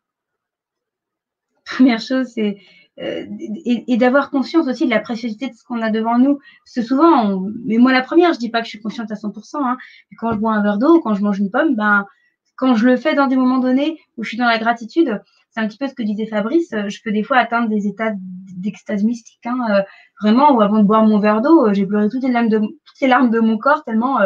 [1.65, 2.59] Première chose, c'est
[3.03, 3.27] euh,
[3.65, 6.39] et, d'avoir conscience aussi de la préciosité de ce qu'on a devant nous.
[6.65, 9.57] Parce souvent, mais moi la première, je dis pas que je suis consciente à 100%.
[9.57, 9.77] Hein,
[10.19, 12.07] quand je bois un verre d'eau, quand je mange une pomme, ben
[12.57, 15.61] quand je le fais dans des moments donnés où je suis dans la gratitude, c'est
[15.61, 16.71] un petit peu ce que disait Fabrice.
[16.71, 18.13] Je peux des fois atteindre des états
[18.57, 19.83] d'extase mystique, hein, euh,
[20.21, 20.53] vraiment.
[20.55, 23.09] Où avant de boire mon verre d'eau, j'ai pleuré toutes les larmes de toutes les
[23.09, 24.19] larmes de mon corps tellement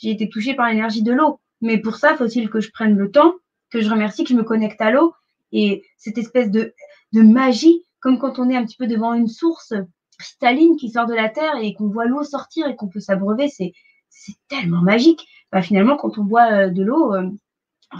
[0.00, 1.40] j'ai été touchée par l'énergie de l'eau.
[1.60, 3.34] Mais pour ça, faut-il que je prenne le temps,
[3.70, 5.14] que je remercie, que je me connecte à l'eau?
[5.52, 6.74] Et cette espèce de,
[7.12, 9.72] de magie, comme quand on est un petit peu devant une source
[10.18, 13.48] cristalline qui sort de la terre et qu'on voit l'eau sortir et qu'on peut s'abreuver,
[13.48, 13.72] c'est,
[14.08, 15.26] c'est tellement magique.
[15.52, 17.28] Bah, finalement, quand on boit euh, de l'eau, euh,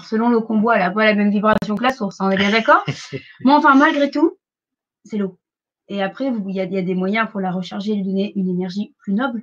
[0.05, 2.31] selon l'eau qu'on boit, elle n'a pas la même vibration que la source, hein, on
[2.31, 2.85] est bien d'accord
[3.45, 4.37] Mais enfin, malgré tout,
[5.05, 5.39] c'est l'eau.
[5.89, 8.33] Et après, il y, a, y a des moyens pour la recharger et lui donner
[8.37, 9.43] une énergie plus noble.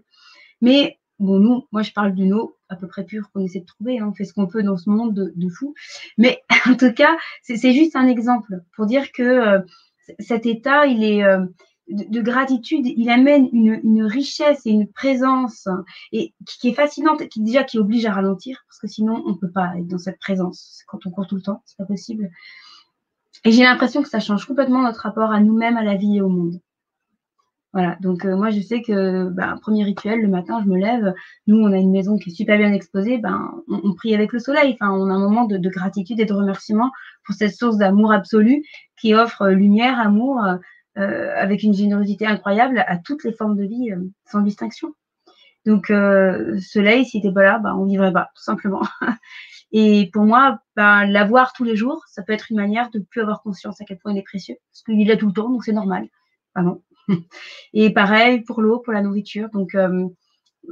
[0.61, 3.65] Mais bon, nous, moi, je parle d'une eau à peu près pure qu'on essaie de
[3.65, 3.99] trouver.
[3.99, 4.07] Hein.
[4.09, 5.73] On fait ce qu'on peut dans ce monde de, de fou.
[6.17, 9.59] Mais en tout cas, c'est juste un exemple pour dire que euh,
[10.19, 11.45] cet état, il est euh,
[11.89, 15.67] de, gratitude, il amène une, richesse et une présence
[16.11, 19.51] et qui, est fascinante, qui déjà qui oblige à ralentir parce que sinon on peut
[19.51, 22.29] pas être dans cette présence quand on court tout le temps, c'est pas possible.
[23.45, 26.21] Et j'ai l'impression que ça change complètement notre rapport à nous-mêmes, à la vie et
[26.21, 26.59] au monde.
[27.73, 31.13] Voilà, donc euh, moi je sais que ben, premier rituel, le matin je me lève,
[31.47, 34.39] nous on a une maison qui est super bien exposée, ben, on, prie avec le
[34.39, 36.91] soleil, enfin, on a un moment de, gratitude et de remerciement
[37.25, 38.63] pour cette source d'amour absolu
[38.99, 40.41] qui offre euh, lumière, amour,
[40.97, 43.91] euh, avec une générosité incroyable à toutes les formes de vie
[44.25, 44.93] sans distinction.
[45.65, 48.81] Donc soleil, si n'était pas là, ben, on vivrait pas, tout simplement.
[49.71, 53.21] Et pour moi, ben, l'avoir tous les jours, ça peut être une manière de plus
[53.21, 55.65] avoir conscience à quel point il est précieux, parce qu'il est tout le temps, donc
[55.65, 56.07] c'est normal.
[56.55, 56.81] Ah non,
[57.73, 59.49] Et pareil pour l'eau, pour la nourriture.
[59.49, 60.07] Donc, euh,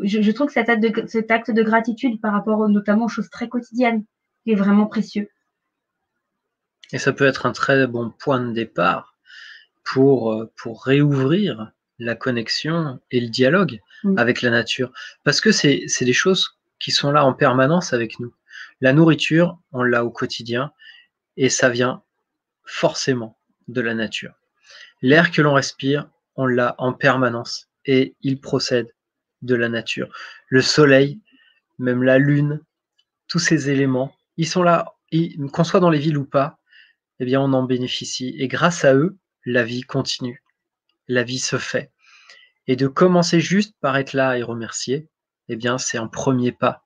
[0.02, 3.30] je, trouve que cet acte, de, cet acte de gratitude par rapport notamment aux choses
[3.30, 4.04] très quotidiennes
[4.46, 5.30] est vraiment précieux.
[6.92, 9.16] Et ça peut être un très bon point de départ
[9.84, 14.18] pour, euh, pour réouvrir la connexion et le dialogue mm.
[14.18, 14.92] avec la nature.
[15.24, 18.34] Parce que c'est des choses qui sont là en permanence avec nous.
[18.82, 20.72] La nourriture, on l'a au quotidien
[21.38, 22.04] et ça vient
[22.66, 24.34] forcément de la nature.
[25.02, 28.94] L'air que l'on respire, on l'a en permanence et il procède
[29.42, 30.10] de la nature.
[30.50, 31.22] Le soleil,
[31.78, 32.62] même la lune,
[33.28, 34.96] tous ces éléments, ils sont là,
[35.52, 36.60] qu'on soit dans les villes ou pas,
[37.20, 38.36] eh bien on en bénéficie.
[38.38, 40.44] Et grâce à eux, la vie continue,
[41.08, 41.92] la vie se fait.
[42.68, 45.08] Et de commencer juste par être là et remercier,
[45.48, 46.84] eh bien c'est un premier pas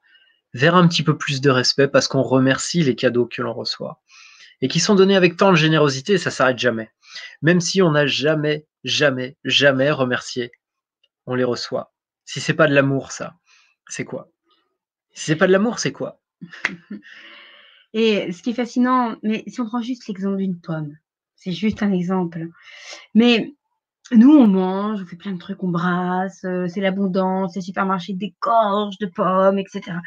[0.54, 4.02] vers un petit peu plus de respect parce qu'on remercie les cadeaux que l'on reçoit
[4.62, 6.92] et qui sont donnés avec tant de générosité, ça s'arrête jamais.
[7.42, 10.52] Même si on n'a jamais jamais, jamais remercié.
[11.26, 11.94] On les reçoit.
[12.26, 13.36] Si c'est pas de l'amour, ça,
[13.88, 14.30] c'est quoi?
[15.14, 16.22] Si c'est pas de l'amour, c'est quoi?
[17.94, 20.96] Et ce qui est fascinant, mais si on prend juste l'exemple d'une pomme,
[21.36, 22.48] c'est juste un exemple.
[23.16, 23.52] Mais
[24.12, 28.14] nous, on mange, on fait plein de trucs, on brasse, euh, c'est l'abondance, les supermarchés
[28.14, 29.98] décorgent de pommes, etc.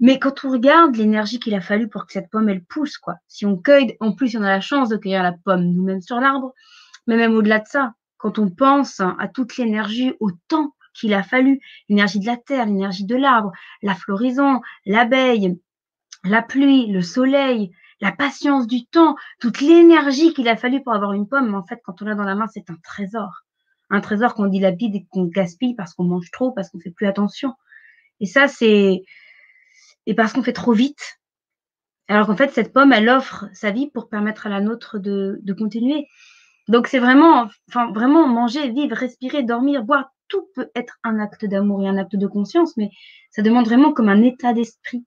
[0.00, 3.16] Mais quand on regarde l'énergie qu'il a fallu pour que cette pomme, elle pousse, quoi.
[3.26, 6.20] Si on cueille, en plus, on a la chance de cueillir la pomme nous-mêmes sur
[6.20, 6.54] l'arbre,
[7.06, 11.22] mais même au-delà de ça, quand on pense à toute l'énergie, au temps qu'il a
[11.22, 15.58] fallu, l'énergie de la terre, l'énergie de l'arbre, la floraison, l'abeille,
[16.24, 17.70] la pluie, le soleil,
[18.00, 21.80] la patience du temps, toute l'énergie qu'il a fallu pour avoir une pomme, en fait,
[21.84, 23.44] quand on l'a dans la main, c'est un trésor.
[23.90, 27.06] Un trésor qu'on dilapide et qu'on gaspille parce qu'on mange trop, parce qu'on fait plus
[27.06, 27.54] attention.
[28.20, 29.02] Et ça, c'est,
[30.08, 31.20] et parce qu'on fait trop vite.
[32.08, 35.40] Alors qu'en fait, cette pomme, elle offre sa vie pour permettre à la nôtre de,
[35.56, 36.08] continuer.
[36.66, 41.44] Donc c'est vraiment, enfin vraiment manger, vivre, respirer, dormir, boire, tout peut être un acte
[41.44, 42.90] d'amour et un acte de conscience, mais
[43.30, 45.04] ça demande vraiment comme un état d'esprit,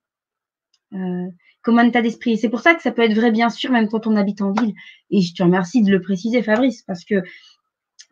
[0.94, 1.26] euh,
[1.62, 2.32] comme un état d'esprit.
[2.32, 4.40] Et c'est pour ça que ça peut être vrai, bien sûr, même quand on habite
[4.40, 4.74] en ville.
[5.10, 7.22] Et je te remercie de le préciser, Fabrice, parce que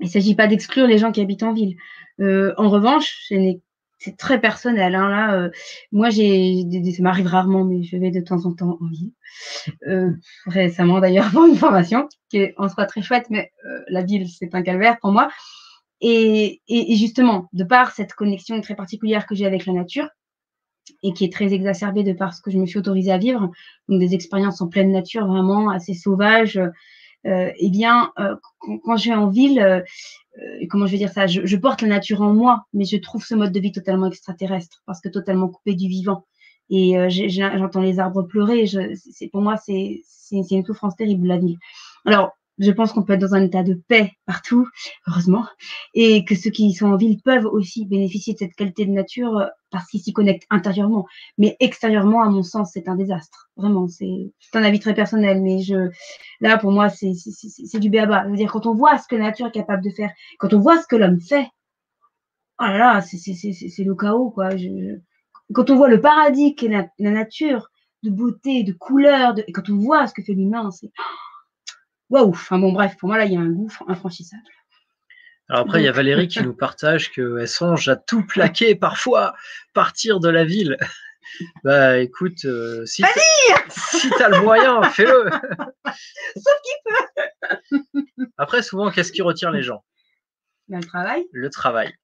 [0.00, 1.76] il ne s'agit pas d'exclure les gens qui habitent en ville.
[2.20, 3.60] Euh, en revanche, ce n'est
[4.00, 4.94] c'est très personnel.
[4.94, 5.50] Hein, là, euh,
[5.92, 6.64] moi, j'ai,
[6.96, 9.12] ça m'arrive rarement, mais je vais de temps en temps en ville.
[9.86, 10.10] Euh,
[10.46, 14.26] récemment, d'ailleurs, pour une formation qui est en soi très chouette, mais euh, la ville,
[14.28, 15.30] c'est un calvaire pour moi.
[16.00, 20.08] Et, et, justement, de par cette connexion très particulière que j'ai avec la nature,
[21.02, 23.50] et qui est très exacerbée de par ce que je me suis autorisée à vivre,
[23.86, 26.58] donc des expériences en pleine nature vraiment assez sauvages,
[27.24, 28.36] eh bien, euh,
[28.84, 29.80] quand, je vais en ville, euh,
[30.68, 33.34] comment je vais dire ça, je, porte la nature en moi, mais je trouve ce
[33.34, 36.26] mode de vie totalement extraterrestre parce que totalement coupé du vivant.
[36.72, 38.64] Et j'entends les arbres pleurer.
[38.94, 41.58] c'est pour moi, c'est une souffrance terrible la ville.
[42.06, 42.30] Alors,
[42.60, 44.68] je pense qu'on peut être dans un état de paix partout,
[45.08, 45.46] heureusement,
[45.94, 49.38] et que ceux qui sont en ville peuvent aussi bénéficier de cette qualité de nature
[49.38, 51.06] euh, parce qu'ils s'y connectent intérieurement.
[51.38, 53.50] Mais extérieurement, à mon sens, c'est un désastre.
[53.56, 55.90] Vraiment, c'est un avis très personnel, mais je,
[56.40, 57.14] là, pour moi, c'est
[57.78, 58.24] du béaba.
[58.24, 60.52] Je veux dire, quand on voit ce que la nature est capable de faire, quand
[60.52, 61.48] on voit ce que l'homme fait,
[62.60, 64.50] oh là là, c'est le chaos, quoi.
[65.54, 67.70] quand on voit le paradis qu'est la, nature,
[68.02, 70.90] de beauté, de couleur, de, et quand on voit ce que fait l'humain, c'est
[72.10, 74.42] waouh Enfin bon, bref, pour moi, là, il y a un gouffre infranchissable.
[75.48, 79.34] Alors après, il y a Valérie qui nous partage qu'elle songe à tout plaquer parfois,
[79.74, 80.76] partir de la ville.
[81.62, 85.30] Bah écoute, euh, si tu as le moyen, fais-le.
[86.36, 88.26] Sauf qu'il peut.
[88.36, 89.84] Après, souvent, qu'est-ce qui retient les gens?
[90.68, 91.24] Le travail.
[91.32, 91.94] Le travail.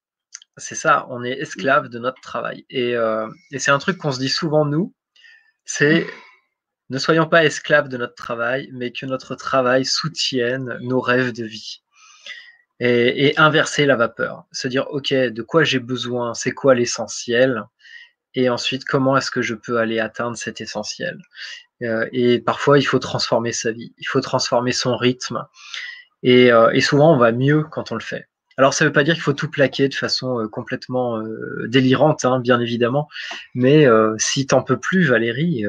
[0.55, 2.65] C'est ça, on est esclave de notre travail.
[2.69, 4.93] Et, euh, et c'est un truc qu'on se dit souvent, nous,
[5.65, 6.07] c'est
[6.89, 11.43] ne soyons pas esclaves de notre travail, mais que notre travail soutienne nos rêves de
[11.43, 11.81] vie.
[12.79, 14.45] Et, inverser la vapeur.
[14.51, 17.63] Se dire, OK, de quoi j'ai besoin C'est quoi l'essentiel?
[18.35, 21.19] Et ensuite, comment est-ce que je peux aller atteindre cet essentiel?
[21.81, 23.93] Euh, Et parfois, il faut transformer sa vie.
[23.97, 25.43] Il faut transformer son rythme.
[26.21, 28.27] Et, euh, souvent, on va mieux quand on le fait.
[28.57, 31.21] Alors, ça ne veut pas dire qu'il faut tout plaquer de façon euh, complètement
[31.65, 33.07] délirante, hein, bien évidemment.
[33.55, 35.65] Mais si t'en peux plus, Valérie,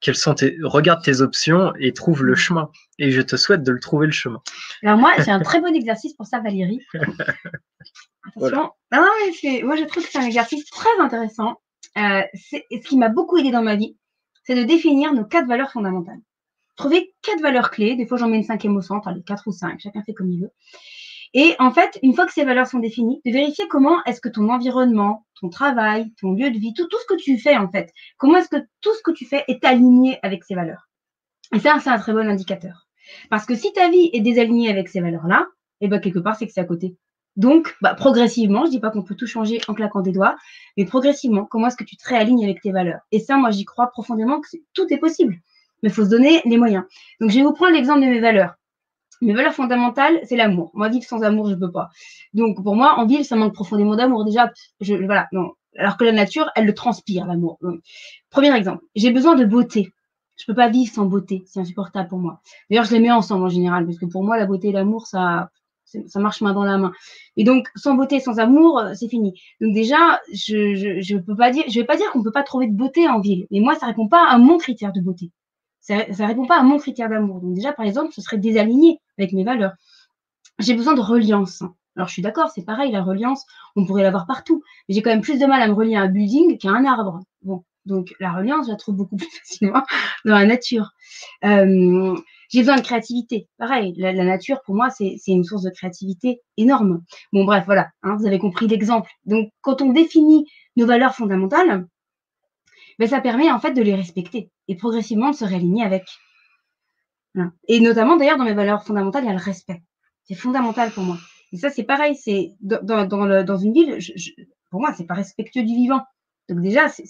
[0.00, 2.36] quelles sont tes, regarde tes options et trouve le mm.
[2.36, 2.70] chemin.
[2.98, 4.42] Et je te souhaite de le trouver le chemin.
[4.82, 6.80] Alors moi, c'est un très bon exercice pour ça, Valérie.
[8.26, 8.70] Attention.
[8.92, 9.06] Non,
[9.42, 11.60] mais moi, je trouve que c'est un exercice très intéressant.
[11.98, 13.96] Euh, ce qui m'a beaucoup aidé dans ma vie,
[14.44, 16.20] c'est de définir nos quatre valeurs fondamentales.
[16.76, 17.96] Trouver quatre valeurs clés.
[17.96, 20.30] Des fois, j'en mets une cinquième au centre, allez, quatre ou cinq, chacun fait comme
[20.30, 20.50] il veut.
[21.32, 24.28] Et en fait, une fois que ces valeurs sont définies, de vérifier comment est-ce que
[24.28, 27.92] ton environnement, ton travail, ton lieu de vie, tout, ce que tu fais en fait,
[28.16, 30.88] comment est-ce que tout ce que tu fais est aligné avec ces valeurs.
[31.54, 32.88] Et ça, c'est un très bon indicateur.
[33.28, 35.46] Parce que si ta vie est désalignée avec ces valeurs-là,
[35.80, 36.96] et eh ben quelque part, c'est que c'est à côté.
[37.36, 40.36] Donc, bah, progressivement, je dis pas qu'on peut tout changer en claquant des doigts,
[40.76, 43.00] mais progressivement, comment est-ce que tu te réalignes avec tes valeurs?
[43.12, 45.38] Et ça, moi, j'y crois profondément que tout est possible.
[45.82, 46.84] Mais il faut se donner les moyens.
[47.20, 48.54] Donc, je vais vous prendre l'exemple de mes valeurs.
[49.20, 50.70] Mes valeurs fondamentales, c'est l'amour.
[50.74, 51.90] Moi, vivre sans amour, je ne peux pas.
[52.32, 54.24] Donc, pour moi, en ville, ça manque profondément d'amour.
[54.24, 54.50] Déjà,
[54.80, 55.28] je, voilà.
[55.76, 57.58] Alors que la nature, elle le transpire, l'amour.
[58.30, 59.92] Premier exemple, j'ai besoin de beauté.
[60.36, 61.42] Je peux pas vivre sans beauté.
[61.46, 62.40] C'est insupportable pour moi.
[62.70, 65.06] D'ailleurs, je les mets ensemble en général, parce que pour moi, la beauté et l'amour,
[65.06, 65.50] ça,
[66.14, 66.92] marche main dans la main.
[67.36, 69.38] Et donc, sans beauté, sans amour, euh, c'est fini.
[69.60, 72.42] Donc déjà, je, je, je peux pas dire, je vais pas dire qu'on peut pas
[72.42, 73.46] trouver de beauté en ville.
[73.50, 75.30] Mais moi, ça répond pas à mon critère de beauté.
[75.80, 77.40] Ça ne répond pas à mon critère d'amour.
[77.40, 79.72] Donc déjà, par exemple, ce serait désaligné avec mes valeurs.
[80.58, 81.62] J'ai besoin de reliance.
[81.96, 83.44] Alors je suis d'accord, c'est pareil, la reliance,
[83.76, 84.62] on pourrait l'avoir partout.
[84.88, 86.84] Mais j'ai quand même plus de mal à me relier à un building qu'à un
[86.84, 87.20] arbre.
[87.42, 89.82] Bon, donc la reliance, je la trouve beaucoup plus facilement
[90.24, 90.90] dans la nature.
[91.44, 92.16] Euh,
[92.48, 93.48] j'ai besoin de créativité.
[93.58, 97.02] Pareil, la, nature, pour moi, c'est une source de créativité énorme.
[97.32, 99.10] Bon, bref, voilà, hein, vous avez compris l'exemple.
[99.24, 100.46] Donc, quand on définit
[100.76, 101.86] nos valeurs fondamentales,
[102.98, 106.04] ben, ça permet en fait de les respecter et progressivement de se réaligner avec.
[107.68, 109.82] Et notamment, d'ailleurs, dans mes valeurs fondamentales, il y a le respect.
[110.24, 111.16] C'est fondamental pour moi.
[111.52, 113.98] Et ça, c'est pareil, c'est dans, dans, une ville,
[114.70, 116.00] pour moi, c'est pas respectueux du vivant.
[116.48, 117.04] Donc déjà, c'est,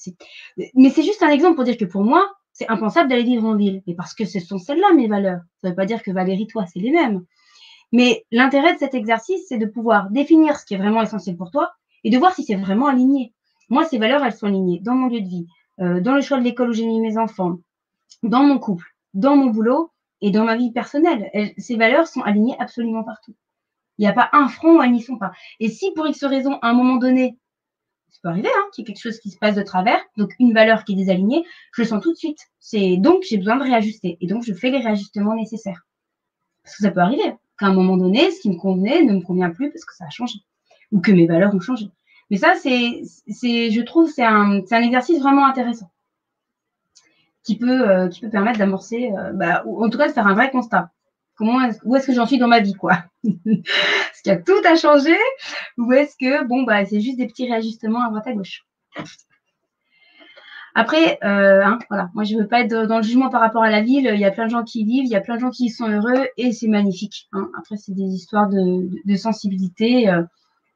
[0.74, 3.56] mais c'est juste un exemple pour dire que pour moi, c'est impensable d'aller vivre en
[3.56, 3.82] ville.
[3.86, 5.40] Et parce que ce sont celles-là mes valeurs.
[5.60, 7.24] Ça ne veut pas dire que Valérie, toi, c'est les mêmes.
[7.92, 11.50] Mais l'intérêt de cet exercice, c'est de pouvoir définir ce qui est vraiment essentiel pour
[11.50, 11.72] toi
[12.04, 13.34] et de voir si c'est vraiment aligné.
[13.68, 15.46] Moi, ces valeurs, elles sont alignées dans mon lieu de vie,
[15.80, 17.58] euh, dans le choix de l'école où j'ai mis mes enfants,
[18.22, 19.90] dans mon couple, dans mon boulot
[20.20, 21.30] et dans ma vie personnelle.
[21.58, 23.34] ces valeurs sont alignées absolument partout.
[23.98, 25.32] Il n'y a pas un front où elles n'y sont pas.
[25.60, 27.36] Et si pour X raison, à un moment donné,
[28.08, 30.34] ça peut arriver, hein, qu'il y ait quelque chose qui se passe de travers, donc
[30.38, 31.44] une valeur qui est désalignée,
[31.74, 32.38] je le sens tout de suite.
[32.58, 34.16] C'est donc j'ai besoin de réajuster.
[34.20, 35.86] Et donc je fais les réajustements nécessaires.
[36.62, 39.20] Parce que ça peut arriver qu'à un moment donné, ce qui me convenait ne me
[39.20, 40.38] convient plus parce que ça a changé.
[40.92, 41.86] Ou que mes valeurs ont changé.
[42.30, 45.90] Mais ça, c'est, je trouve, c'est un, c'est un exercice vraiment intéressant
[47.44, 50.34] qui peut, euh, qui peut permettre d'amorcer, euh, bah, en tout cas de faire un
[50.34, 50.90] vrai constat.
[51.36, 52.98] comment où est-ce que j'en suis dans ma vie, quoi?
[53.24, 55.16] est-ce qu'il y a tout à changer?
[55.78, 58.66] Ou est-ce que, bon, bah, c'est juste des petits réajustements à droite à gauche?
[60.74, 63.70] Après, euh, hein, voilà, moi je veux pas être dans le jugement par rapport à
[63.70, 64.08] la ville.
[64.14, 65.50] Il y a plein de gens qui y vivent, il y a plein de gens
[65.50, 67.28] qui y sont heureux et c'est magnifique.
[67.32, 67.50] Hein.
[67.58, 70.08] Après, c'est des histoires de, sensibilité.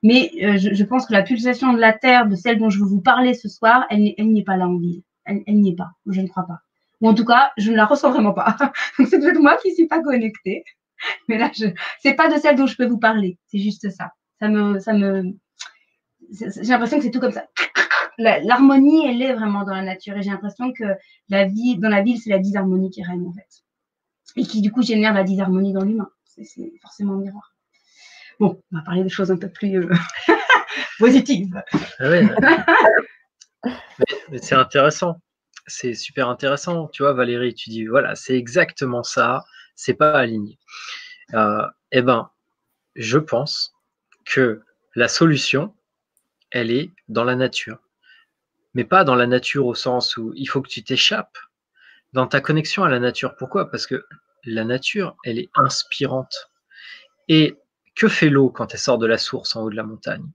[0.03, 3.01] Mais je, pense que la pulsation de la terre, de celle dont je veux vous
[3.01, 5.03] parler ce soir, elle, n'y est pas là en ville.
[5.25, 5.91] Elle, n'y est pas.
[6.07, 6.61] Je ne crois pas.
[7.01, 8.57] Ou en tout cas, je ne la ressens vraiment pas.
[8.99, 10.65] Donc c'est peut-être moi qui ne suis pas connectée.
[11.29, 11.67] Mais là, je
[12.01, 13.39] c'est pas de celle dont je peux vous parler.
[13.47, 14.13] C'est juste ça.
[14.41, 15.35] Ça me, ça me,
[16.31, 17.47] j'ai l'impression que c'est tout comme ça
[18.19, 20.17] l'harmonie, elle est vraiment dans la nature.
[20.17, 20.85] Et j'ai l'impression que
[21.29, 23.63] la vie, dans la ville, c'est la disharmonie qui règne, en fait.
[24.37, 26.09] Et qui, du coup, génère la disharmonie dans l'humain.
[26.25, 27.55] C'est forcément un miroir.
[28.41, 29.93] Bon, on va parler de choses un peu plus euh,
[30.99, 31.63] positives.
[32.01, 32.65] Ah
[34.41, 35.21] c'est intéressant.
[35.67, 36.89] C'est super intéressant.
[36.89, 39.45] Tu vois, Valérie, tu dis, voilà, c'est exactement ça.
[39.75, 40.59] C'est pas aligné.
[41.35, 42.31] Euh, eh ben,
[42.97, 43.75] je pense
[44.25, 44.63] que
[44.95, 45.75] la solution,
[46.51, 47.85] elle est dans la nature
[48.75, 51.39] mais pas dans la nature au sens où il faut que tu t'échappes,
[52.13, 53.37] dans ta connexion à la nature.
[53.37, 53.71] Pourquoi?
[53.71, 54.05] Parce que
[54.45, 56.51] la nature, elle est inspirante.
[57.29, 57.57] Et
[57.95, 60.27] que fait l'eau quand elle sort de la source en haut de la montagne?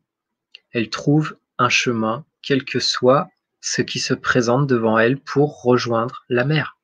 [0.71, 3.29] Elle trouve un chemin, quel que soit
[3.61, 6.77] ce qui se présente devant elle pour rejoindre la mer.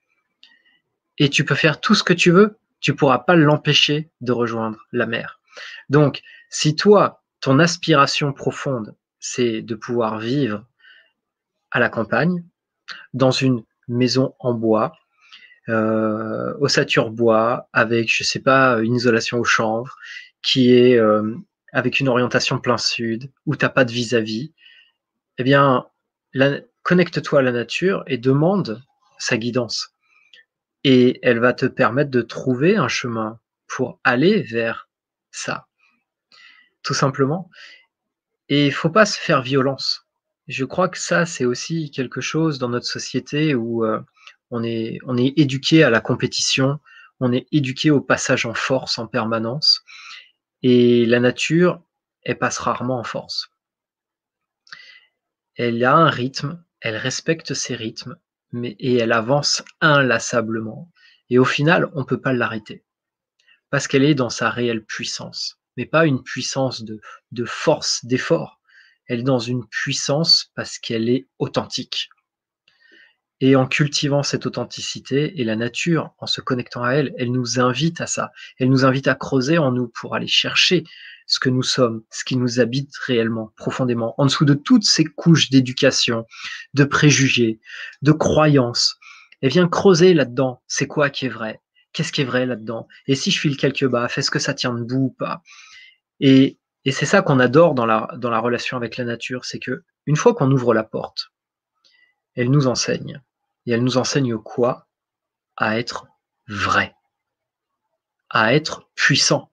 [1.18, 4.86] Et tu peux faire tout ce que tu veux, tu pourras pas l'empêcher de rejoindre
[4.92, 5.40] la mer.
[5.90, 10.66] Donc, si toi, ton aspiration profonde, c'est de pouvoir vivre
[11.72, 12.44] à la campagne,
[13.14, 14.94] dans une maison en bois,
[15.70, 16.54] euh,
[17.10, 19.98] bois, avec, je sais pas, une isolation au chanvre,
[20.42, 21.36] qui est euh,
[21.74, 24.54] avec une orientation plein sud, où tu n'as pas de vis-à-vis,
[25.38, 25.86] eh bien,
[26.84, 28.84] connecte-toi à la nature et demande
[29.18, 29.90] sa guidance.
[30.84, 34.90] Et elle va te permettre de trouver un chemin pour aller vers
[35.32, 35.68] ça.
[36.84, 37.50] Tout simplement.
[38.50, 40.06] Et il faut pas se faire violence.
[40.48, 44.00] Je crois que ça, c'est aussi quelque chose dans notre société où euh,
[44.52, 46.80] on, est, on est éduqué à la compétition,
[47.20, 49.84] on est éduqué au passage en force en permanence,
[50.62, 51.82] et la nature,
[52.24, 53.50] elle passe rarement en force.
[55.56, 58.18] Elle a un rythme, elle respecte ses rythmes,
[58.52, 60.92] mais, et elle avance inlassablement.
[61.30, 62.84] Et au final, on ne peut pas l'arrêter,
[63.70, 67.00] parce qu'elle est dans sa réelle puissance, mais pas une puissance de,
[67.32, 68.60] de force, d'effort,
[69.08, 72.10] elle est dans une puissance parce qu'elle est authentique.
[73.42, 77.60] Et en cultivant cette authenticité et la nature, en se connectant à elle, elle nous
[77.60, 78.32] invite à ça.
[78.58, 80.86] Elle nous invite à creuser en nous pour aller chercher
[81.26, 85.06] ce que nous sommes, ce qui nous habite réellement, profondément, en dessous de toutes ces
[85.06, 86.26] couches d'éducation,
[86.74, 87.60] de préjugés,
[88.02, 88.98] de croyances.
[89.42, 90.62] Elle vient creuser là-dedans.
[90.68, 91.62] C'est quoi qui est vrai?
[91.94, 92.88] Qu'est-ce qui est vrai là-dedans?
[93.08, 95.42] Et si je file quelque bas, est-ce que ça tient debout ou pas?
[96.20, 99.60] Et et c'est ça qu'on adore dans la, dans la relation avec la nature, c'est
[99.60, 101.32] que une fois qu'on ouvre la porte,
[102.36, 103.22] elle nous enseigne.
[103.66, 104.88] Et elle nous enseigne quoi?
[105.58, 106.06] À être
[106.48, 106.94] vrai,
[108.30, 109.52] à être puissant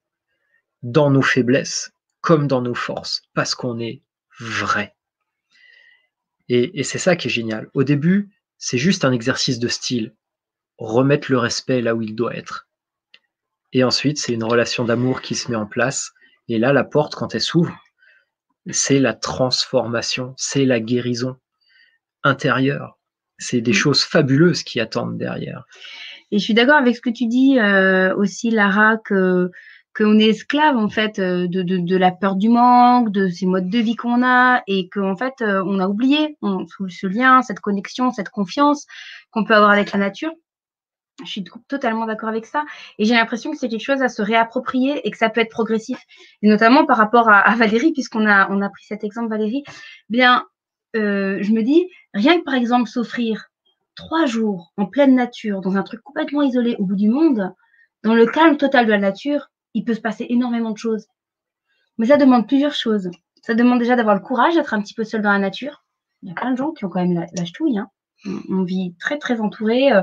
[0.83, 4.03] dans nos faiblesses comme dans nos forces, parce qu'on est
[4.39, 4.95] vrai.
[6.49, 7.69] Et, et c'est ça qui est génial.
[7.75, 10.15] Au début, c'est juste un exercice de style,
[10.79, 12.69] remettre le respect là où il doit être.
[13.73, 16.13] Et ensuite, c'est une relation d'amour qui se met en place
[16.49, 17.77] et là, la porte, quand elle s'ouvre,
[18.71, 21.37] c'est la transformation, c'est la guérison
[22.23, 22.99] intérieure.
[23.39, 23.75] C'est des mm.
[23.75, 25.65] choses fabuleuses qui attendent derrière.
[26.31, 29.51] Et je suis d'accord avec ce que tu dis euh, aussi, Lara, que
[29.95, 33.69] qu'on est esclave en fait euh, de, de, la peur du manque, de ces modes
[33.69, 37.61] de vie qu'on a, et qu'en fait euh, on a oublié on, ce lien, cette
[37.61, 38.87] connexion, cette confiance
[39.31, 40.33] qu'on peut avoir avec la nature.
[41.25, 42.65] Je suis totalement d'accord avec ça.
[42.99, 45.51] Et j'ai l'impression que c'est quelque chose à se réapproprier et que ça peut être
[45.51, 45.99] progressif.
[46.41, 49.63] Et notamment par rapport à, Valérie, puisqu'on a, on a pris cet exemple, Valérie,
[50.09, 50.47] bien,
[50.97, 53.51] euh, je me dis, rien que par exemple s'offrir
[53.95, 57.53] trois jours en pleine nature, dans un truc complètement isolé au bout du monde,
[58.03, 61.07] dans le calme total de la nature, il peut se passer énormément de choses.
[61.99, 63.11] Mais ça demande plusieurs choses.
[63.43, 65.85] Ça demande déjà d'avoir le courage d'être un petit peu seul dans la nature.
[66.23, 67.91] Il y a plein de gens qui ont quand même la, ch'touille, hein
[68.25, 69.93] on vit très très entouré.
[69.93, 70.03] Euh,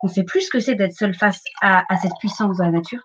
[0.00, 3.02] on sait plus ce que c'est d'être seul face à, cette puissance de la nature.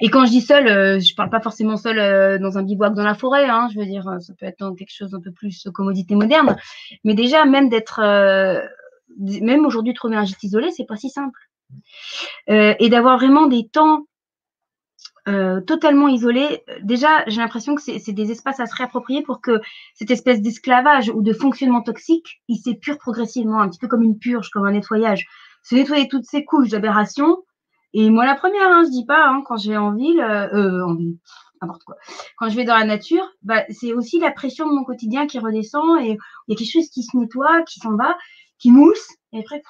[0.00, 2.62] Et quand je dis seul, euh, je ne parle pas forcément seul euh, dans un
[2.62, 3.48] bivouac dans la forêt.
[3.48, 6.56] Hein, je veux dire, ça peut être dans quelque chose un peu plus commodité moderne.
[7.04, 8.00] Mais déjà, même d'être,
[9.18, 11.40] même aujourd'hui, trouver un gîte isolé, c'est pas si simple.
[12.46, 14.04] et d'avoir vraiment des temps
[15.28, 19.60] euh, totalement isolés, déjà, j'ai l'impression que c'est des espaces à se réapproprier pour que
[19.94, 24.18] cette espèce d'esclavage ou de fonctionnement toxique, il s'épure progressivement, un petit peu comme une
[24.18, 25.26] purge, comme un nettoyage.
[25.62, 27.44] Se nettoyer toutes ces couches d'aberration
[27.92, 30.94] Et moi, la première, hein, je dis pas, hein, quand j'ai en ville, euh, en
[30.94, 31.18] ville,
[31.60, 31.96] n'importe quoi.
[32.38, 35.38] Quand je vais dans la nature, bah, c'est aussi la pression de mon quotidien qui
[35.38, 36.16] redescend et
[36.46, 38.16] il y a quelque chose qui se nettoie, qui s'en va,
[38.58, 39.62] qui mousse, et après,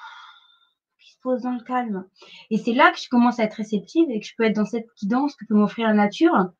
[1.23, 2.07] pose dans le calme.
[2.51, 4.64] Et c'est là que je commence à être réceptive et que je peux être dans
[4.64, 6.51] cette guidance que peut m'offrir la nature.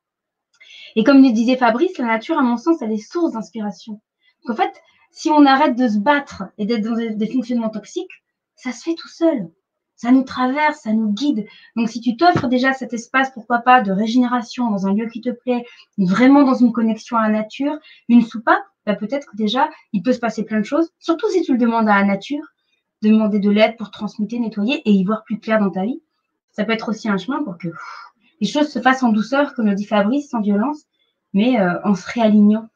[0.95, 4.01] Et comme le disait Fabrice, la nature, à mon sens, elle est source d'inspiration.
[4.47, 4.73] En fait,
[5.11, 8.11] si on arrête de se battre et d'être dans des fonctionnements toxiques,
[8.55, 9.49] ça se fait tout seul
[9.99, 11.45] ça nous traverse, ça nous guide.
[11.75, 15.19] Donc si tu t'offres déjà cet espace, pourquoi pas, de régénération dans un lieu qui
[15.19, 15.65] te plaît,
[15.97, 20.13] vraiment dans une connexion à la nature, une soupape, bah peut-être que déjà, il peut
[20.13, 22.45] se passer plein de choses, surtout si tu le demandes à la nature,
[23.01, 26.01] demander de l'aide pour transmuter, nettoyer et y voir plus clair dans ta vie.
[26.51, 27.69] Ça peut être aussi un chemin pour que
[28.41, 30.85] les choses se fassent en douceur, comme le dit Fabrice, sans violence,
[31.33, 32.69] mais euh, en se réalignant.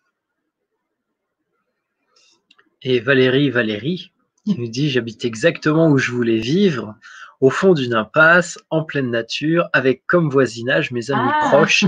[2.82, 4.12] Et Valérie, Valérie,
[4.46, 6.96] qui nous dit J'habite exactement où je voulais vivre,
[7.40, 11.50] au fond d'une impasse, en pleine nature, avec comme voisinage mes amis ah.
[11.50, 11.86] proches.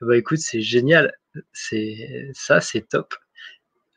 [0.00, 1.12] bah écoute, c'est génial.
[1.52, 3.14] C'est ça, c'est top.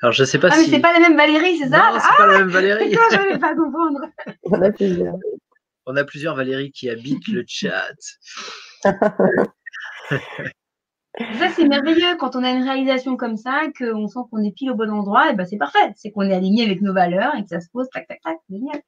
[0.02, 0.70] Alors je sais pas ah, si.
[0.70, 2.92] mais c'est pas la même Valérie, c'est ça Non, c'est pas la même Valérie.
[2.92, 4.00] Toi, je vais pas comprendre.
[4.46, 5.16] On a plusieurs.
[5.86, 7.96] On a plusieurs Valérie qui habitent le chat.
[11.38, 14.72] Ça, c'est merveilleux quand on a une réalisation comme ça, qu'on sent qu'on est pile
[14.72, 15.92] au bon endroit, et ben c'est parfait.
[15.96, 18.38] C'est qu'on est aligné avec nos valeurs et que ça se pose, tac, tac, tac,
[18.50, 18.80] génial.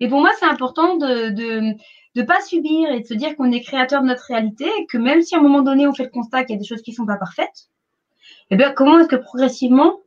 [0.00, 1.74] Et pour moi, c'est important de ne
[2.14, 4.98] de, pas subir et de se dire qu'on est créateur de notre réalité, et que
[4.98, 6.82] même si à un moment donné, on fait le constat qu'il y a des choses
[6.82, 7.68] qui ne sont pas parfaites,
[8.50, 10.00] et bien, comment est-ce que progressivement,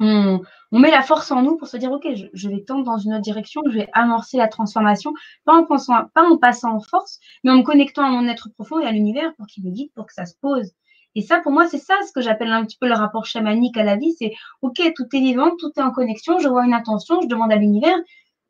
[0.00, 0.40] on,
[0.72, 3.12] on, met la force en nous pour se dire, OK, je, vais tendre dans une
[3.14, 5.12] autre direction, je vais amorcer la transformation,
[5.44, 8.48] pas en, pensant, pas en passant en force, mais en me connectant à mon être
[8.50, 10.72] profond et à l'univers pour qu'il me guide, pour que ça se pose.
[11.14, 13.76] Et ça, pour moi, c'est ça ce que j'appelle un petit peu le rapport chamanique
[13.76, 14.14] à la vie.
[14.18, 14.32] C'est
[14.62, 17.56] OK, tout est vivant, tout est en connexion, je vois une intention, je demande à
[17.56, 17.98] l'univers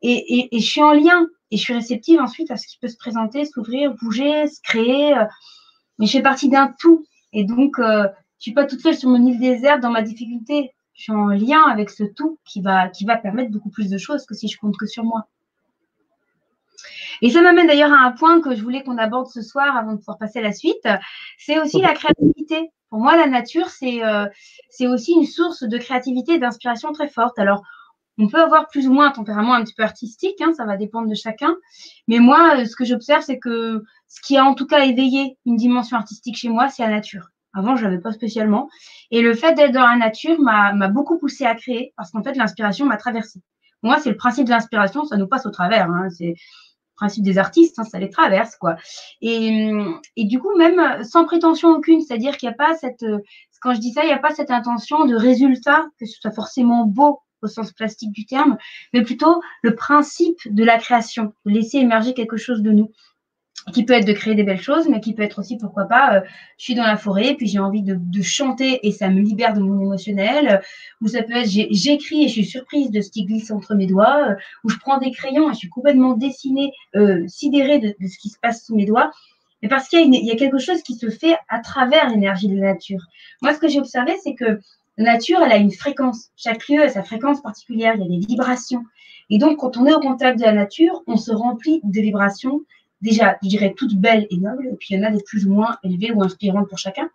[0.03, 2.79] et, et, et, je suis en lien et je suis réceptive ensuite à ce qui
[2.79, 5.17] peut se présenter, s'ouvrir, bouger, se créer.
[5.17, 5.25] Euh,
[5.99, 7.05] mais je fais partie d'un tout.
[7.33, 10.73] Et donc, euh, je suis pas toute seule sur mon île déserte dans ma difficulté
[11.03, 13.99] je suis en lien avec ce tout qui va, qui va permettre beaucoup plus de
[13.99, 15.27] choses que si je compte que sur moi.
[17.23, 19.95] Et ça m'amène d'ailleurs à un point que je voulais qu'on aborde ce soir avant
[19.95, 20.87] de pouvoir passer à la suite.
[21.39, 22.71] C'est aussi la créativité.
[22.89, 24.27] Pour moi, la nature, c'est euh,
[24.83, 27.37] aussi une source de créativité et d'inspiration très forte.
[27.37, 27.65] Alors,
[28.17, 30.77] on peut avoir plus ou moins un tempérament un petit peu artistique, hein, ça va
[30.77, 31.57] dépendre de chacun.
[32.07, 35.37] Mais moi, euh, ce que j'observe, c'est que ce qui a en tout cas éveillé
[35.47, 37.32] une dimension artistique chez moi, c'est la nature.
[37.55, 38.69] Avant, je l'avais pas spécialement.
[39.11, 42.35] Et le fait d'être dans la nature m'a beaucoup poussé à créer parce qu'en fait,
[42.35, 43.41] l'inspiration m'a traversé.
[43.83, 45.91] Moi, c'est le principe de l'inspiration, ça nous passe au travers.
[45.91, 46.09] Hein.
[46.11, 48.77] C'est le principe des artistes, hein, ça les traverse, quoi.
[49.21, 49.71] Et,
[50.17, 53.05] et, du coup, même sans prétention aucune, c'est-à-dire qu'il n'y a pas cette,
[53.63, 56.33] quand je dis ça, il n'y a pas cette intention de résultat, que ce soit
[56.33, 58.57] forcément beau au sens plastique du terme,
[58.93, 62.93] mais plutôt le principe de la création, laisser émerger quelque chose de nous
[63.71, 66.17] qui peut être de créer des belles choses, mais qui peut être aussi, pourquoi pas,
[66.17, 66.21] euh,
[66.59, 69.61] je suis dans la forêt, puis j'ai envie de, chanter et ça me libère de
[69.61, 70.63] mon émotionnel,
[71.01, 73.87] ou ça peut être j'écris et je suis surprise de ce qui glisse entre mes
[73.87, 74.35] doigts, euh,
[74.65, 78.19] ou je prends des crayons et je suis complètement dessinée, euh, sidérée de, de, ce
[78.19, 79.11] qui se passe sous mes doigts.
[79.63, 82.57] Mais parce qu'il y, y, a quelque chose qui se fait à travers l'énergie de
[82.57, 83.07] la nature.
[83.43, 84.59] Moi, ce que j'ai observé, c'est que
[84.99, 86.31] la nature, elle a une fréquence.
[86.37, 88.85] Chaque lieu a sa fréquence particulière, il y a des vibrations.
[89.31, 92.61] Et donc, quand on est au contact de la nature, on se remplit de vibrations
[93.03, 95.47] déjà, je dirais, toutes belles et nobles, et puis il y en a des plus
[95.47, 97.11] ou moins élevées ou inspirantes pour chacun.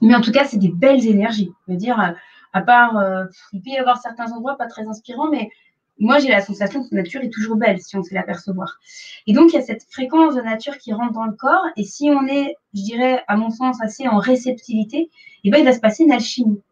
[0.00, 1.50] Mais en tout cas, c'est des belles énergies.
[1.66, 2.14] Je veux dire,
[2.52, 5.50] à part, euh, il peut y avoir certains endroits pas très inspirants, mais
[5.98, 8.78] moi, j'ai la sensation que la nature est toujours belle si on sait l'apercevoir.
[9.26, 11.82] Et donc, il y a cette fréquence de nature qui rentre dans le corps, et
[11.82, 15.10] si on est, je dirais, à mon sens, assez en réceptivité,
[15.42, 16.62] eh ben, il va se passer une alchimie.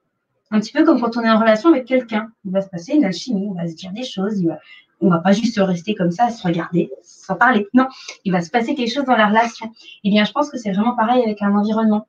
[0.52, 2.30] Un petit peu comme quand on est en relation avec quelqu'un.
[2.44, 4.60] Il va se passer une alchimie, on va se dire des choses, il va,
[5.01, 7.66] on va pas juste rester comme ça, se regarder, sans parler.
[7.74, 7.86] Non,
[8.24, 9.70] il va se passer quelque chose dans la relation.
[10.05, 12.06] Eh bien, je pense que c'est vraiment pareil avec un environnement.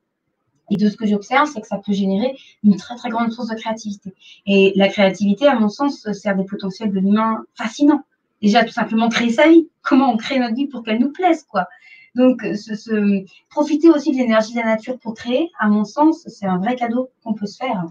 [0.69, 3.47] Et de ce que j'observe, c'est que ça peut générer une très très grande source
[3.49, 4.13] de créativité.
[4.45, 8.03] Et la créativité, à mon sens, sert des potentiels de l'humain fascinants.
[8.41, 9.69] Déjà, tout simplement créer sa vie.
[9.81, 11.67] Comment on crée notre vie pour qu'elle nous plaise, quoi?
[12.15, 12.45] Donc,
[13.49, 16.75] profiter aussi de l'énergie de la nature pour créer, à mon sens, c'est un vrai
[16.75, 17.85] cadeau qu'on peut se faire.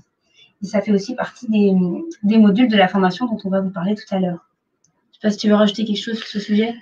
[0.62, 3.94] Et ça fait aussi partie des modules de la formation dont on va vous parler
[3.94, 4.46] tout à l'heure
[5.16, 6.74] sais pas si tu veux rajouter quelque chose sur ce sujet.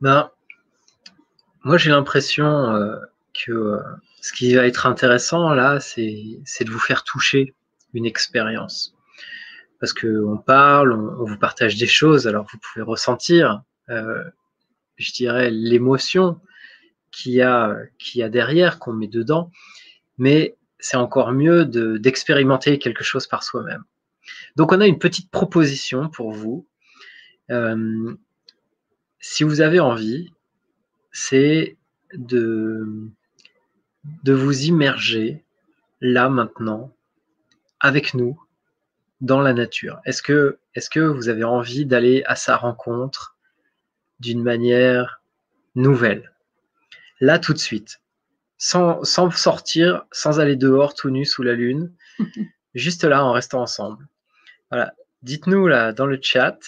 [0.00, 0.30] Ben,
[1.64, 2.96] moi, j'ai l'impression euh,
[3.34, 3.78] que euh,
[4.20, 7.54] ce qui va être intéressant là, c'est de vous faire toucher
[7.94, 8.94] une expérience.
[9.78, 14.24] Parce qu'on parle, on, vous partage des choses, alors vous pouvez ressentir, euh,
[14.96, 16.38] je dirais, l'émotion
[17.12, 17.76] qu'il y, a,
[18.14, 19.50] y a derrière, qu'on met dedans,
[20.18, 23.82] mais c'est encore mieux d'expérimenter quelque chose par soi-même.
[24.56, 26.68] Donc on a une petite proposition pour vous
[27.50, 28.14] euh,
[29.20, 30.32] si vous avez envie,
[31.12, 31.76] c'est
[32.14, 33.10] de,
[34.24, 35.44] de vous immerger
[36.00, 36.92] là maintenant
[37.80, 38.40] avec nous
[39.20, 40.00] dans la nature.
[40.04, 43.36] Est-ce que, est que vous avez envie d'aller à sa rencontre
[44.18, 45.22] d'une manière
[45.74, 46.32] nouvelle?
[47.20, 48.00] Là tout de suite,
[48.56, 51.92] sans, sans sortir, sans aller dehors tout nu sous la lune,
[52.74, 54.06] juste là en restant ensemble.
[54.70, 54.94] Voilà.
[55.22, 56.58] Dites-nous là dans le chat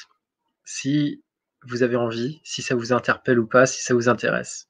[0.74, 1.23] si
[1.65, 4.69] vous avez envie, si ça vous interpelle ou pas, si ça vous intéresse.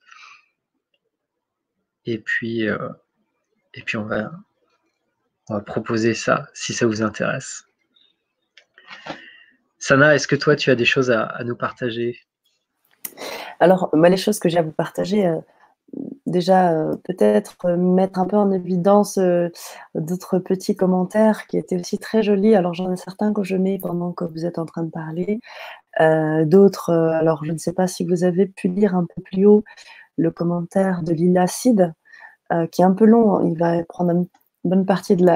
[2.05, 2.89] Et puis, euh,
[3.75, 4.33] et puis on, va,
[5.65, 7.65] proposer ça si ça vous intéresse.
[9.79, 12.19] Sana, est-ce que toi, tu as des choses à, nous partager?
[13.61, 15.39] Alors, les choses que j'ai à vous partager, euh,
[16.27, 19.19] déjà, euh, peut-être mettre un peu en évidence
[19.95, 22.57] d'autres petits commentaires qui étaient aussi très jolis.
[22.57, 25.41] Alors, j'en ai certains que je mets pendant que vous êtes en train de parler.
[25.99, 29.63] D'autres, alors je ne sais pas si vous avez pu lire un peu plus haut
[30.17, 31.93] le commentaire de Lila Cid,
[32.53, 33.41] euh, qui est un peu long.
[33.41, 34.27] Il va prendre une
[34.65, 35.27] bonne partie de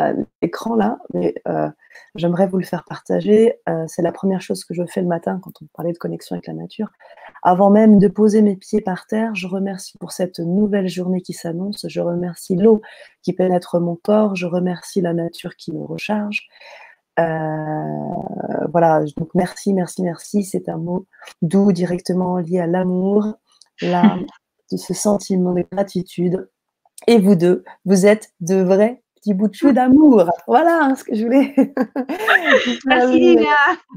[0.43, 1.69] l'écran là, mais euh,
[2.15, 3.55] j'aimerais vous le faire partager.
[3.69, 6.35] Euh, c'est la première chose que je fais le matin quand on parlait de connexion
[6.35, 6.89] avec la nature.
[7.43, 11.33] Avant même de poser mes pieds par terre, je remercie pour cette nouvelle journée qui
[11.33, 11.87] s'annonce.
[11.89, 12.83] Je remercie l'eau
[13.23, 14.37] qui pénètre mon corps.
[14.37, 16.49] Je remercie la nature qui me recharge.
[17.17, 20.45] Voilà, donc merci, merci, merci.
[20.45, 21.07] C'est un mot
[21.43, 23.35] doux, directement lié à l'amour,
[23.81, 24.17] là,
[24.71, 26.49] de ce sentiment de gratitude.
[27.07, 30.31] Et vous deux, vous êtes de vrais petits bouts de chou d'amour.
[30.47, 31.55] Voilà hein, ce que je voulais.
[32.87, 33.45] Merci Lina.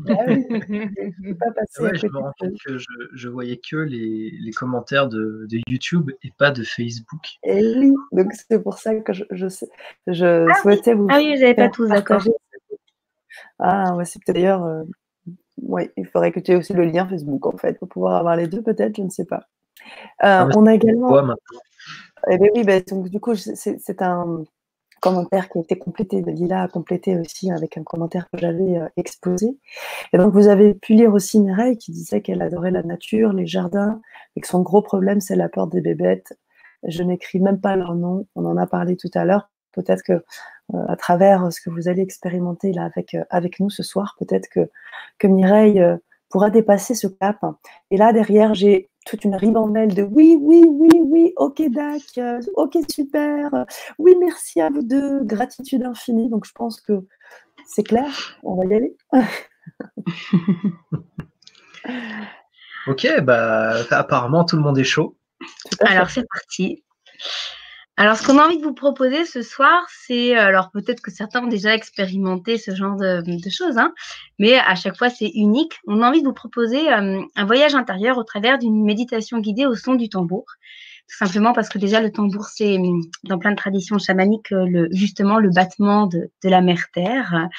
[0.10, 2.78] Ah je me rends compte que
[3.14, 7.22] je, voyais que les, commentaires de, YouTube et pas de Facebook.
[7.44, 9.48] Et oui, donc c'est pour ça que je, je,
[10.08, 11.08] je ah souhaitais vous.
[11.10, 12.22] Ah oui, vous n'avez pas tous d'accord.
[13.60, 14.64] Ah ouais, c'est peut-être d'ailleurs.
[14.64, 14.84] Euh,
[15.62, 18.36] oui, il faudrait que tu aies aussi le lien Facebook en fait pour pouvoir avoir
[18.36, 19.42] les deux peut-être, je ne sais pas.
[20.24, 21.36] Euh, on a également.
[22.30, 24.44] Eh bien, oui, ben, donc, du coup, c'est un
[25.00, 26.22] commentaire qui a été complété.
[26.22, 29.58] Lila a complété aussi avec un commentaire que j'avais euh, exposé.
[30.14, 33.48] Et donc, vous avez pu lire aussi Mireille qui disait qu'elle adorait la nature, les
[33.48, 34.02] jardins,
[34.36, 36.38] et que son gros problème, c'est la peur des bébêtes.
[36.88, 38.28] Je n'écris même pas leur nom.
[38.36, 39.50] On en a parlé tout à l'heure.
[39.72, 43.84] Peut-être que euh, à travers ce que vous allez expérimenter là avec, avec nous ce
[43.84, 44.70] soir, peut-être que,
[45.18, 45.84] que Mireille
[46.30, 47.44] pourra dépasser ce cap.
[47.92, 52.40] Et là, derrière, j'ai toute une ribambelle de oui, oui, oui, oui, ok, Dac, euh,
[52.56, 53.66] ok, super,
[53.98, 56.30] oui, merci à vous deux, gratitude infinie.
[56.30, 57.06] Donc, je pense que
[57.66, 58.96] c'est clair, on va y aller.
[62.88, 65.18] ok, bah, apparemment, tout le monde est chaud.
[65.80, 66.84] Alors, c'est parti.
[68.00, 71.12] Alors, ce qu'on a envie de vous proposer ce soir, c'est, euh, alors peut-être que
[71.12, 73.94] certains ont déjà expérimenté ce genre de, choses, hein,
[74.40, 75.74] mais à chaque fois c'est unique.
[75.86, 79.66] On a envie de vous proposer euh, un voyage intérieur au travers d'une méditation guidée
[79.66, 80.46] au son du tambour.
[81.10, 82.78] Tout simplement parce que déjà le tambour, c'est
[83.26, 87.50] dans plein de traditions chamaniques le, justement le battement de, de la mère terre.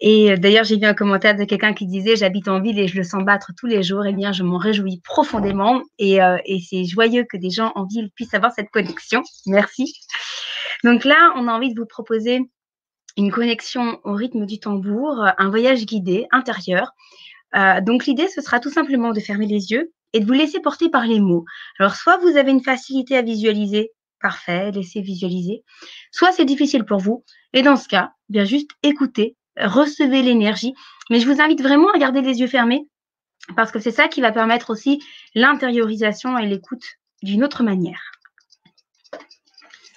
[0.00, 2.88] Et euh, d'ailleurs, j'ai vu un commentaire de quelqu'un qui disait J'habite en ville et
[2.88, 4.04] je le sens battre tous les jours.
[4.06, 5.82] Eh bien, je m'en réjouis profondément.
[5.98, 9.22] Et, euh, et c'est joyeux que des gens en ville puissent avoir cette connexion.
[9.46, 9.94] Merci.
[10.84, 12.40] Donc là, on a envie de vous proposer
[13.16, 16.92] une connexion au rythme du tambour, un voyage guidé intérieur.
[17.54, 20.60] Euh, donc l'idée, ce sera tout simplement de fermer les yeux et de vous laisser
[20.60, 21.44] porter par les mots.
[21.78, 25.64] Alors, soit vous avez une facilité à visualiser, parfait, laissez visualiser.
[26.10, 27.24] Soit c'est difficile pour vous.
[27.52, 30.74] Et dans ce cas, bien juste écoutez recevez l'énergie.
[31.10, 32.88] Mais je vous invite vraiment à garder les yeux fermés
[33.54, 35.02] parce que c'est ça qui va permettre aussi
[35.34, 36.84] l'intériorisation et l'écoute
[37.22, 38.00] d'une autre manière.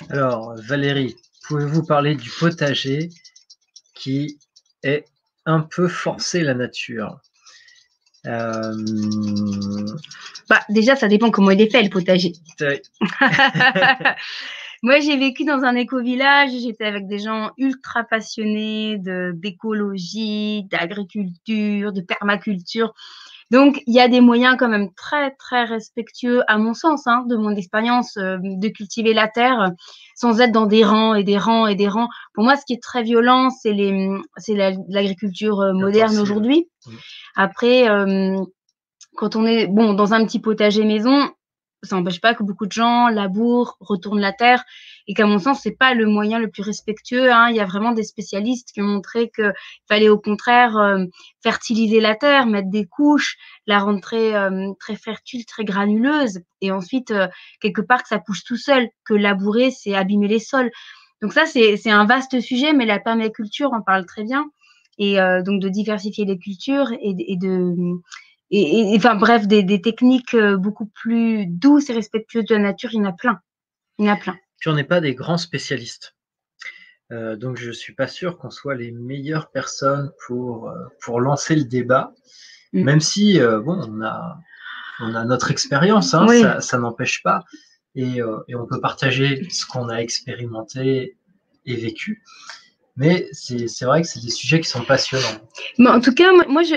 [0.09, 1.15] Alors, Valérie,
[1.47, 3.09] pouvez-vous parler du potager
[3.95, 4.39] qui
[4.83, 5.05] est
[5.45, 7.19] un peu forcé la nature?
[8.25, 8.75] Euh,
[10.49, 12.33] bah, Déjà, ça dépend comment il est fait, le potager.
[14.81, 18.97] Moi, j'ai vécu dans un éco-village, j'étais avec des gens ultra passionnés
[19.33, 22.93] d'écologie, d'agriculture, de permaculture.
[23.51, 27.25] Donc, il y a des moyens quand même très, très respectueux, à mon sens, hein,
[27.27, 29.71] de mon expérience, euh, de cultiver la terre
[30.15, 32.09] sans être dans des rangs et des rangs et des rangs.
[32.33, 33.73] Pour moi, ce qui est très violent, c'est
[34.87, 36.69] l'agriculture euh, moderne aujourd'hui.
[37.35, 38.39] Après, euh,
[39.15, 41.31] quand on est bon dans un petit potager maison,
[41.83, 44.63] ça n'empêche pas que beaucoup de gens labourent, retournent la terre,
[45.07, 47.31] et qu'à mon sens, c'est pas le moyen le plus respectueux.
[47.31, 47.49] Hein.
[47.49, 49.53] Il y a vraiment des spécialistes qui ont montré qu'il
[49.87, 51.05] fallait au contraire euh,
[51.41, 56.71] fertiliser la terre, mettre des couches, la rendre très, euh, très fertile, très granuleuse, et
[56.71, 57.27] ensuite, euh,
[57.61, 60.71] quelque part, que ça pousse tout seul, que labourer, c'est abîmer les sols.
[61.21, 64.45] Donc ça, c'est un vaste sujet, mais la permaculture en parle très bien.
[65.01, 65.15] Et
[65.45, 67.73] donc de diversifier les cultures et, et de
[68.51, 72.97] et, enfin bref, des, techniques euh, beaucoup plus douces et respectueuses de la nature, il
[72.97, 73.39] y en a plein.
[73.97, 74.37] Il y en a plein.
[74.59, 76.15] Tu n'en es pas des grands spécialistes.
[77.11, 80.71] Euh, donc je ne suis pas sûr qu'on soit les meilleures personnes pour,
[81.01, 82.13] pour lancer le débat,
[82.73, 82.83] mm.
[82.83, 84.39] même si bon, on a,
[84.99, 87.45] on a notre expérience, hein, ça, n'empêche pas,
[87.95, 88.17] et,
[88.47, 91.17] et, on peut partager ce qu'on a expérimenté
[91.65, 92.23] et vécu.
[92.99, 95.39] Mais c'est vrai que c'est des sujets qui sont passionnants.
[95.77, 96.75] Mais en tout cas, moi, je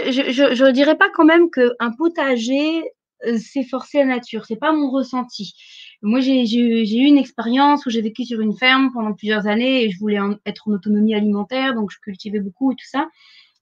[0.65, 2.85] ne dirais pas quand même qu'un potager,
[3.27, 4.45] euh, c'est forcer la nature.
[4.47, 5.55] C'est pas mon ressenti.
[6.01, 9.91] Moi, j'ai eu une expérience où j'ai vécu sur une ferme pendant plusieurs années et
[9.91, 13.09] je voulais être en autonomie alimentaire, donc je cultivais beaucoup et tout ça.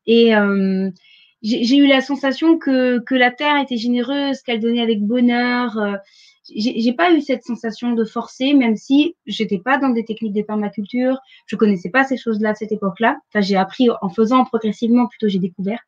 [0.07, 0.91] Et euh,
[1.43, 5.79] j'ai eu la sensation que, que, la terre était généreuse, qu'elle donnait avec bonheur.
[5.79, 5.97] Euh,
[6.55, 10.43] j'ai pas eu cette sensation de forcer, même si j'étais pas dans des techniques de
[10.43, 13.19] permaculture, je connaissais pas ces choses-là à cette époque-là.
[13.29, 15.81] Enfin, j'ai appris en faisant progressivement, plutôt j'ai découvert.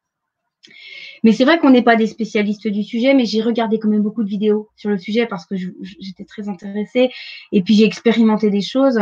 [1.24, 4.02] Mais c'est vrai qu'on n'est pas des spécialistes du sujet, mais j'ai regardé quand même
[4.02, 7.10] beaucoup de vidéos sur le sujet parce que j'étais très intéressée.
[7.52, 8.98] Et puis j'ai expérimenté des choses.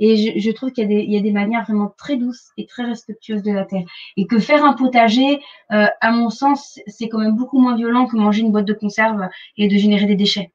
[0.00, 3.52] Et je, trouve qu'il y, a des manières vraiment très douces et très respectueuses de
[3.52, 3.84] la terre.
[4.16, 5.38] Et que faire un potager,
[5.70, 8.72] euh, à mon sens, c'est quand même beaucoup moins violent que manger une boîte de
[8.72, 10.50] conserve et de générer des déchets.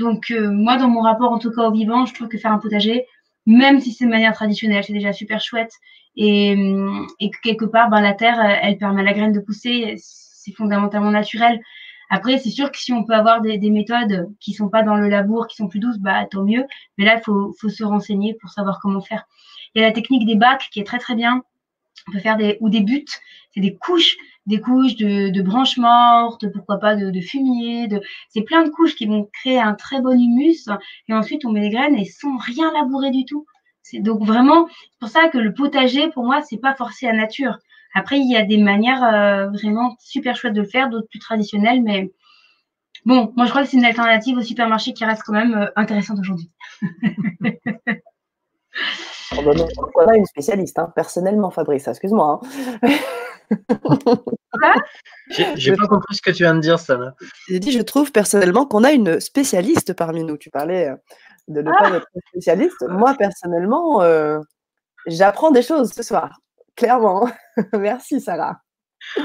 [0.00, 2.52] Donc, euh, moi, dans mon rapport, en tout cas au vivant, je trouve que faire
[2.52, 3.06] un potager,
[3.46, 5.72] même si c'est de manière traditionnelle, c'est déjà super chouette.
[6.16, 9.94] Et, euh, que quelque part, ben, la terre, elle permet à la graine de pousser.
[9.98, 11.60] C'est fondamentalement naturel.
[12.08, 14.96] Après, c'est sûr que si on peut avoir des, des, méthodes qui sont pas dans
[14.96, 16.64] le labour, qui sont plus douces, bah tant mieux.
[16.96, 19.24] Mais là, il faut, faut se renseigner pour savoir comment faire.
[19.74, 21.42] Il y a la technique des bacs qui est très très bien.
[22.08, 23.04] On peut faire des ou des buts,
[23.52, 24.16] c'est des couches
[24.46, 27.88] des couches de, branches mortes, pourquoi pas de, fumier.
[28.28, 30.68] C'est plein de couches qui vont créer un très bon humus.
[31.08, 33.46] Et ensuite, on met les graines et sans rien labourer du tout.
[33.82, 34.68] C'est donc vraiment
[34.98, 37.58] pour ça que le potager, pour moi, c'est pas forcé à nature.
[37.94, 41.18] Après, il y a des manières euh, vraiment super chouettes de le faire, d'autres plus
[41.18, 42.12] traditionnelles, mais
[43.04, 45.66] bon, moi je crois que c'est une alternative au supermarché qui reste quand même euh,
[45.74, 46.50] intéressante aujourd'hui.
[49.36, 50.92] On pas une spécialiste, hein.
[50.94, 52.40] personnellement, Fabrice, excuse-moi.
[52.82, 52.88] Hein.
[55.54, 57.14] J'ai pas compris ce que tu viens de dire, Sana.
[57.48, 60.36] J'ai dit, je trouve personnellement qu'on a une spécialiste parmi nous.
[60.36, 60.96] Tu parlais euh,
[61.48, 61.96] de ne pas ah.
[61.96, 62.84] être spécialiste.
[62.88, 64.40] Moi, personnellement, euh,
[65.06, 66.40] j'apprends des choses ce soir.
[66.76, 67.28] Clairement.
[67.72, 68.60] Merci, Sarah.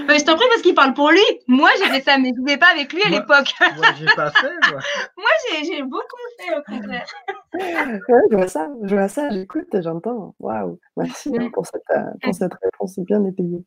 [0.08, 1.22] Mais je t'en prie parce qu'il parle pour lui.
[1.48, 3.54] Moi, j'ai fait ça, mais je ne pas avec lui à l'époque.
[3.60, 4.54] moi, j'ai pas fait.
[4.72, 4.80] Moi,
[5.18, 5.30] moi
[5.64, 6.02] j'ai beaucoup
[6.40, 7.06] fait, au contraire.
[8.32, 10.36] je vois ça, je vois ça, j'écoute, j'entends.
[10.40, 10.80] Waouh.
[10.98, 13.64] Merci hein, pour, cette, euh, pour cette réponse bien étayée.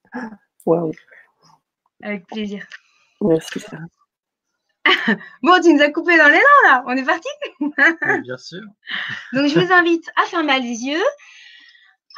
[0.66, 0.92] Waouh.
[2.02, 2.66] Avec plaisir.
[3.20, 3.84] Merci, Sarah.
[5.42, 6.84] bon, tu nous as coupé dans l'élan là.
[6.86, 7.28] On est parti?
[8.22, 8.62] Bien sûr.
[9.32, 11.04] Donc, je vous invite à fermer les yeux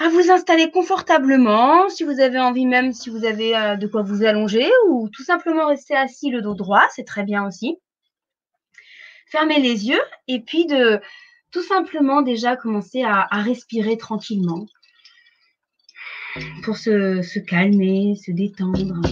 [0.01, 4.01] à vous installer confortablement, si vous avez envie même, si vous avez euh, de quoi
[4.01, 7.77] vous allonger, ou tout simplement rester assis le dos droit, c'est très bien aussi.
[9.27, 11.01] Fermez les yeux et puis de
[11.53, 14.67] tout simplement déjà commencer à, respirer tranquillement
[16.65, 19.03] pour se, se calmer, se détendre.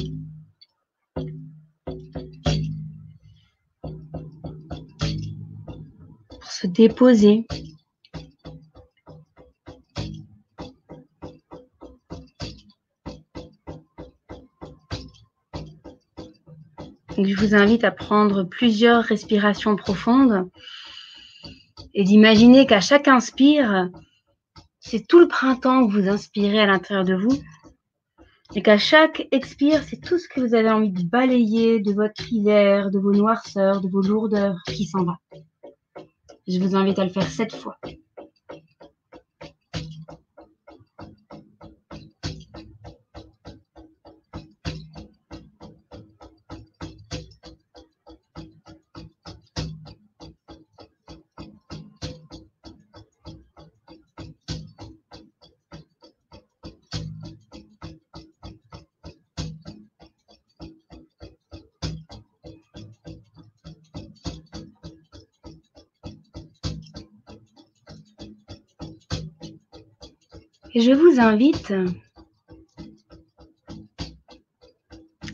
[6.30, 7.46] Pour se déposer.
[17.26, 20.48] Je vous invite à prendre plusieurs respirations profondes
[21.94, 23.88] et d'imaginer qu'à chaque inspire,
[24.78, 27.42] c'est tout le printemps que vous inspirez à l'intérieur de vous.
[28.54, 32.32] Et qu'à chaque expire, c'est tout ce que vous avez envie de balayer de votre
[32.32, 35.18] hiver, de vos noirceurs, de vos lourdeurs qui s'en va.
[36.46, 37.78] Je vous invite à le faire sept fois.
[70.80, 71.74] Je vous invite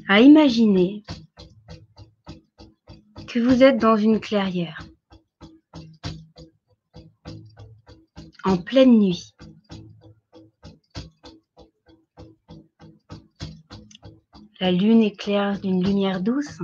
[0.08, 1.02] à imaginer
[3.28, 4.82] que vous êtes dans une clairière,
[8.44, 9.34] en pleine nuit.
[14.60, 16.60] La lune éclaire d'une lumière douce.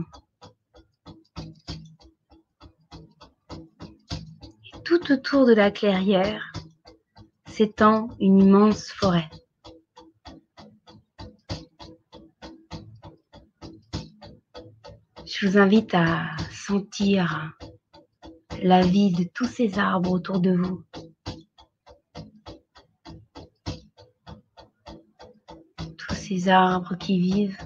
[4.65, 6.50] Et tout autour de la clairière,
[7.61, 9.29] s'étend une immense forêt.
[15.27, 17.53] Je vous invite à sentir
[18.63, 20.83] la vie de tous ces arbres autour de vous.
[25.99, 27.59] Tous ces arbres qui vivent,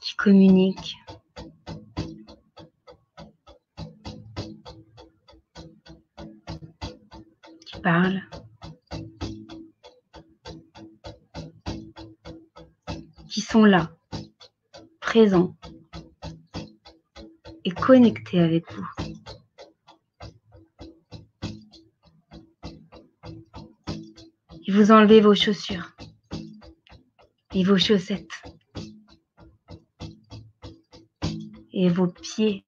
[0.00, 0.96] qui communiquent.
[13.28, 13.90] Qui sont là,
[15.00, 15.54] présents
[17.64, 18.86] et connectés avec vous.
[24.68, 25.94] Vous enlevez vos chaussures
[27.52, 28.42] et vos chaussettes
[31.74, 32.64] et vos pieds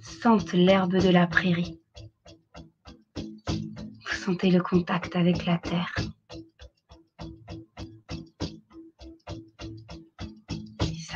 [0.00, 1.78] sentent l'herbe de la prairie.
[4.26, 5.94] Sentez le contact avec la terre.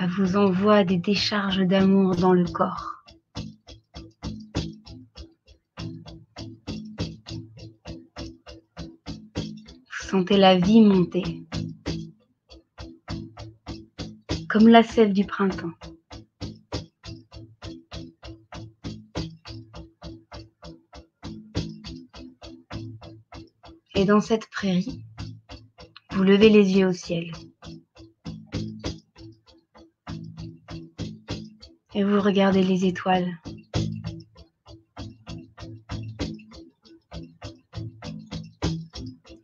[0.00, 3.02] ça vous envoie des décharges d'amour dans le corps.
[9.88, 11.44] Vous sentez la vie monter,
[14.48, 15.74] comme la sève du printemps.
[24.00, 25.04] Et dans cette prairie,
[26.12, 27.30] vous levez les yeux au ciel.
[32.00, 33.28] et vous regardez les étoiles.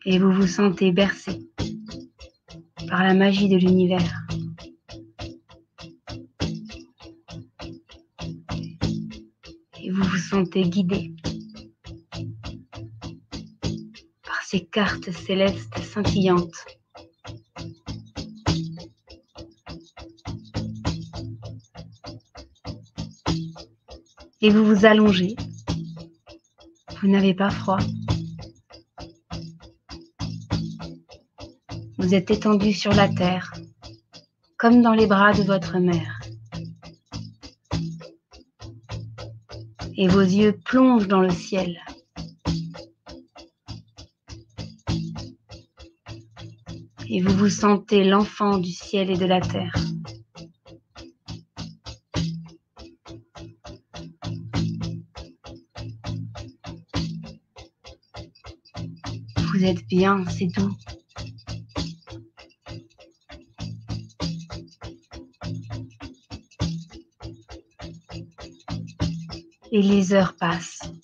[0.07, 1.51] Et vous vous sentez bercé
[2.89, 4.27] par la magie de l'univers.
[9.83, 11.12] Et vous vous sentez guidé
[14.57, 16.65] ces cartes célestes scintillantes
[24.41, 25.37] et vous vous allongez.
[27.03, 27.77] Vous n'avez pas froid.
[31.99, 33.53] Vous êtes étendu sur la terre,
[34.57, 36.20] comme dans les bras de votre mère.
[39.99, 41.78] Et vos yeux plongent dans le ciel.
[47.09, 49.74] Et vous vous sentez l'enfant du ciel et de la terre.
[59.53, 60.77] Vous êtes bien, c'est doux.
[69.73, 70.95] Et les heures passent.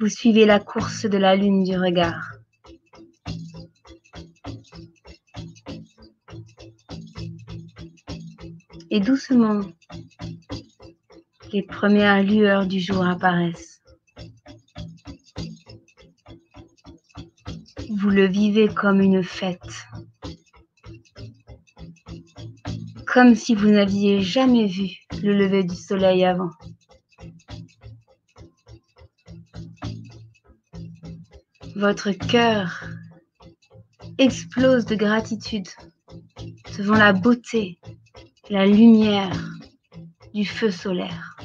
[0.00, 2.34] Vous suivez la course de la lune du regard.
[8.90, 9.60] Et doucement,
[11.52, 13.82] les premières lueurs du jour apparaissent.
[17.98, 19.86] Vous le vivez comme une fête,
[23.04, 24.90] comme si vous n'aviez jamais vu
[25.22, 26.50] le lever du soleil avant.
[31.78, 32.82] Votre cœur
[34.18, 35.68] explose de gratitude
[36.76, 37.78] devant la beauté,
[38.50, 39.30] la lumière
[40.34, 41.36] du feu solaire.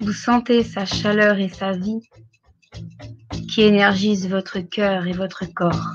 [0.00, 2.00] Vous sentez sa chaleur et sa vie
[3.48, 5.92] qui énergisent votre cœur et votre corps.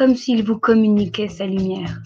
[0.00, 2.00] Comme s'il vous communiquait sa lumière.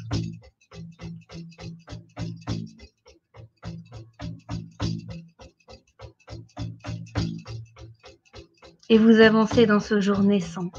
[8.89, 10.73] Et vous avancez dans ce jour naissant,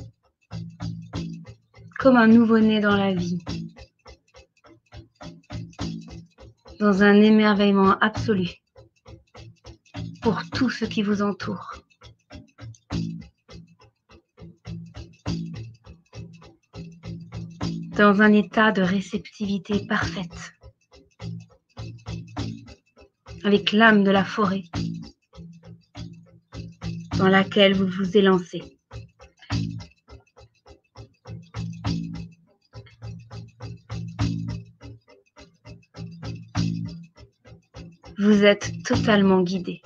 [2.00, 3.40] comme un nouveau-né dans la vie,
[6.82, 8.56] dans un émerveillement absolu
[10.22, 11.75] pour tout ce qui vous entoure.
[17.98, 20.54] Dans un état de réceptivité parfaite,
[23.44, 24.64] avec l'âme de la forêt
[27.18, 28.78] dans laquelle vous vous élancez.
[38.18, 39.82] Vous êtes totalement guidé.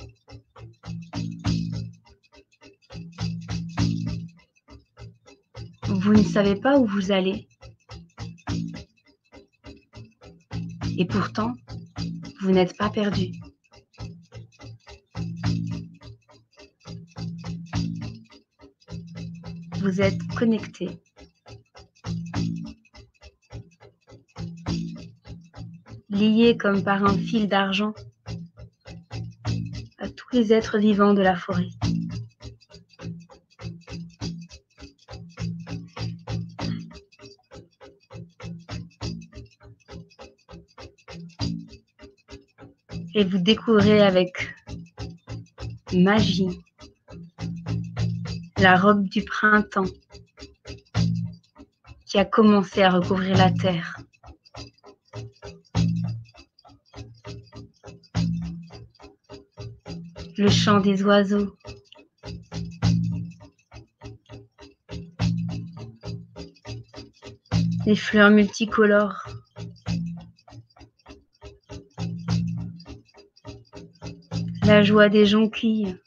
[5.88, 7.49] Vous ne savez pas où vous allez.
[11.00, 11.54] Et pourtant,
[12.42, 13.32] vous n'êtes pas perdu.
[19.80, 20.90] Vous êtes connecté.
[26.10, 27.94] Lié comme par un fil d'argent
[30.00, 31.70] à tous les êtres vivants de la forêt.
[43.20, 44.56] Et vous découvrez avec
[45.92, 46.62] magie
[48.60, 49.92] la robe du printemps
[52.06, 54.00] qui a commencé à recouvrir la terre.
[60.38, 61.58] Le chant des oiseaux.
[67.86, 69.29] Les fleurs multicolores.
[74.70, 75.98] La joie des jonquilles,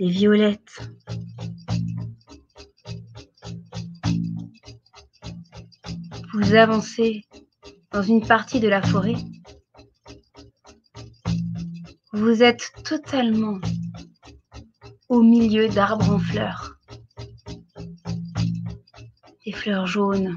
[0.00, 0.80] les violettes.
[6.32, 7.24] Vous avancez
[7.92, 9.14] dans une partie de la forêt.
[12.12, 13.60] Vous êtes totalement
[15.08, 16.74] au milieu d'arbres en fleurs.
[19.46, 20.36] Des fleurs jaunes,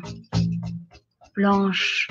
[1.33, 2.07] blanches,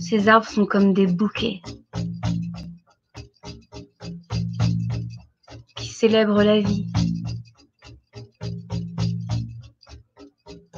[0.00, 1.60] Ces arbres sont comme des bouquets
[5.76, 6.86] qui célèbrent la vie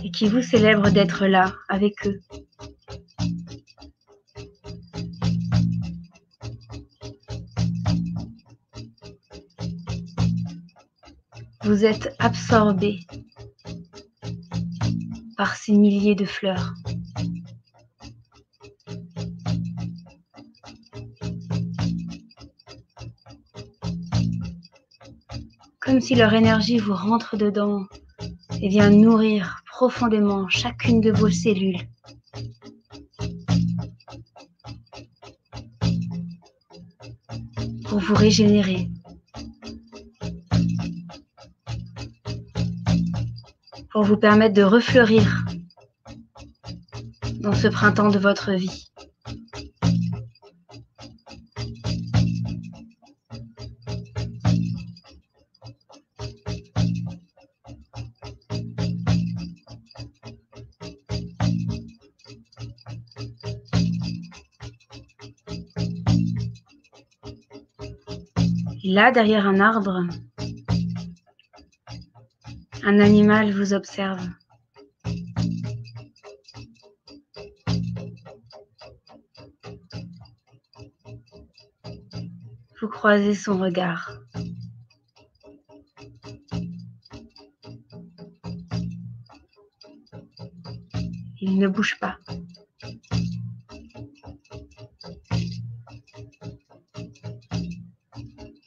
[0.03, 2.19] et qui vous célèbrent d'être là avec eux.
[11.69, 13.01] Vous êtes absorbé
[15.37, 16.73] par ces milliers de fleurs.
[25.79, 27.85] Comme si leur énergie vous rentre dedans
[28.63, 31.87] et vient nourrir profondément chacune de vos cellules.
[37.85, 38.89] Pour vous régénérer.
[43.99, 45.45] Pour vous permettre de refleurir
[47.41, 48.93] dans ce printemps de votre vie.
[68.85, 70.07] là, derrière un arbre,
[72.89, 74.27] un animal vous observe.
[82.81, 84.11] Vous croisez son regard.
[91.43, 92.17] Il ne bouge pas.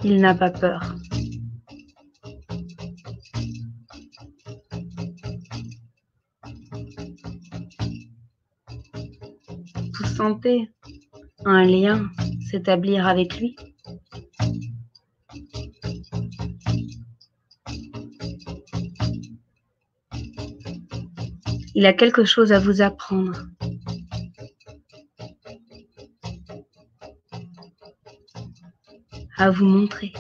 [0.03, 0.95] Il n'a pas peur.
[11.45, 12.09] Un lien
[12.49, 13.55] s'établir avec lui
[21.73, 23.47] Il a quelque chose à vous apprendre.
[29.37, 30.13] À vous montrer.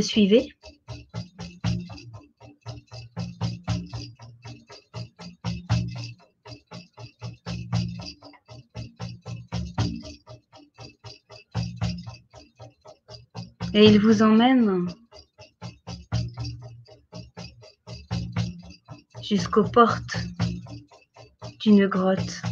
[0.00, 0.54] suivez
[13.76, 14.86] Et il vous emmène
[19.20, 20.16] jusqu'aux portes
[21.58, 22.42] d'une grotte.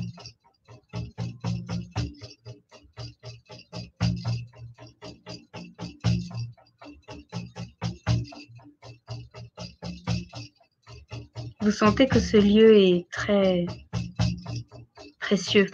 [11.85, 13.67] Sentez que ce lieu est très
[15.19, 15.67] précieux.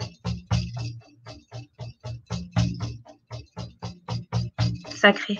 [4.95, 5.37] Sacré.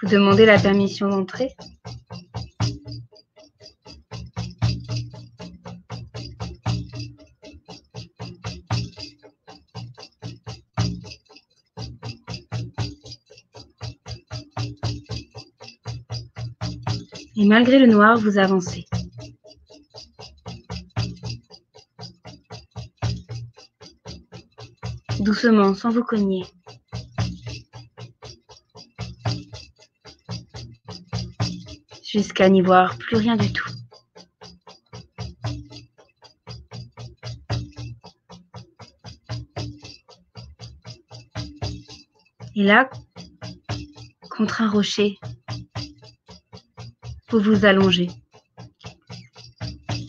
[0.00, 1.54] Vous demandez la permission d'entrer?
[17.42, 18.84] Et malgré le noir, vous avancez.
[25.18, 26.44] Doucement, sans vous cogner.
[32.04, 33.70] Jusqu'à n'y voir plus rien du tout.
[42.54, 42.88] Et là,
[44.30, 45.18] contre un rocher,
[47.32, 48.10] vous vous allongez.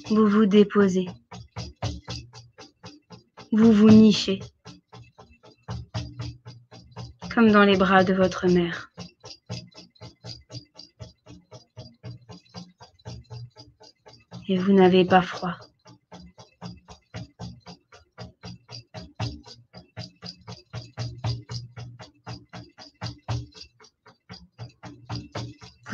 [0.10, 1.08] Vous vous déposez.
[3.54, 4.42] Vous vous nichez.
[7.34, 8.92] Comme dans les bras de votre mère.
[14.50, 15.56] Et vous n'avez pas froid.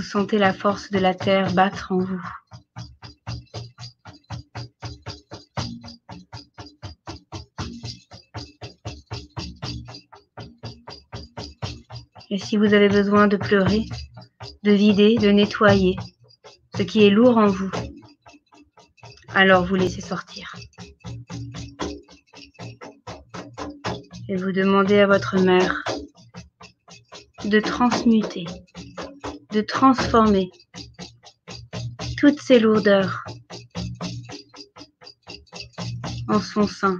[0.10, 2.26] Sentez la force de la terre battre en vous.
[12.32, 13.86] Et si vous avez besoin de pleurer,
[14.64, 15.96] de vider, de nettoyer
[16.76, 17.72] ce qui est lourd en vous,
[19.36, 20.56] alors vous laissez sortir.
[24.28, 25.84] Et vous demandez à votre mère
[27.46, 28.46] de transmuter
[29.52, 30.52] de transformer
[32.18, 33.24] toutes ces lourdeurs
[36.28, 37.00] en son sein,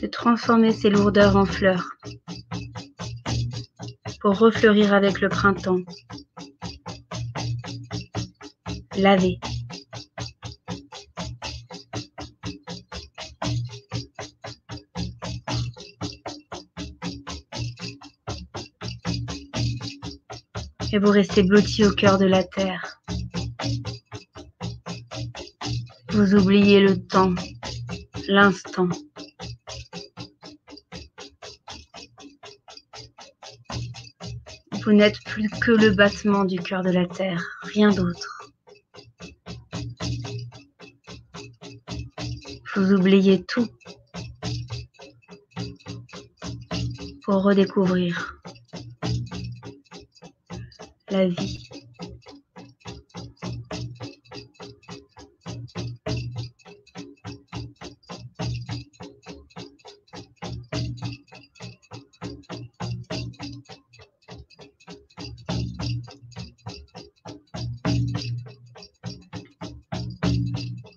[0.00, 1.88] de transformer ces lourdeurs en fleurs
[4.20, 5.80] pour refleurir avec le printemps,
[8.96, 9.38] laver.
[20.94, 23.00] Et vous restez blotti au cœur de la terre.
[26.10, 27.34] Vous oubliez le temps,
[28.28, 28.88] l'instant.
[34.84, 38.52] Vous n'êtes plus que le battement du cœur de la terre, rien d'autre.
[42.76, 43.66] Vous oubliez tout
[47.24, 48.33] pour redécouvrir
[51.14, 51.70] la vie.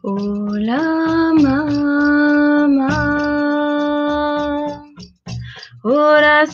[0.04, 2.90] Oh la mama,
[5.84, 6.46] oh la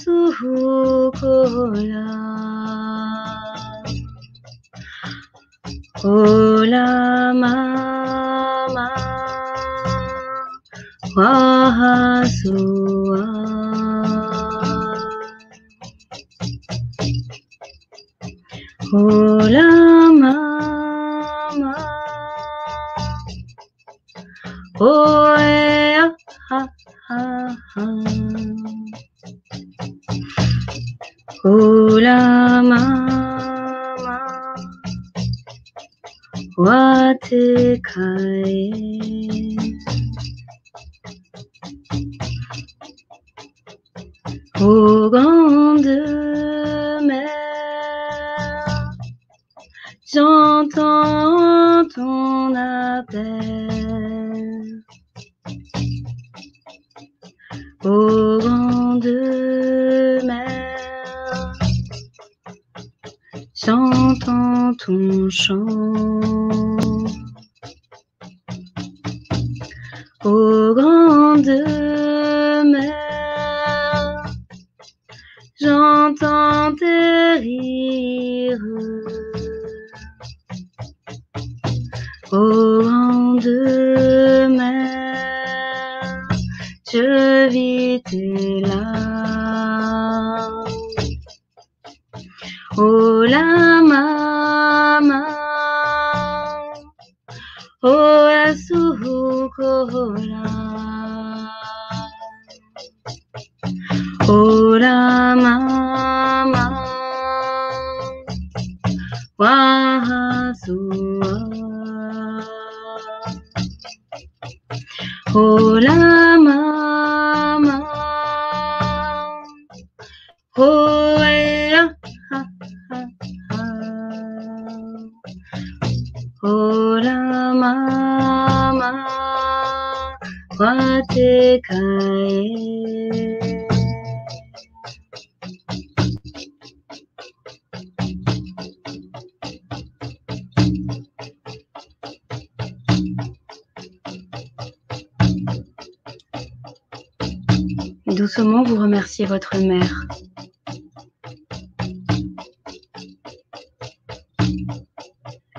[149.34, 150.06] votre mère.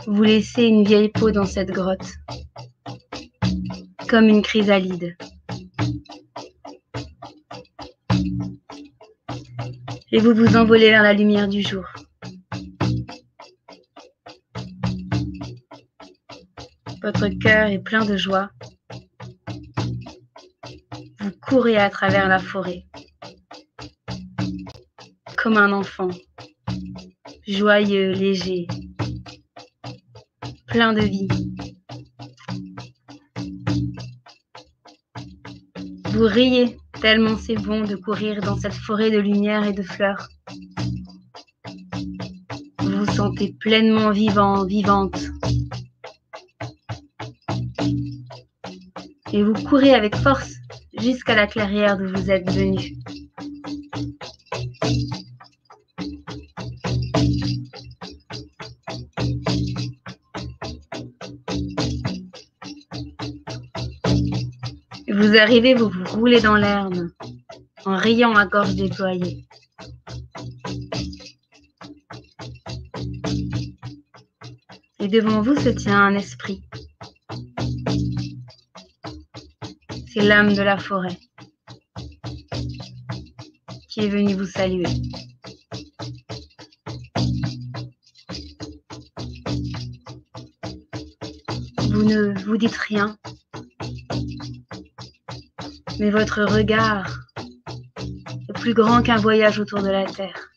[0.06, 2.06] Vous laissez une vieille peau dans cette grotte,
[4.08, 5.16] comme une chrysalide.
[10.12, 11.84] Et vous vous envolez vers la lumière du jour.
[17.02, 18.50] Votre cœur est plein de joie.
[21.18, 22.86] Vous courez à travers la forêt,
[25.44, 26.08] comme un enfant,
[27.46, 28.66] joyeux, léger,
[30.66, 31.28] plein de vie.
[36.12, 40.28] Vous riez tellement c'est bon de courir dans cette forêt de lumière et de fleurs.
[42.78, 45.18] Vous vous sentez pleinement vivant, vivante.
[49.34, 50.54] Et vous courez avec force
[50.98, 53.03] jusqu'à la clairière d'où vous êtes venu.
[65.34, 67.10] Vous arrivez, vous vous roulez dans l'herbe
[67.84, 69.48] en riant à gorge déployée.
[75.00, 76.62] Et devant vous se tient un esprit.
[80.06, 81.18] C'est l'âme de la forêt
[83.88, 84.84] qui est venue vous saluer.
[91.90, 93.18] Vous ne vous dites rien,
[96.04, 100.50] mais votre regard est plus grand qu'un voyage autour de la Terre.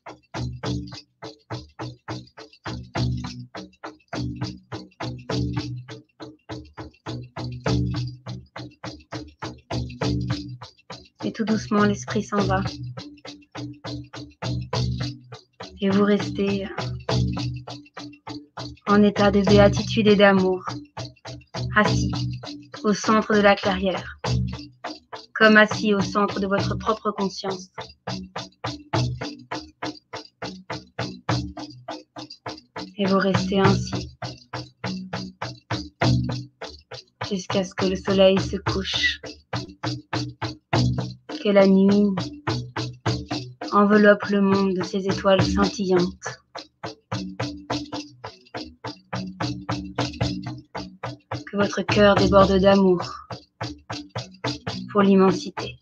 [11.24, 12.62] Et tout doucement, l'esprit s'en va.
[15.80, 16.70] Et vous restez euh,
[18.88, 20.66] en état de béatitude et d'amour,
[21.78, 22.12] assis
[22.84, 24.17] au centre de la clairière
[25.38, 27.70] comme assis au centre de votre propre conscience.
[32.98, 34.18] Et vous restez ainsi
[37.30, 39.22] jusqu'à ce que le soleil se couche,
[41.44, 42.10] que la nuit
[43.72, 46.42] enveloppe le monde de ses étoiles scintillantes.
[51.52, 53.27] Que votre cœur déborde d'amour
[55.04, 55.78] l'immensité.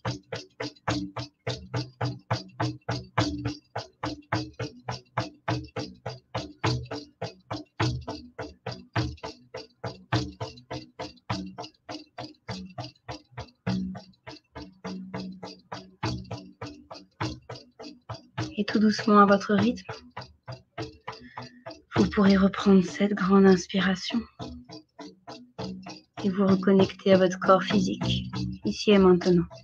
[18.58, 19.92] Et tout doucement à votre rythme,
[21.96, 24.22] vous pourrez reprendre cette grande inspiration
[26.24, 28.32] et vous reconnecter à votre corps physique,
[28.66, 29.46] ici et maintenant.
[29.52, 29.55] Alors,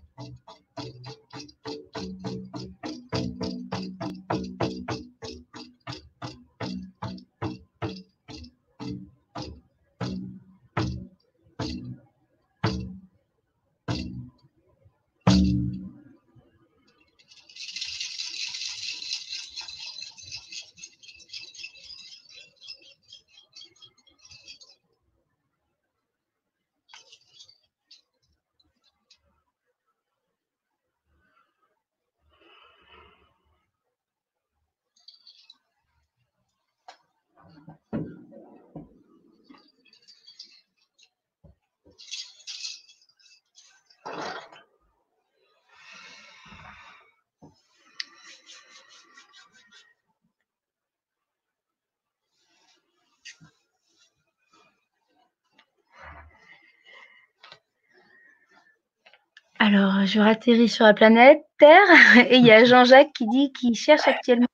[60.12, 61.88] je ratterris sur la planète Terre
[62.30, 64.48] et il y a Jean-Jacques qui dit qu'il cherche actuellement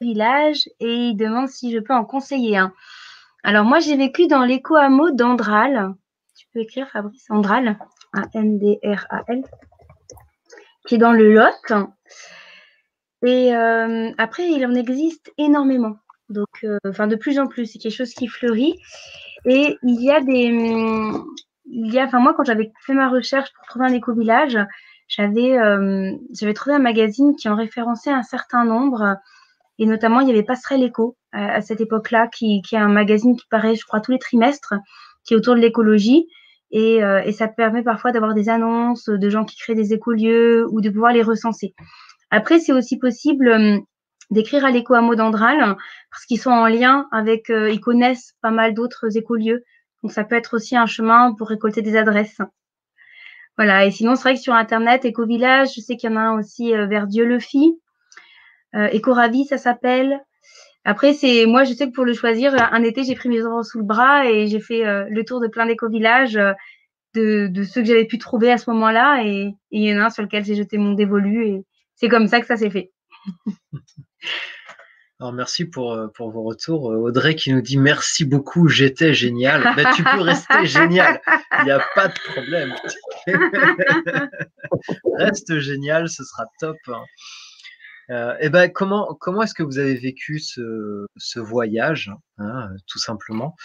[0.00, 2.72] un village et il demande si je peux en conseiller un.
[3.44, 5.94] Alors, moi, j'ai vécu dans l'éco-hameau d'Andral.
[6.36, 7.26] Tu peux écrire, Fabrice?
[7.28, 7.78] Andral,
[8.14, 9.44] A-N-D-R-A-L,
[10.86, 11.72] qui est dans le Lot.
[13.22, 15.96] Et euh, après, il en existe énormément.
[16.30, 18.80] Donc, euh, enfin, de plus en plus, c'est quelque chose qui fleurit.
[19.44, 20.46] Et il y a des,
[21.66, 24.58] il y a, enfin moi, quand j'avais fait ma recherche pour trouver un éco-village,
[25.08, 26.12] j'avais, euh,
[26.54, 29.16] trouvé un magazine qui en référençait un certain nombre,
[29.78, 33.36] et notamment il y avait Passerelle Éco à, cette époque-là, qui, qui est un magazine
[33.36, 34.74] qui paraît, je crois, tous les trimestres,
[35.24, 36.28] qui est autour de l'écologie.
[36.70, 40.80] Et, et, ça permet parfois d'avoir des annonces de gens qui créent des écolieux ou
[40.80, 41.74] de pouvoir les recenser.
[42.30, 43.84] Après, c'est aussi possible
[44.30, 45.76] d'écrire à l'éco d'Andral
[46.10, 49.64] parce qu'ils sont en lien avec, euh, ils connaissent pas mal d'autres écolieux.
[50.02, 52.38] Donc ça peut être aussi un chemin pour récolter des adresses.
[53.56, 53.86] Voilà.
[53.86, 56.38] Et sinon, c'est vrai que sur Internet, Éco-Village, je sais qu'il y en a un
[56.38, 57.78] aussi euh, vers Dieu le fit.
[58.74, 60.20] Euh, Éco-Ravi, ça s'appelle.
[60.84, 63.62] Après, c'est moi, je sais que pour le choisir, un été, j'ai pris mes enfants
[63.62, 66.34] sous le bras et j'ai fait le tour de plein d'éco-villages,
[67.14, 69.24] de, de, ceux que j'avais pu trouver à ce moment-là.
[69.24, 71.46] Et il y en a un sur lequel j'ai jeté mon dévolu.
[71.46, 71.64] Et
[71.94, 72.92] c'est comme ça que ça s'est fait.
[75.24, 76.92] Alors merci pour, euh, pour vos retours.
[76.92, 79.62] Euh, Audrey qui nous dit merci beaucoup, j'étais génial.
[79.74, 81.18] Ben, tu peux rester génial,
[81.60, 82.74] il n'y a pas de problème.
[85.18, 86.76] Reste génial, ce sera top.
[86.86, 87.04] et hein.
[88.10, 92.98] euh, eh ben, comment, comment est-ce que vous avez vécu ce, ce voyage, hein, tout
[92.98, 93.56] simplement?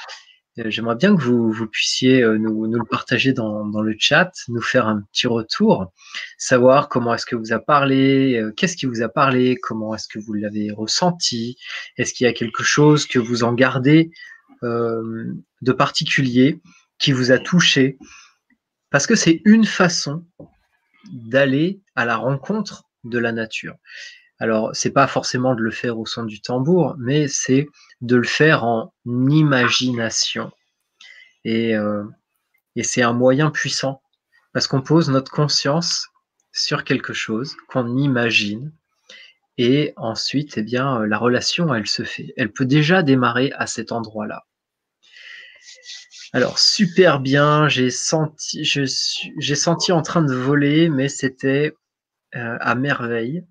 [0.68, 4.88] J'aimerais bien que vous, vous puissiez euh, nous, le partager dans, le chat, nous faire
[4.88, 5.94] un petit retour,
[6.38, 10.08] savoir comment est-ce que vous a parlé, euh, qu'est-ce qui vous a parlé, comment est-ce
[10.08, 11.58] que vous l'avez ressenti,
[11.98, 14.12] est-ce qu'il y a quelque chose que vous en gardez
[14.64, 16.62] euh, de particulier
[16.98, 17.98] qui vous a touché,
[18.90, 20.26] parce que c'est une façon
[21.12, 23.76] d'aller à la rencontre de la nature.
[24.40, 27.68] Alors, c'est pas forcément de le faire au son du tambour, mais c'est
[28.02, 30.52] de le faire en imagination.
[31.44, 32.04] Et, euh,
[32.76, 34.02] et c'est un moyen puissant
[34.54, 36.08] parce qu'on pose notre conscience
[36.52, 38.72] sur quelque chose qu'on imagine.
[39.58, 42.34] Et ensuite, eh bien, la relation, elle se fait.
[42.38, 44.46] Elle peut déjà démarrer à cet endroit-là.
[46.32, 51.74] Alors, super bien, j'ai senti, j'ai senti en train de voler, mais c'était
[52.36, 53.44] euh, à merveille.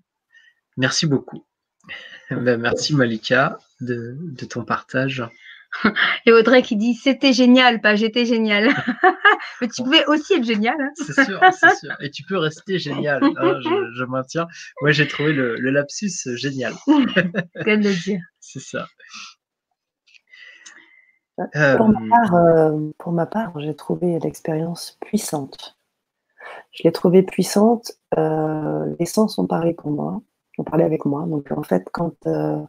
[0.79, 1.45] Merci beaucoup.
[2.31, 4.15] Ben, merci Malika de,
[4.47, 5.23] ton partage.
[6.27, 8.67] Et Audrey qui dit c'était génial, pas j'étais génial.
[9.61, 10.79] Mais tu pouvais aussi être génial.
[10.79, 10.91] Hein.
[10.93, 11.97] c'est sûr, c'est sûr.
[12.01, 13.23] Et tu peux rester génial.
[13.23, 13.59] Hein,
[13.95, 14.47] je, maintiens.
[14.81, 16.73] Moi, j'ai trouvé le, lapsus génial.
[17.65, 18.21] Qu'elle le dire.
[18.39, 18.87] C'est ça.
[21.55, 25.79] Euh, pour, ma part, euh, pour ma part, j'ai trouvé l'expérience puissante.
[26.73, 27.91] Je l'ai trouvée puissante.
[28.19, 30.21] Euh, les sens sont pareils pour moi
[30.63, 31.25] parlait avec moi.
[31.25, 32.61] Donc en fait, quand, euh,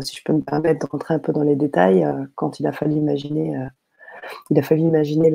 [0.00, 2.66] si je peux me permettre de rentrer un peu dans les détails, euh, quand il
[2.66, 3.68] a fallu imaginer, euh,
[4.50, 5.30] il a fallu imaginer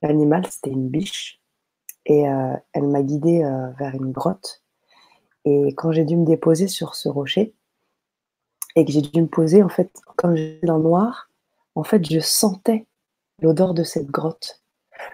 [0.00, 1.40] l'animal, c'était une biche,
[2.06, 3.42] et elle m'a guidée
[3.78, 4.62] vers une grotte.
[5.44, 7.54] Et quand j'ai dû me déposer sur ce rocher,
[8.76, 11.28] et que j'ai dû me poser, en fait, quand j'étais dans le noir,
[11.74, 12.86] en fait, je sentais
[13.40, 14.62] l'odeur de cette grotte.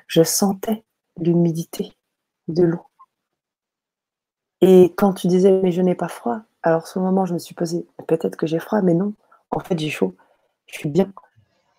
[0.06, 0.84] Je sentais
[1.20, 1.92] l'humidité
[2.46, 2.82] de l'eau.
[4.60, 7.54] Et quand tu disais, mais je n'ai pas froid, alors ce moment, je me suis
[7.54, 9.14] posé, peut-être que j'ai froid, mais non,
[9.50, 10.14] en fait, j'ai chaud.
[10.66, 11.12] Je suis bien.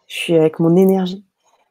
[0.08, 1.24] Je suis avec mon énergie.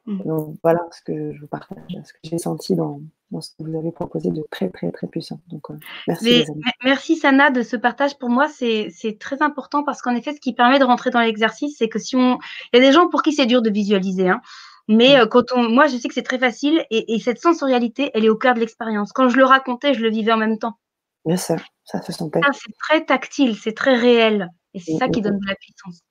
[0.05, 0.23] Mmh.
[0.25, 3.01] Donc voilà ce que je vous partage, ce que j'ai senti dans,
[3.41, 5.39] ce que vous avez proposé de très, très, très puissant.
[5.49, 5.75] Donc, euh,
[6.07, 6.45] merci.
[6.83, 8.17] merci Sana de ce partage.
[8.17, 11.77] Pour moi, c'est très important parce qu'en effet, ce qui permet de rentrer dans l'exercice,
[11.77, 12.39] c'est que si on.
[12.73, 14.29] Il y a des gens pour qui c'est dur de visualiser.
[14.29, 14.41] Hein.
[14.87, 15.21] Mais mmh.
[15.21, 18.25] euh, quand on, moi, je sais que c'est très facile et, et, cette sensorialité, elle
[18.25, 19.11] est au cœur de l'expérience.
[19.11, 20.77] Quand je le racontais, je le vivais en même temps.
[21.25, 22.41] Bien sûr, ça se sentait.
[22.53, 24.49] c'est très tactile, c'est très réel.
[24.73, 26.01] Et c'est ça qui donne de la puissance.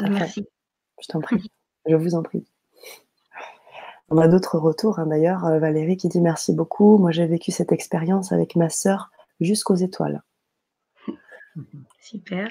[0.00, 0.46] Merci.
[1.00, 1.50] Je t'en prie.
[1.86, 2.46] Je vous en prie.
[4.08, 5.44] On a d'autres retours, hein, d'ailleurs.
[5.46, 6.98] Euh, Valérie qui dit merci beaucoup.
[6.98, 9.10] Moi, j'ai vécu cette expérience avec ma sœur
[9.40, 10.22] jusqu'aux étoiles.
[12.00, 12.50] Super.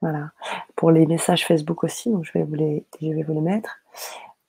[0.00, 0.32] Voilà.
[0.76, 3.78] Pour les messages Facebook aussi, donc je vais vous les, je vais vous les mettre.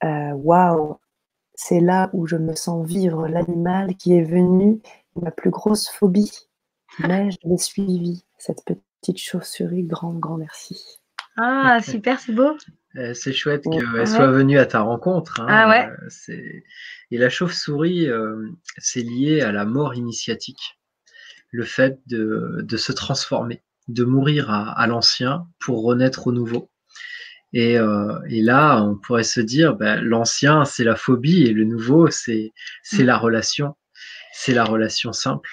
[0.03, 0.97] Euh, waouh,
[1.56, 4.81] c'est là où je me sens vivre l'animal qui est venu,
[5.22, 6.48] ma plus grosse phobie.
[6.99, 8.64] Mais je l'ai suivi, cette
[9.02, 9.84] petite chauve-souris.
[9.84, 10.99] Grand, grand merci.
[11.38, 12.57] Ah, super, c'est beau.
[12.95, 15.41] Euh, c'est chouette qu'elle soit venue à ta rencontre.
[15.41, 15.48] Hein.
[15.48, 15.90] Ah ouais.
[16.30, 16.61] Euh,
[17.11, 20.80] et la chauve-souris, euh, c'est lié à la mort initiatique.
[21.52, 26.70] Le fait de, se transformer, de mourir à, l'ancien pour renaître au nouveau.
[27.53, 32.52] Et, là, on pourrait se dire, ben, l'ancien, c'est la phobie et le nouveau, c'est
[32.99, 33.76] la relation.
[34.32, 35.49] c'est la relation simple.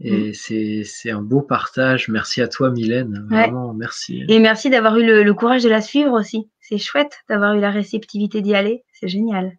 [0.00, 0.84] Et mm.
[0.84, 2.08] c'est un beau partage.
[2.08, 3.26] Merci à toi, Mylène.
[3.30, 4.24] Vraiment, merci.
[4.28, 6.48] Et merci d'avoir eu le, courage de la suivre aussi.
[6.60, 8.84] C'est chouette d'avoir eu la réceptivité d'y aller.
[8.92, 9.56] C'est génial.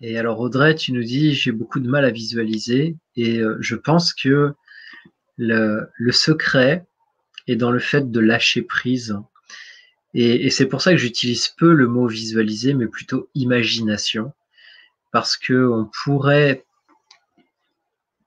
[0.00, 2.96] Et alors, Audrey, tu nous dis j'ai beaucoup de mal à visualiser.
[3.16, 4.52] Et euh, je pense que
[5.36, 6.86] le, le, secret
[7.48, 9.16] est dans le fait de lâcher prise.
[10.14, 14.32] Et, et c'est pour ça que j'utilise peu le mot visualiser, mais plutôt imagination.
[15.10, 16.64] Parce que on pourrait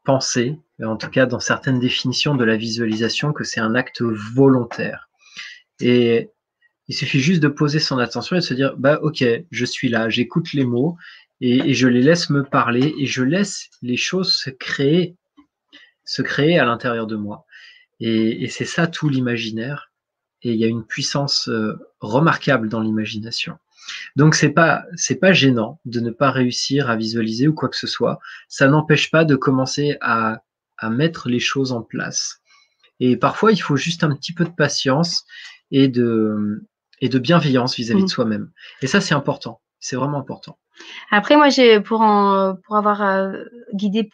[0.04, 5.10] penser, en tout cas dans certaines définitions de la visualisation, que c'est un acte volontaire.
[5.80, 6.30] Et
[6.88, 9.90] il suffit juste de poser son attention et de se dire, bah ok, je suis
[9.90, 10.98] là, j'écoute les mots
[11.42, 15.16] et, je les laisse me parler et je laisse les choses se créer,
[16.04, 17.46] se créer à l'intérieur de moi.
[18.00, 19.92] Et, c'est ça tout l'imaginaire.
[20.42, 23.58] Et il y a une puissance euh, remarquable dans l'imagination.
[24.16, 27.78] Donc c'est pas c'est pas gênant de ne pas réussir à visualiser ou quoi que
[27.78, 28.20] ce soit.
[28.48, 30.44] Ça n'empêche pas de commencer à,
[30.78, 32.40] à mettre les choses en place.
[33.00, 35.26] Et parfois il faut juste un petit peu de patience
[35.72, 36.66] et de
[37.02, 38.10] et de bienveillance vis-à-vis de mmh.
[38.10, 38.52] soi-même.
[38.82, 39.62] Et ça c'est important.
[39.80, 40.58] C'est vraiment important.
[41.12, 43.44] Après, moi, j'ai pour en, pour avoir euh,
[43.74, 44.10] guidé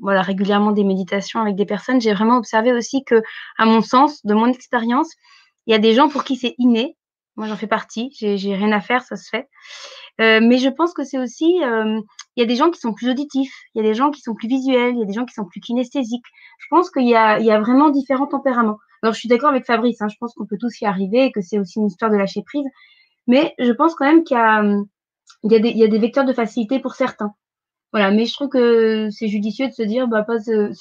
[0.00, 3.22] voilà régulièrement des méditations avec des personnes, j'ai vraiment observé aussi que,
[3.58, 5.10] à mon sens, de mon expérience,
[5.66, 6.96] il y a des gens pour qui c'est inné
[7.40, 8.10] moi, j'en fais partie.
[8.12, 9.48] J'ai rien à faire, ça se fait.
[10.20, 11.98] Euh, mais je pense que c'est aussi, euh,
[12.36, 14.20] il y a des gens qui sont plus auditifs, il y a des gens qui
[14.20, 16.26] sont plus visuels, il y a des gens qui sont plus kinesthésiques.
[16.58, 18.76] Je pense qu'il y, y a, vraiment différents tempéraments.
[19.02, 21.32] Alors, je suis d'accord avec Fabrice, hein, je pense qu'on peut tous y arriver et
[21.32, 22.66] que c'est aussi une histoire de lâcher prise.
[23.26, 26.92] Mais je pense quand même qu'il y, y, y a des vecteurs de facilité pour
[26.92, 27.32] certains.
[27.94, 30.72] Voilà, mais je trouve que c'est judicieux de se dire, bah, pas se,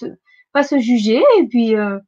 [0.52, 2.00] pas se juger et puis euh,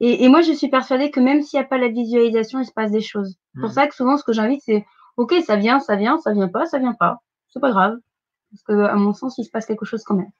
[0.00, 2.72] et, moi, je suis persuadée que même s'il n'y a pas la visualisation, il se
[2.72, 3.36] passe des choses.
[3.54, 3.72] C'est pour mmh.
[3.72, 4.84] ça que souvent, ce que j'invite, c'est
[5.16, 7.22] OK, ça vient, ça vient, ça vient pas, ça vient pas.
[7.48, 7.96] C'est pas grave.
[8.50, 10.30] Parce que, à mon sens, il se passe quelque chose quand même.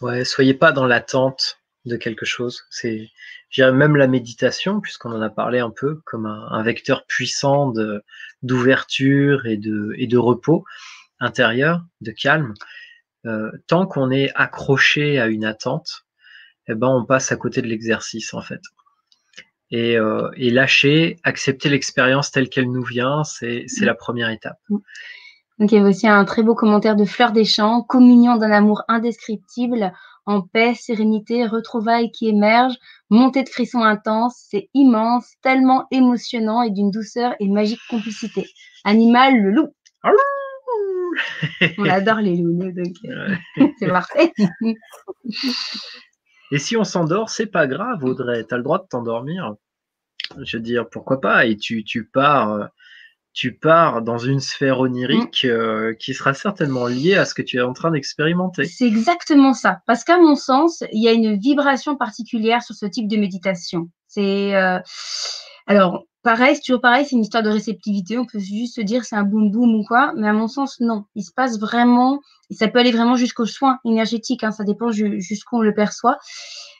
[0.00, 2.62] Ouais, soyez pas dans l'attente de quelque chose.
[2.70, 3.10] C'est,
[3.58, 7.72] même la méditation, puisqu'on en a parlé un peu, comme un, vecteur puissant
[8.42, 10.64] d'ouverture et de, et de repos
[11.20, 12.54] intérieur, de calme.
[13.26, 16.04] Euh, tant qu'on est accroché à une attente,
[16.68, 18.60] eh ben, on passe à côté de l'exercice, en fait.
[19.74, 23.84] Euh, et, lâcher, accepter l'expérience telle qu'elle nous vient, c'est mm.
[23.84, 24.58] la première étape.
[24.68, 24.76] Mm.
[25.58, 28.50] Donc, il y avait aussi un très beau commentaire de Fleur des Champs, communion d'un
[28.50, 29.92] amour indescriptible,
[30.26, 32.76] en paix, sérénité, retrouvailles qui émergent,
[33.10, 38.46] montée de frissons intenses, c'est immense, tellement émotionnant et d'une douceur et magique complicité.
[38.84, 39.68] Animal, le loup.
[41.78, 43.34] On adore les loups, donc euh,
[43.78, 44.32] c'est parfait.
[46.50, 48.44] Et si on s'endort, c'est pas grave, Audrey.
[48.46, 49.54] Tu as le droit de t'endormir.
[50.42, 51.46] Je veux dire, pourquoi pas?
[51.46, 52.52] Et tu, tu pars.
[52.52, 52.64] Euh,
[53.34, 55.48] tu pars dans une sphère onirique mm.
[55.48, 58.64] euh, qui sera certainement liée à ce que tu es en train d'expérimenter.
[58.64, 59.80] C'est exactement ça.
[59.88, 63.90] Parce qu'à mon sens, il y a une vibration particulière sur ce type de méditation.
[64.06, 64.78] C'est euh,
[65.66, 68.18] alors pareil, c'est toujours pareil, c'est une histoire de réceptivité.
[68.18, 70.80] On peut juste se dire c'est un boom boom ou quoi, mais à mon sens
[70.80, 71.04] non.
[71.14, 72.20] Il se passe vraiment,
[72.50, 74.42] ça peut aller vraiment jusqu'au soin énergétique.
[74.42, 76.18] Hein, ça dépend jusqu'où on le perçoit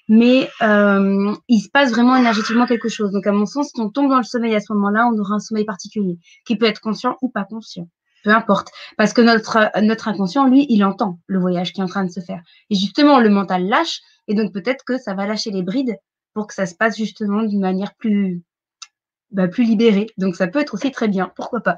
[0.08, 3.10] mais euh, il se passe vraiment énergétiquement quelque chose.
[3.12, 5.36] Donc, à mon sens, si on tombe dans le sommeil à ce moment-là, on aura
[5.36, 7.88] un sommeil particulier, qui peut être conscient ou pas conscient.
[8.22, 8.68] Peu importe.
[8.96, 12.10] Parce que notre, notre inconscient, lui, il entend le voyage qui est en train de
[12.10, 12.42] se faire.
[12.70, 15.96] Et justement, le mental lâche, et donc peut-être que ça va lâcher les brides
[16.32, 18.42] pour que ça se passe justement d'une manière plus,
[19.30, 20.06] bah, plus libérée.
[20.18, 21.32] Donc, ça peut être aussi très bien.
[21.36, 21.76] Pourquoi pas?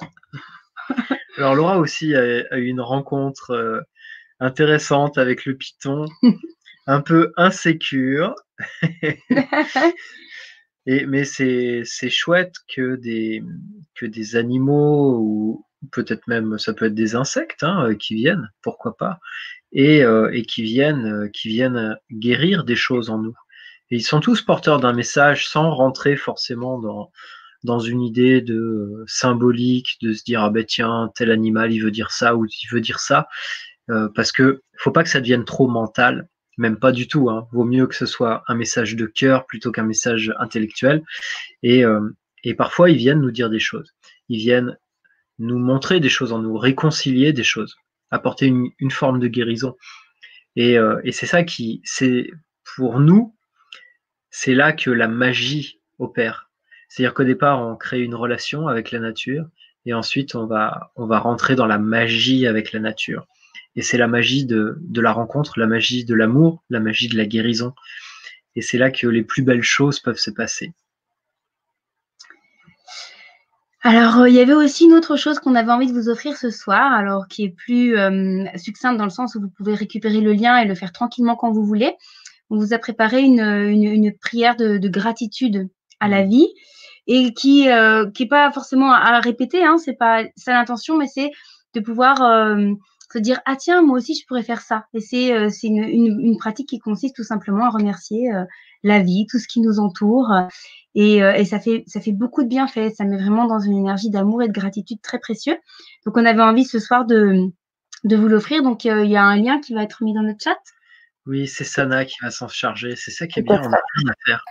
[1.36, 3.80] Alors, Laura aussi a, eu une rencontre euh,
[4.40, 6.06] intéressante avec le python.
[6.86, 8.34] un peu insécure.
[10.88, 13.42] Et, mais c'est chouette que des,
[13.96, 18.96] que des animaux, ou peut-être même ça peut être des insectes hein, qui viennent, pourquoi
[18.96, 19.18] pas,
[19.72, 23.34] et, euh, et qui, viennent, euh, qui viennent guérir des choses en nous.
[23.90, 27.10] Et ils sont tous porteurs d'un message sans rentrer forcément dans,
[27.64, 31.80] dans une idée de euh, symbolique, de se dire ah ben tiens tel animal il
[31.80, 33.28] veut dire ça ou il veut dire ça,
[34.14, 37.28] parce que faut pas que ça devienne trop mental même pas du tout.
[37.30, 37.48] Hein.
[37.52, 41.02] Vaut mieux que ce soit un message de cœur plutôt qu'un message intellectuel.
[41.62, 42.00] Et, euh,
[42.44, 43.94] et parfois, ils viennent nous dire des choses.
[44.28, 44.78] Ils viennent
[45.38, 47.76] nous montrer des choses en nous, réconcilier des choses,
[48.10, 49.76] apporter une, une forme de guérison.
[50.56, 52.30] Et, euh, et c'est ça qui, c'est
[52.76, 53.35] pour nous,
[54.30, 56.50] c'est là que la magie opère.
[56.88, 59.46] C'est-à-dire qu'au départ, on crée une relation avec la nature
[59.86, 63.26] et ensuite on va, rentrer dans la magie avec la nature.
[63.76, 67.26] Et c'est la magie de, la rencontre, la magie de l'amour, la magie de la
[67.26, 67.72] guérison.
[68.54, 70.72] Et c'est là que les plus belles choses peuvent se passer.
[73.82, 76.36] alors, euh, il y avait aussi une autre chose qu'on avait envie de vous offrir
[76.36, 80.20] ce soir, alors qui est plus euh, succincte dans le sens où vous pouvez récupérer
[80.20, 81.94] le lien et le faire tranquillement quand vous voulez.
[82.50, 85.68] On vous a préparé une, une, prière de, de, gratitude
[86.00, 86.48] à la vie
[87.06, 91.06] et qui euh, qui est pas forcément à, répéter, hein, c'est pas ça l'intention, mais
[91.06, 91.30] c'est
[91.74, 92.72] de pouvoir euh,
[93.12, 94.84] se dire ah tiens moi aussi je pourrais faire ça.
[94.94, 98.30] Et c'est c'est une, une, une, pratique qui consiste tout simplement à remercier
[98.82, 100.30] la vie, tout ce qui nous entoure
[100.96, 102.94] et, euh, et, ça, fait, ça fait beaucoup de bienfaits.
[102.96, 105.58] Ça met vraiment dans une énergie d'amour et de gratitude très précieux.
[106.06, 107.50] Donc, on avait envie ce soir de,
[108.04, 108.62] de vous l'offrir.
[108.62, 110.56] Donc, euh, il y a un lien qui va être mis dans le chat.
[111.26, 112.94] Oui, c'est Sana qui va s'en charger.
[112.94, 114.44] C'est ça qui est bien, on a rien à faire.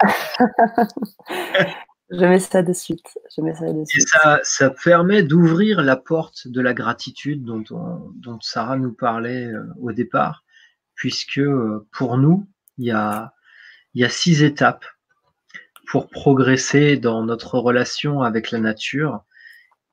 [2.12, 3.18] Je mets ça de suite.
[3.36, 4.04] Je mets ça de suite.
[4.04, 7.64] Et ça, ça permet d'ouvrir la porte de la gratitude dont,
[8.16, 10.44] dont Sarah nous parlait euh, au départ,
[10.94, 11.42] puisque
[11.92, 12.48] pour nous,
[12.78, 13.34] il y a,
[13.94, 14.86] il y a six étapes
[15.88, 19.24] pour progresser dans notre relation avec la nature.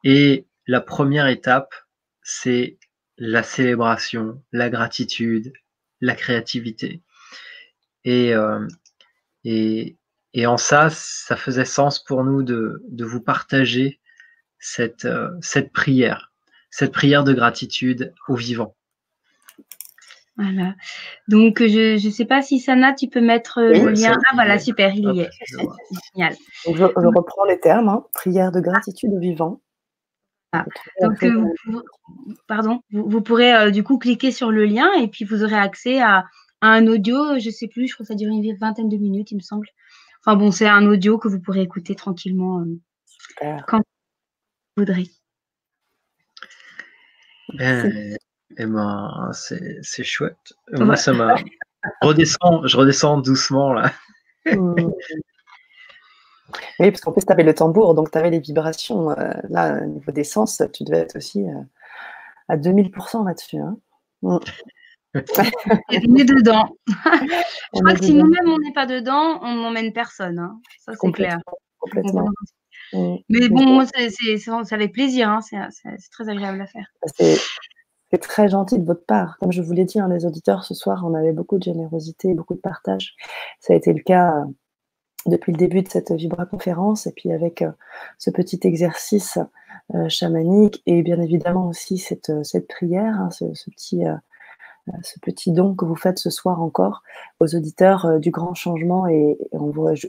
[0.04, 1.74] Et la première étape,
[2.22, 2.78] c'est
[3.18, 5.52] la célébration, la gratitude,
[6.02, 7.00] la créativité.
[8.04, 8.66] Et, euh,
[9.44, 9.96] et,
[10.34, 14.00] et, en ça, ça faisait sens pour nous de, de vous partager
[14.58, 16.32] cette, euh, cette prière,
[16.70, 18.76] cette prière de gratitude au vivant.
[20.36, 20.74] Voilà.
[21.28, 24.16] Donc, je ne sais pas si Sana, tu peux mettre euh, le lien.
[24.28, 25.30] Ah, voilà, super, il y est.
[26.14, 26.34] Génial.
[26.66, 27.88] je, reprends les termes.
[27.88, 28.04] Hein.
[28.14, 29.60] Prière de gratitude au vivant.
[30.52, 30.66] Ah.
[31.00, 31.82] Donc, euh, vous,
[32.46, 36.00] pardon, vous, pourrez euh, du coup cliquer sur le lien et puis vous aurez accès
[36.00, 36.24] à,
[36.60, 37.38] un audio.
[37.38, 39.40] Je ne sais plus, je crois que ça dure une vingtaine de minutes, il me
[39.40, 39.66] semble.
[40.20, 42.64] Enfin bon, c'est un audio que vous pourrez écouter tranquillement
[43.66, 45.08] quand vous voudrez.
[47.54, 48.16] Ben,
[48.58, 50.52] eh ben, c'est chouette.
[50.72, 51.34] Moi, ça m'a.
[52.02, 53.90] redescend, je redescends doucement là.
[56.78, 59.10] Oui, parce qu'en plus, tu avais le tambour, donc tu avais les vibrations.
[59.10, 61.60] Euh, là, au niveau des sens, tu devais être aussi euh,
[62.48, 63.58] à 2000% là-dessus.
[63.58, 63.76] Hein.
[65.14, 65.20] Mmh.
[66.08, 66.68] on est dedans.
[66.86, 70.38] je crois que si nous-mêmes on n'est pas dedans, on n'emmène personne.
[70.38, 70.58] Hein.
[70.80, 71.38] Ça, c'est clair.
[71.80, 72.30] Complètement.
[72.94, 73.16] Mmh.
[73.28, 75.28] Mais bon, c'est avec plaisir.
[75.28, 75.40] Hein.
[75.42, 76.86] C'est très agréable à faire.
[78.12, 79.36] C'est très gentil de votre part.
[79.38, 82.32] Comme je vous l'ai dit, hein, les auditeurs, ce soir, on avait beaucoup de générosité,
[82.32, 83.14] beaucoup de partage.
[83.60, 84.44] Ça a été le cas
[85.26, 87.70] depuis le début de cette Vibra conférence, et puis avec euh,
[88.18, 89.38] ce petit exercice
[89.94, 94.02] euh, chamanique, et bien évidemment aussi cette, cette prière, hein, ce, petit,
[95.02, 97.02] ce petit don que vous faites ce soir encore
[97.40, 99.38] aux auditeurs du grand changement, et,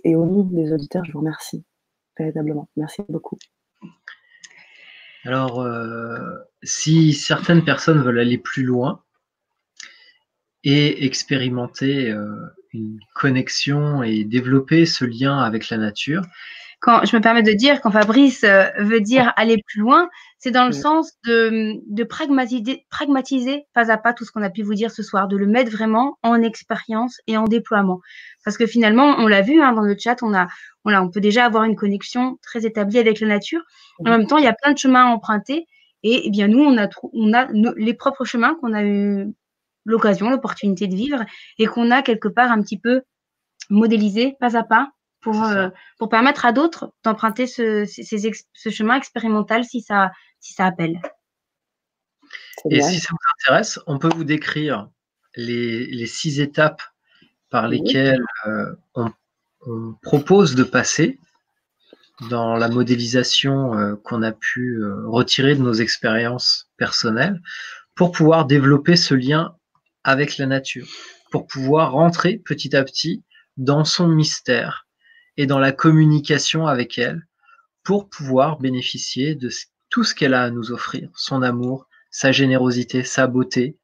[0.03, 1.63] et au nom des auditeurs, je vous remercie
[2.17, 2.67] véritablement.
[2.75, 3.37] Merci beaucoup.
[5.25, 6.17] Alors, euh,
[6.63, 9.01] si certaines personnes veulent aller plus loin
[10.63, 12.27] et expérimenter euh,
[12.73, 16.23] une connexion et développer ce lien avec la nature,
[16.83, 20.51] quand je me permets de dire, quand Fabrice euh, veut dire aller plus loin, c'est
[20.51, 24.63] dans le sens de, de pragmatiser, pragmatiser pas à pas tout ce qu'on a pu
[24.63, 28.01] vous dire ce soir, de le mettre vraiment en expérience et en déploiement.
[28.43, 30.49] Parce que finalement, on l'a vu hein, dans le chat, on a,
[30.83, 33.61] voilà, on peut déjà avoir une connexion très établie avec la nature.
[33.99, 35.67] En même temps, il y a plein de chemins à emprunter.
[36.05, 39.33] Et, eh bien, nous, on a, on a les propres chemins qu'on a eu
[39.85, 41.23] l'occasion, l'opportunité de vivre
[41.57, 43.01] et qu'on a quelque part un petit peu
[43.69, 44.91] modélisé pas à pas
[45.23, 50.65] pour, euh, pour permettre à d'autres d'emprunter ce, ce, chemin expérimental si ça, si ça
[50.65, 51.01] appelle.
[52.69, 54.89] Et si ça vous intéresse, on peut vous décrire
[55.35, 56.81] les, les six étapes
[57.49, 59.11] par lesquelles euh, on,
[60.01, 61.19] propose de passer
[62.29, 67.41] dans la modélisation euh, qu'on a pu retirer de nos expériences personnelles
[67.95, 69.55] pour pouvoir développer ce lien
[70.03, 70.87] avec la nature,
[71.31, 73.23] pour pouvoir rentrer petit à petit
[73.57, 74.87] dans son mystère,
[75.37, 77.27] et dans la communication avec elle
[77.83, 79.49] pour pouvoir bénéficier de
[79.89, 83.77] tout ce qu'elle a à nous offrir, son amour, sa générosité, sa beauté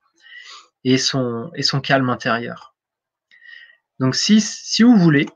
[0.83, 2.75] et son, et son calme intérieur.
[3.99, 5.27] Donc si, si vous voulez,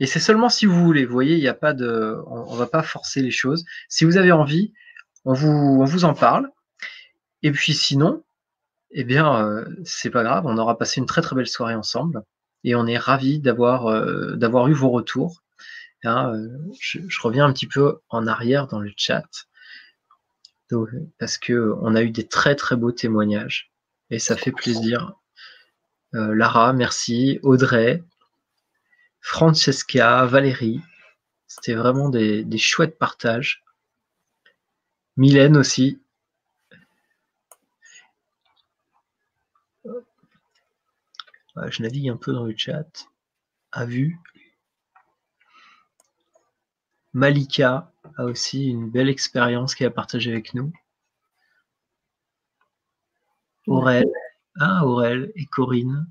[0.00, 2.58] et c'est seulement si vous voulez, vous voyez, il n'y a pas de, on, ne
[2.58, 3.64] va pas forcer les choses.
[3.88, 4.72] Si vous avez envie,
[5.24, 6.50] on vous, on vous en parle.
[7.42, 8.24] Et puis sinon,
[8.90, 12.22] eh bien, euh, c'est pas grave, on aura passé une très très belle soirée ensemble
[12.64, 15.42] et on est ravis d'avoir euh, eu vos retours
[16.04, 16.48] Hein, euh,
[16.80, 19.26] je, reviens un petit peu en arrière dans le chat
[21.18, 23.72] parce que on a eu des très très beaux témoignages
[24.10, 25.14] et ça fait plaisir.
[26.12, 27.40] Lara, merci.
[27.42, 28.02] Audrey,
[29.20, 30.80] Francesca, Valérie,
[31.46, 33.64] c'était vraiment des, chouettes partages.
[35.16, 36.00] Mylène aussi.
[41.70, 43.08] Je navigue un peu dans le chat.
[43.72, 44.18] A vu.
[47.12, 50.72] Malika, a aussi une belle expérience qu'elle a partagée avec nous.
[53.66, 54.08] Aurel,
[54.58, 56.08] ah, Aurel et Corinne,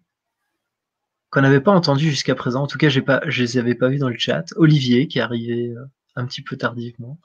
[1.30, 2.64] qu'on n'avait pas entendu jusqu'à présent.
[2.64, 4.46] En tout cas, pas, je les avais pas vus dans le chat.
[4.56, 7.20] Olivier, qui est arrivé euh, un petit peu tardivement.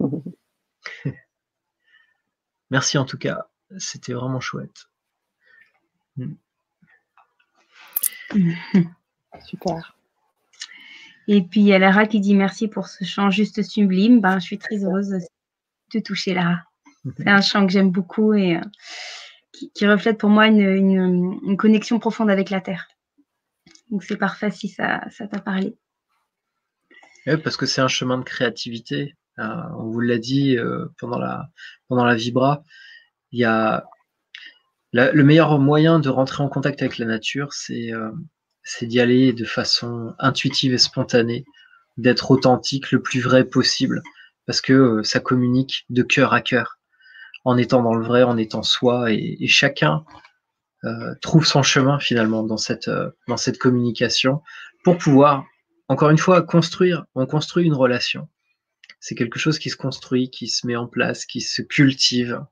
[2.70, 3.48] Merci en tout cas,
[3.78, 4.88] c'était vraiment chouette.
[9.46, 9.96] Super.
[11.28, 14.20] Et puis il y a Lara qui dit merci pour ce chant juste sublime.
[14.20, 15.20] Ben, je suis très heureuse de
[15.90, 16.62] te toucher, Lara.
[17.16, 18.60] C'est un chant que j'aime beaucoup et euh,
[19.52, 22.88] qui, reflète pour moi une, connexion profonde avec la Terre.
[23.90, 25.76] Donc c'est parfait si ça t'a parlé.
[27.26, 29.16] Oui, parce que c'est un chemin de créativité.
[29.38, 31.50] Euh, on vous l'a dit euh, pendant, la,
[31.88, 32.64] pendant la Vibra.
[33.32, 33.84] Il y a
[34.92, 37.92] le meilleur moyen de rentrer en contact avec la nature, c'est
[38.68, 41.46] c'est d'y aller de façon intuitive et spontanée,
[41.96, 44.02] d'être authentique le plus vrai possible,
[44.46, 46.78] parce que euh, ça communique de cœur à cœur,
[47.44, 50.04] en étant dans le vrai, en étant soi, et, chacun
[50.84, 54.42] euh, trouve son chemin finalement dans cette, euh, dans cette communication
[54.84, 55.44] pour pouvoir,
[55.88, 57.06] encore une fois, construire.
[57.14, 58.28] On construit une relation.
[59.00, 62.44] C'est quelque chose qui se construit, qui se met en place, qui se cultive.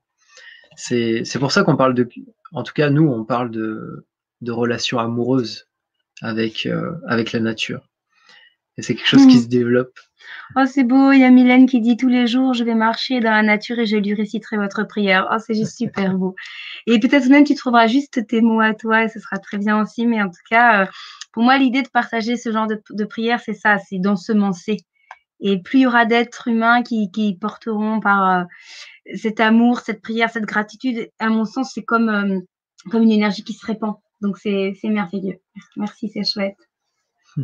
[0.77, 2.07] C'est pour ça qu'on parle de,
[2.53, 4.05] en tout cas nous, on parle de,
[4.41, 5.67] de relations amoureuses
[6.21, 7.89] avec, euh, avec la nature.
[8.77, 9.41] Et c'est quelque chose qui hmm.
[9.41, 9.99] se développe.
[10.55, 11.11] Oh, c'est beau.
[11.11, 13.79] Il y a Mylène qui dit tous les jours, je vais marcher dans la nature
[13.79, 15.27] et je lui réciterai votre prière.
[15.31, 16.35] Oh, c'est juste super beau.
[16.85, 19.81] Et peut-être même tu trouveras juste tes mots à toi et ce sera très bien
[19.81, 20.05] aussi.
[20.05, 20.85] Mais en tout cas, euh,
[21.31, 24.77] pour moi, l'idée de partager ce genre de, prière, c'est ça, c'est d'ensemencer.
[25.39, 28.43] Et plus il y aura d'êtres humains qui, qui porteront par euh,
[29.15, 32.43] cet amour, cette prière, cette gratitude, à mon sens, c'est comme,
[32.91, 33.95] comme une énergie qui se répand.
[34.21, 35.39] Donc c'est merveilleux.
[35.75, 36.57] Merci, c'est chouette.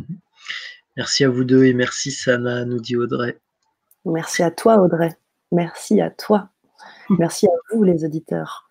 [0.96, 3.40] Merci à vous deux et merci Sana, nous dit Audrey.
[4.04, 5.10] Merci à toi Audrey.
[5.50, 6.50] Merci à toi.
[7.10, 8.68] Merci à vous les auditeurs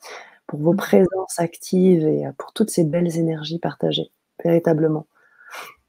[0.48, 4.12] pour vos présences actives et pour toutes ces belles énergies partagées,
[4.44, 5.08] véritablement.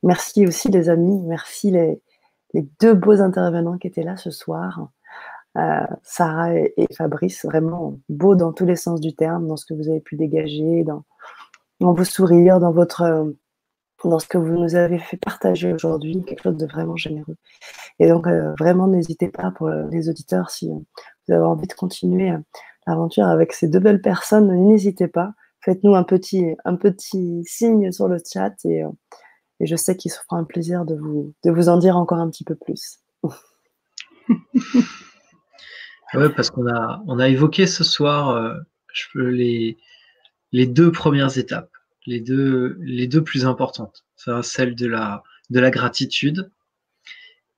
[0.03, 2.01] Merci aussi les amis, merci les,
[2.81, 4.89] deux beaux intervenants qui étaient là ce soir.
[5.57, 9.75] Euh, Sarah et, Fabrice, vraiment beau dans tous les sens du terme, dans ce que
[9.75, 11.05] vous avez pu dégager, dans,
[11.81, 13.31] vos sourires, dans votre euh,
[14.05, 17.37] dans ce que vous nous avez fait partager aujourd'hui, quelque chose de vraiment généreux.
[17.99, 20.85] Et donc, euh, vraiment, n'hésitez pas pour les auditeurs, si vous
[21.35, 22.31] avez envie de continuer
[22.87, 25.33] l'aventure avec ces deux belles personnes, n'hésitez pas.
[25.61, 28.83] Faites-nous un petit, un petit signe sur le chat et,
[29.61, 32.19] et je sais qu'il se fera un plaisir de vous, de vous en dire encore
[32.19, 32.99] un petit peu plus.
[36.13, 38.55] oui, parce qu'on a, on a évoqué ce soir
[38.95, 39.77] je peux les,
[40.53, 41.71] les deux premières étapes,
[42.07, 44.05] les deux, les deux plus importantes,
[44.43, 46.51] celle de la, de la gratitude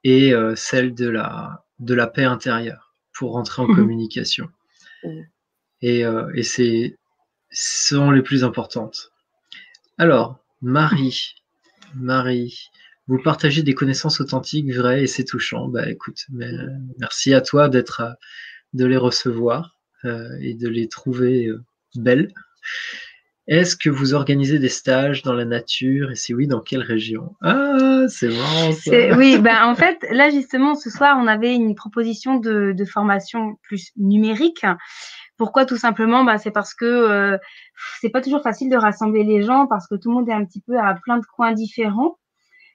[0.02, 3.76] et euh, celle de la, de la paix intérieure pour rentrer en mhm.
[3.76, 4.48] communication.
[5.82, 6.98] Et, euh, et c'est
[7.50, 9.12] sont les plus importantes.
[9.98, 11.36] Alors, Marie,
[11.94, 12.68] Marie,
[13.08, 15.68] vous partagez des connaissances authentiques, vraies, et c'est touchant.
[15.68, 16.26] Bah écoute,
[16.98, 18.02] merci à toi d'être,
[18.72, 21.50] de les recevoir euh, et de les trouver
[21.94, 22.32] belles.
[23.48, 26.10] Est-ce que vous organisez des stages dans la nature?
[26.10, 27.36] Et si oui, dans quelle région?
[27.42, 28.70] Ah, c'est marrant.
[29.16, 33.92] Oui, ben en fait, là justement, ce soir, on avait une proposition de, formation plus
[33.96, 34.66] numérique.
[35.36, 35.64] Pourquoi?
[35.64, 37.38] Tout simplement bah, C'est parce que euh,
[38.00, 40.44] c'est pas toujours facile de rassembler les gens parce que tout le monde est un
[40.44, 42.18] petit peu à plein de coins différents.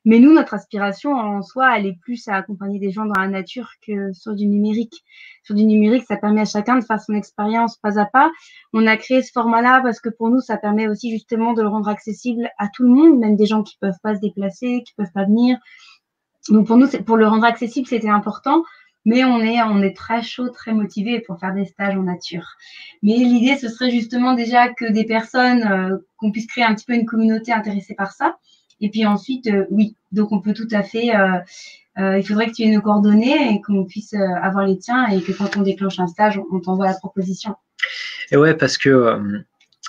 [0.04, 3.28] Mais nous, notre aspiration en soi, elle est plus à accompagner des gens dans la
[3.28, 5.04] nature que sur du numérique.
[5.44, 8.32] Sur du numérique, ça permet à chacun de faire son expérience pas à pas.
[8.74, 11.68] On a créé ce format-là parce que pour nous, ça permet aussi justement de le
[11.68, 14.94] rendre accessible à tout le monde, même des gens qui peuvent pas se déplacer, qui
[14.96, 15.58] peuvent pas venir.
[16.50, 18.64] Donc pour nous, pour le rendre accessible, c'était important.
[19.06, 22.48] Mais on est, on est très chaud, très motivé pour faire des stages en nature.
[23.02, 26.86] Mais l'idée, ce serait justement déjà que des personnes, euh, qu'on puisse créer un petit
[26.86, 28.38] peu une communauté intéressée par ça
[28.82, 31.16] et puis ensuite, euh, oui, donc on peut tout à fait.
[31.16, 31.38] Euh,
[32.00, 35.22] euh, il faudrait que tu aies nos coordonnées et qu'on puisse avoir les tiens et
[35.22, 37.56] que quand on déclenche un stage, on, t'envoie la proposition.
[38.32, 39.20] Et ouais, parce que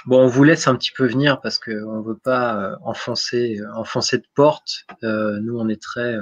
[0.06, 4.18] bon, on vous laisse un petit peu venir parce qu'on ne veut pas enfoncer, enfoncer
[4.18, 4.84] de porte.
[5.02, 6.16] nous, on est très.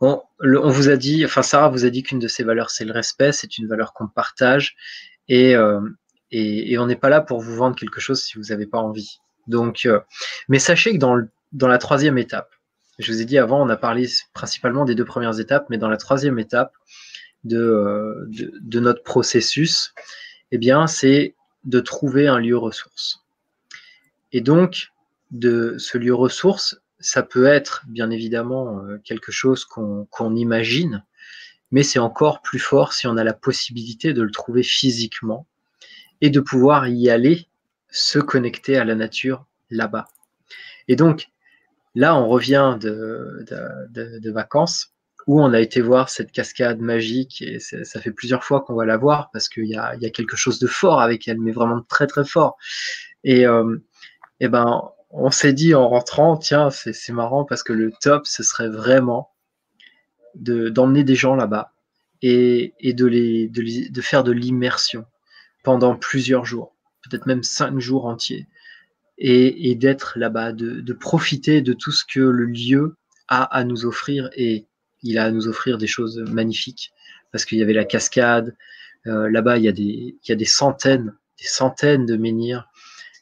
[0.00, 2.92] on vous a dit, enfin Sarah vous a dit qu'une de ses valeurs, c'est le
[2.92, 4.76] respect, c'est une valeur qu'on partage
[5.28, 5.56] et,
[6.30, 8.78] et, et, on n'est pas là pour vous vendre quelque chose si vous n'avez pas
[8.78, 9.18] envie.
[9.48, 9.88] Donc,
[10.48, 12.54] mais sachez que dans le dans la troisième étape,
[12.98, 15.88] je vous ai dit avant, on a parlé principalement des deux premières étapes, mais dans
[15.88, 16.72] la troisième étape
[17.44, 19.94] de, euh, de, notre processus,
[20.52, 23.24] eh bien, c'est de trouver un lieu ressource.
[24.32, 24.92] Et donc,
[25.30, 31.04] de ce lieu ressource, ça peut être bien évidemment euh, quelque chose qu'on imagine,
[31.70, 35.46] mais c'est encore plus fort si on a la possibilité de le trouver physiquement
[36.20, 37.48] et de pouvoir y aller,
[37.90, 40.06] se connecter à la nature là-bas.
[40.88, 41.28] Et donc,
[41.94, 44.90] là, on revient de, vacances
[45.26, 48.84] où on a été voir cette cascade magique et ça fait plusieurs fois qu'on va
[48.84, 52.06] la voir parce qu'il y a, quelque chose de fort avec elle, mais vraiment très
[52.06, 52.56] très fort.
[53.22, 53.78] Et, euh,
[54.40, 58.42] et ben, on s'est dit en rentrant, tiens, c'est marrant parce que le top, ce
[58.42, 59.30] serait vraiment
[60.34, 61.72] d'emmener des gens là-bas
[62.20, 65.06] et, de faire de l'immersion
[65.62, 68.48] pendant plusieurs jours, peut-être même cinq jours entiers,
[69.18, 72.96] et, et d'être là-bas, de, de, profiter de tout ce que le lieu
[73.28, 74.66] a à nous offrir, et
[75.02, 76.92] il a à nous offrir des choses magnifiques,
[77.32, 78.54] parce qu'il y avait la cascade,
[79.06, 82.68] euh, là-bas il y, a des, il y a des centaines, des centaines de menhirs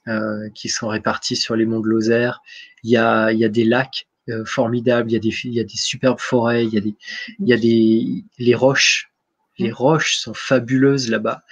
[0.09, 2.41] euh, qui sont répartis sur les monts de Lozère,
[2.83, 5.53] il y a, il y a des lacs euh, formidables, il y, a des, il
[5.55, 6.95] y a des superbes forêts, il y a des,
[7.39, 9.11] il y a des les roches,
[9.59, 11.43] les roches sont fabuleuses là-bas.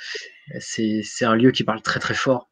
[0.59, 2.50] C'est un lieu qui parle très très fort.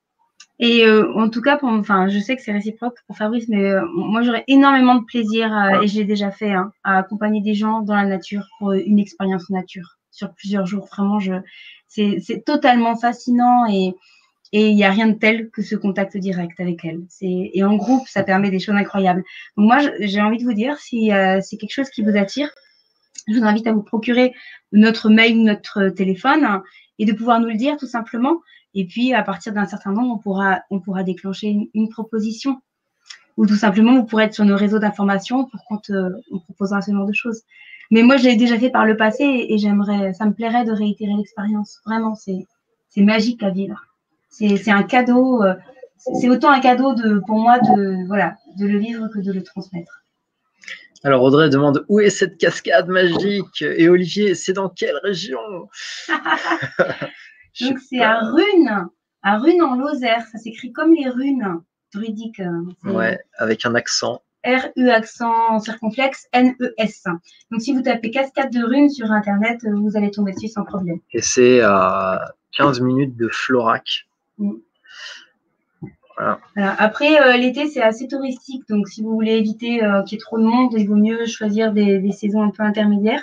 [0.60, 3.64] Et euh, en tout cas, pour, enfin, je sais que c'est réciproque pour Fabrice, mais
[3.64, 5.52] euh, moi j'aurais énormément de plaisir,
[5.82, 9.50] et j'ai déjà fait, hein, à accompagner des gens dans la nature pour une expérience
[9.50, 10.88] nature sur plusieurs jours.
[10.92, 11.34] Vraiment, je,
[11.86, 13.94] c'est totalement fascinant et
[14.52, 17.02] et il n'y a rien de tel que ce contact direct avec elle.
[17.20, 19.22] Et en groupe, ça permet des choses incroyables.
[19.56, 22.50] Donc moi, j'ai envie de vous dire, si euh, c'est quelque chose qui vous attire,
[23.26, 24.32] je vous invite à vous procurer
[24.72, 26.62] notre mail, notre téléphone
[26.98, 28.38] et de pouvoir nous le dire tout simplement.
[28.74, 32.60] Et puis, à partir d'un certain moment, on pourra, on pourra déclencher une, proposition.
[33.36, 35.80] Ou tout simplement, vous pourrez être sur nos réseaux d'information pour qu'on
[36.30, 37.42] on proposera ce genre de choses.
[37.90, 40.72] Mais moi, je l'ai déjà fait par le passé et, j'aimerais, ça me plairait de
[40.72, 41.80] réitérer l'expérience.
[41.86, 42.46] Vraiment, c'est,
[42.96, 43.86] magique à vivre.
[44.28, 45.42] C'est, c'est un cadeau.
[45.42, 45.54] Euh,
[46.20, 49.42] c'est autant un cadeau de, pour moi de, voilà, de le vivre que de le
[49.42, 50.02] transmettre.
[51.04, 53.62] Alors Audrey demande où est cette cascade magique?
[53.62, 55.38] Et Olivier, c'est dans quelle région?
[57.60, 58.88] Donc c'est à Rune,
[59.22, 60.26] à Rune en Lozère.
[60.30, 61.60] Ça s'écrit comme les runes
[61.92, 62.42] druidiques.
[62.84, 64.22] Ouais, avec un accent.
[64.44, 67.04] R-U accent circonflexe, N-E-S.
[67.50, 71.00] Donc si vous tapez cascade de runes sur Internet, vous allez tomber dessus sans problème.
[71.12, 74.06] Et c'est à 15 minutes de Florac.
[74.38, 74.52] Mm.
[76.56, 78.64] Après, euh, l'été, c'est assez touristique.
[78.68, 81.26] Donc, si vous voulez éviter euh, qu'il y ait trop de monde, il vaut mieux
[81.26, 83.22] choisir des, saisons un peu intermédiaires.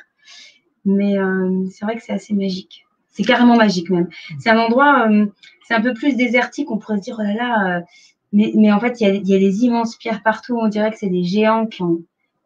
[0.86, 2.85] Mais euh, c'est vrai que c'est assez magique.
[3.16, 4.10] C'est carrément magique même.
[4.40, 5.08] C'est un endroit,
[5.68, 6.70] c'est un peu plus désertique.
[6.70, 7.82] On pourrait se dire, oh là là.
[8.34, 10.60] Mais, en fait, il y, a, des immenses pierres partout.
[10.62, 12.04] On dirait que c'est des géants qui ont,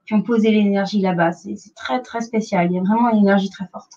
[0.07, 1.31] qui ont posé l'énergie là-bas.
[1.31, 2.67] C'est très, très spécial.
[2.69, 3.93] Il y a vraiment une énergie très forte.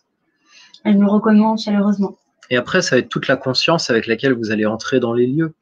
[0.86, 2.16] je le recommande chaleureusement.
[2.48, 5.26] Et après, ça va être toute la conscience avec laquelle vous allez entrer dans les
[5.26, 5.54] lieux.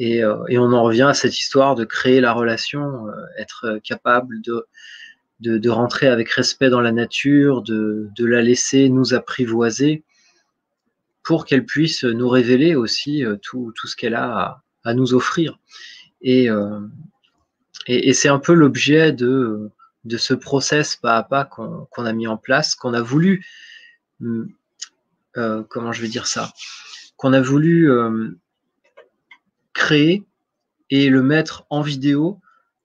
[0.00, 4.40] Euh, et, on en revient à cette histoire de créer la relation, euh, être capable
[4.42, 4.66] de,
[5.40, 10.02] de, rentrer avec respect dans la nature, de, la laisser nous apprivoiser
[11.22, 15.58] pour qu'elle puisse nous révéler aussi euh, tout, ce qu'elle a à, nous offrir.
[16.22, 16.48] Et,
[17.86, 19.70] et, c'est un peu l'objet de,
[20.04, 23.44] de ce process pas à pas qu'on a mis en place, qu'on a voulu,
[24.20, 26.52] comment je dire ça,
[27.16, 27.90] qu'on a voulu
[29.72, 30.24] créer
[30.90, 32.40] et le mettre en vidéo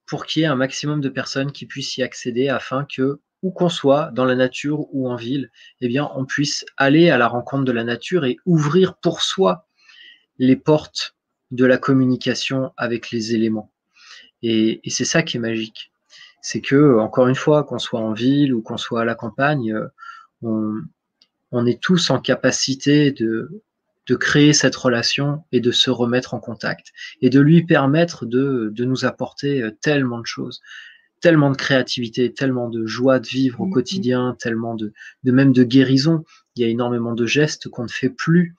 [0.05, 3.51] pour qu'il y ait un maximum de personnes qui puissent y accéder afin que, où
[3.51, 5.51] qu'on soit, dans la nature ou en ville,
[5.81, 9.67] eh bien, on puisse aller à la rencontre de la nature et ouvrir pour soi
[10.39, 11.15] les portes
[11.51, 13.71] de la communication avec les éléments.
[14.43, 15.91] Et, c'est ça qui est magique.
[16.41, 19.75] C'est que, encore une fois, qu'on soit en ville ou qu'on soit à la campagne,
[20.41, 20.81] on,
[21.51, 23.61] on est tous en capacité de,
[24.19, 28.85] créer cette relation et de se remettre en contact et de lui permettre de, de
[28.85, 30.61] nous apporter euh, tellement de choses,
[31.19, 33.73] tellement de créativité, tellement de joie de vivre au mm-hmm.
[33.73, 36.23] quotidien, tellement de, de même de guérison.
[36.55, 38.55] Il y a énormément de gestes qu'on ne fait plus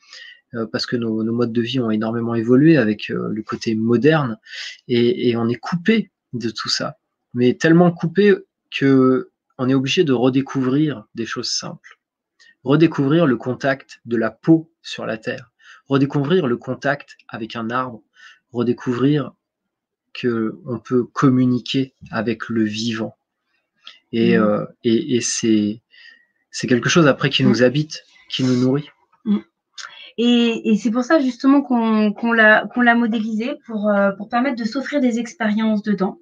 [0.55, 3.75] euh, parce que nos, nos, modes de vie ont énormément évolué avec euh, le côté
[3.75, 4.39] moderne.
[4.87, 6.99] Et, et on est coupé de tout ça,
[7.35, 8.35] mais tellement coupé
[8.71, 11.99] que on est obligé de redécouvrir des choses simples.
[12.65, 15.53] Redécouvrir le contact de la peau sur la terre,
[15.87, 18.03] redécouvrir le contact avec un arbre,
[18.53, 19.33] redécouvrir
[20.19, 23.17] que on peut communiquer avec le vivant.
[24.13, 24.43] Et, mmh.
[24.43, 25.83] euh, et, c'est,
[26.51, 27.65] c'est quelque chose après qui nous mmh.
[27.65, 28.89] habite, qui nous nourrit.
[29.25, 29.39] Mmh.
[30.17, 34.29] Et, et c'est pour ça justement qu'on, qu'on, l'a, qu'on l'a modélisé pour, euh, pour
[34.29, 36.19] permettre de s'offrir des expériences dedans.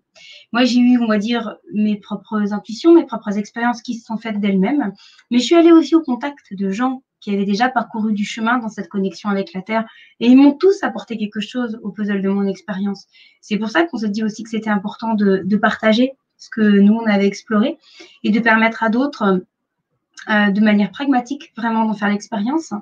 [0.53, 4.19] Moi, j'ai eu, on va dire, mes propres intuitions, mes propres expériences qui se sont
[4.19, 4.93] faites d'elles-mêmes.
[5.31, 8.59] Mais je suis allée aussi au contact de gens qui avaient déjà parcouru du chemin
[8.59, 9.85] dans cette connexion avec la Terre.
[10.21, 13.07] Et ils m'ont tous apporté quelque chose au puzzle de mon expérience.
[13.41, 16.95] C'est pour ça qu'on se dit aussi que c'était important de, partager ce que nous,
[16.95, 17.79] on avait exploré
[18.23, 19.43] et de permettre à d'autres
[20.29, 22.73] euh, de manière pragmatique, vraiment d'en faire l'expérience.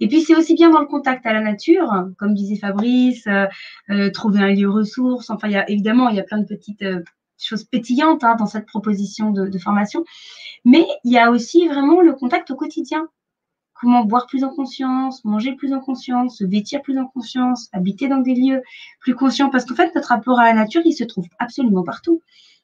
[0.00, 3.46] Et puis c'est aussi bien dans le contact à la nature, comme disait Fabrice, euh,
[3.88, 5.30] euh, trouver un lieu ressource.
[5.30, 6.84] Enfin, y a, évidemment, il y a plein de petites
[7.38, 10.04] choses pétillantes hein, dans cette proposition de, formation.
[10.66, 13.08] Mais il y a aussi vraiment le contact au quotidien.
[13.80, 18.08] Comment boire plus en conscience, manger plus en conscience, se vêtir plus en conscience, habiter
[18.08, 18.62] dans des lieux
[19.00, 19.50] plus conscients.
[19.50, 22.22] Parce qu'en fait, notre rapport à la nature, il se trouve absolument partout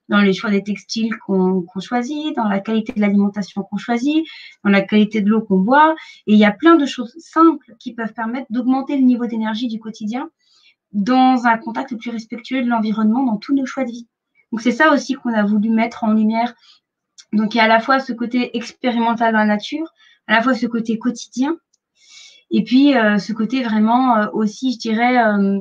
[0.08, 4.26] dans les choix des textiles qu'on choisit, dans la qualité de l'alimentation qu'on choisit,
[4.64, 5.94] dans la qualité de l'eau qu'on boit.
[6.26, 9.68] Et il y a plein de choses simples qui peuvent permettre d'augmenter le niveau d'énergie
[9.68, 10.30] du quotidien
[10.92, 14.08] dans un contact plus respectueux de l'environnement dans tous nos choix de vie.
[14.50, 16.54] Donc c'est ça aussi qu'on a voulu mettre en lumière.
[17.32, 19.90] Donc il y a à la fois ce côté expérimental dans la nature,
[20.26, 21.56] à la fois ce côté quotidien,
[22.52, 25.58] et puis euh, ce côté vraiment euh, aussi, je dirais, euh,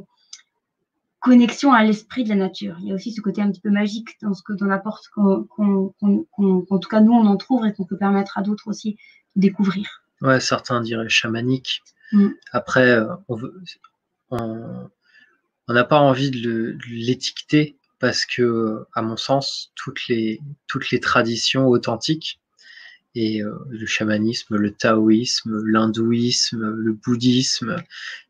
[1.21, 2.75] connexion à l'esprit de la nature.
[2.81, 5.07] Il y a aussi ce côté un petit peu magique dans ce que l'on apporte,
[5.09, 8.97] qu'en tout cas nous on en trouve et qu'on peut permettre à d'autres aussi
[9.35, 9.87] de découvrir.
[10.21, 11.81] Ouais, certains diraient chamanique.
[12.11, 12.29] Mm.
[12.51, 14.89] Après, on
[15.69, 21.67] n'a pas envie de l'étiqueter parce que, à mon sens, toutes les, toutes les traditions
[21.67, 22.40] authentiques
[23.15, 27.75] et euh, le chamanisme, le taoïsme, l'hindouisme, le bouddhisme,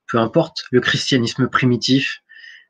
[0.07, 2.23] peu importe, le christianisme primitif,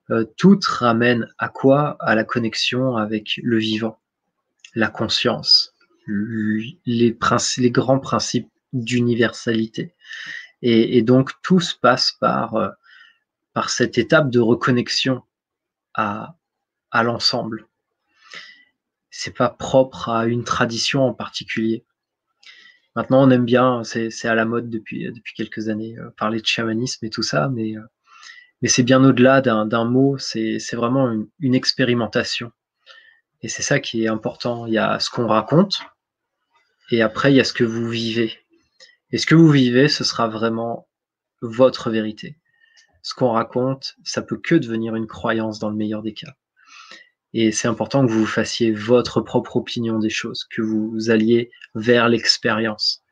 [0.09, 1.95] euh, tout ramène à quoi?
[1.99, 3.99] À la connexion avec le vivant,
[4.75, 5.73] la conscience,
[6.07, 9.93] les, les grands principes d'universalité.
[10.61, 12.69] Et, donc tout se passe par, euh,
[13.53, 15.23] par cette étape de reconnexion
[15.95, 16.35] à,
[16.91, 17.67] à l'ensemble.
[19.09, 21.83] C'est pas propre à une tradition en particulier.
[22.95, 26.45] Maintenant, on aime bien, c'est à la mode depuis, depuis quelques années, euh, parler de
[26.45, 27.75] chamanisme et tout ça, mais
[28.61, 32.51] mais c'est bien au-delà d'un mot, c'est vraiment une, expérimentation.
[33.41, 34.67] Et c'est ça qui est important.
[34.67, 35.81] Il y a ce qu'on raconte,
[36.91, 38.37] et après, il y a ce que vous vivez.
[39.11, 40.87] Et ce que vous vivez, ce sera vraiment
[41.41, 42.37] votre vérité.
[43.01, 46.35] Ce qu'on raconte, ça peut que devenir une croyance dans le meilleur des cas.
[47.33, 52.09] Et c'est important que vous fassiez votre propre opinion des choses, que vous alliez vers
[52.09, 53.03] l'expérience.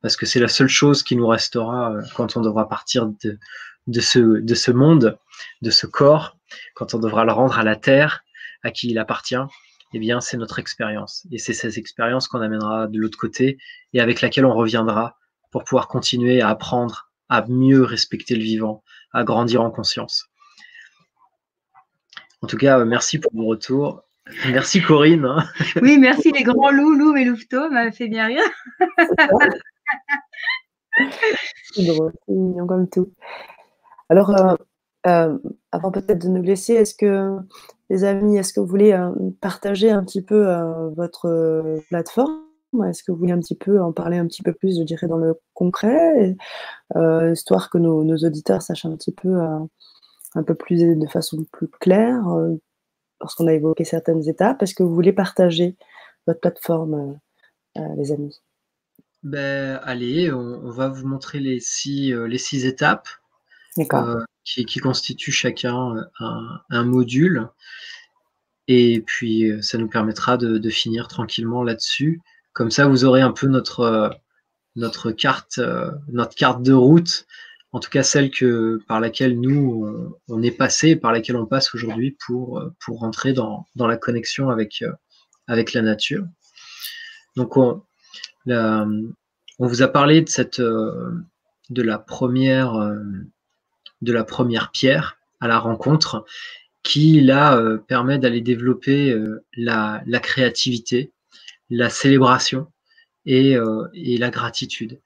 [0.00, 3.38] Parce que c'est la seule chose qui nous restera euh, quand on devra partir de,
[3.86, 5.18] de ce, de ce monde,
[5.62, 6.36] de ce corps,
[6.74, 8.22] quand on devra le rendre à la terre,
[8.62, 9.36] à qui il appartient,
[9.92, 11.26] eh bien, c'est notre expérience.
[11.30, 13.58] Et c'est cette expérience qu'on amènera de l'autre côté
[13.92, 15.16] et avec laquelle on reviendra
[15.50, 18.82] pour pouvoir continuer à apprendre à mieux respecter le vivant,
[19.12, 20.26] à grandir en conscience.
[22.46, 24.04] En tout cas, merci pour mon retour.
[24.46, 25.24] Merci Corinne.
[25.24, 25.42] Hein.
[25.82, 28.44] Oui, merci les grands loups, loups et louveteaux, m'a fait bien rire.
[31.74, 33.10] c'est drôle, c'est mignon comme tout.
[34.10, 34.54] Alors, euh,
[35.08, 35.36] euh,
[35.72, 37.36] avant peut-être de nous laisser, est-ce que,
[37.90, 39.10] les amis, est-ce que vous voulez euh,
[39.40, 40.46] partager un petit peu
[40.96, 42.44] votre plateforme?
[42.88, 45.08] Est-ce que vous voulez un petit peu en parler un petit peu plus, je dirais,
[45.08, 46.36] dans le concret,
[47.32, 49.36] histoire que nos, auditeurs sachent un petit peu,
[50.36, 52.22] un peu plus de façon plus claire,
[53.20, 55.76] lorsqu'on a évoqué certaines étapes Est-ce que vous voulez partager
[56.26, 57.18] votre plateforme,
[57.74, 58.40] les amis?
[59.22, 63.08] Ben, allez, on, va vous montrer les six, les six étapes.
[63.78, 66.34] Euh, qui, qui, constituent chacun euh,
[66.70, 67.48] un, module.
[68.68, 72.20] Et puis, euh, ça nous permettra de, finir tranquillement là-dessus.
[72.52, 74.10] Comme ça, vous aurez un peu notre,
[74.76, 75.60] notre, carte,
[76.08, 77.26] notre carte de route,
[77.76, 81.74] en tout cas celle que, par laquelle nous, on, est passé, par laquelle on passe
[81.74, 84.82] aujourd'hui pour, pour rentrer dans, dans la connexion avec,
[85.46, 86.24] avec la nature.
[87.36, 87.82] Donc, on,
[88.48, 89.12] on
[89.66, 92.94] vous a parlé de cette de la première
[94.00, 96.24] de la première pierre à la rencontre
[96.86, 101.12] qui là euh, permet d'aller développer euh, la, créativité,
[101.68, 102.68] la célébration
[103.28, 105.00] euh, et, la gratitude.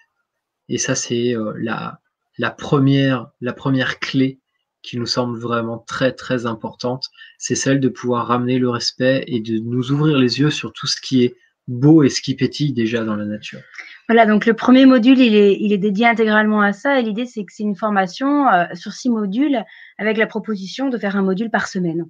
[0.69, 2.01] Et ça, c'est la,
[2.39, 4.41] la, première, la première clé
[4.83, 7.07] qui nous semble vraiment très très importante,
[7.39, 10.87] c'est celle de pouvoir ramener le respect et de nous ouvrir les yeux sur tout
[10.87, 11.37] ce qui est
[11.69, 13.61] beau et ce qui pétille déjà dans la nature.
[14.09, 16.99] Voilà, donc le premier module, il est, il est dédié intégralement à ça.
[16.99, 19.63] Et l'idée, c'est que c'est une formation euh, sur six modules
[19.99, 22.07] avec la proposition de faire un module par semaine.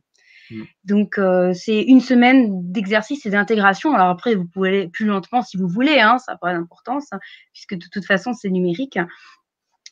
[0.51, 0.63] Mm.
[0.85, 3.95] Donc, euh, c'est une semaine d'exercice et d'intégration.
[3.95, 7.07] Alors après, vous pouvez aller plus lentement si vous voulez, hein, ça n'a pas d'importance,
[7.13, 7.19] hein,
[7.53, 8.99] puisque de toute façon, c'est numérique.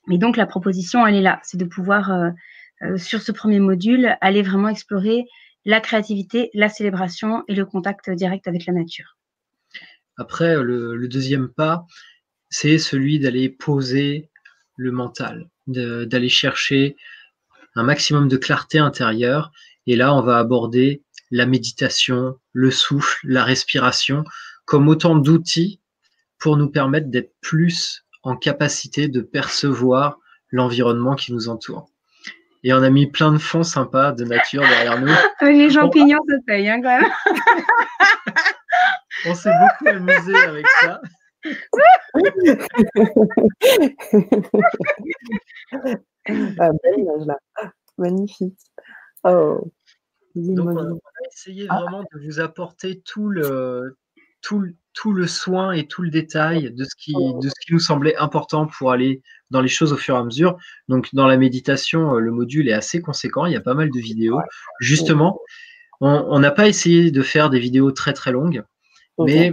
[0.09, 1.41] Mais donc, la proposition, elle est là.
[1.45, 5.27] C'est de pouvoir, euh, sur ce premier module, aller vraiment explorer
[5.65, 9.19] la créativité, la célébration et le contact direct avec la nature.
[10.17, 11.87] Après, le, deuxième pas,
[12.49, 14.31] c'est celui d'aller poser
[14.77, 16.97] le mental, d'aller chercher
[17.75, 19.53] un maximum de clarté intérieure.
[19.87, 24.25] Et là, on va aborder la méditation, le souffle, la respiration
[24.65, 25.81] comme autant d'outils
[26.39, 30.19] pour nous permettre d'être plus en capacité de percevoir
[30.51, 31.89] l'environnement qui nous entoure.
[32.63, 35.07] Et on a mis plein de fonds sympas de nature derrière nous.
[35.41, 37.11] Les champignons, ça paye hein, quand même.
[39.27, 41.01] on s'est beaucoup amusé avec ça.
[46.59, 47.39] ah, belle image là.
[47.97, 48.59] Magnifique.
[49.25, 49.73] Oh.
[50.35, 50.99] Donc, on a
[51.33, 53.97] essayé vraiment de vous apporter tout le,
[54.41, 57.81] tout, tout, le soin et tout le détail de ce, qui, de ce qui nous
[57.81, 60.57] semblait important pour aller dans les choses au fur et à mesure.
[60.89, 63.47] Donc, dans la méditation, euh, le module est assez conséquent.
[63.47, 64.41] Il y a pas mal de vidéos.
[64.81, 65.41] Justement,
[66.01, 68.63] on n'a pas essayé de faire des vidéos très très longues,
[69.19, 69.51] mais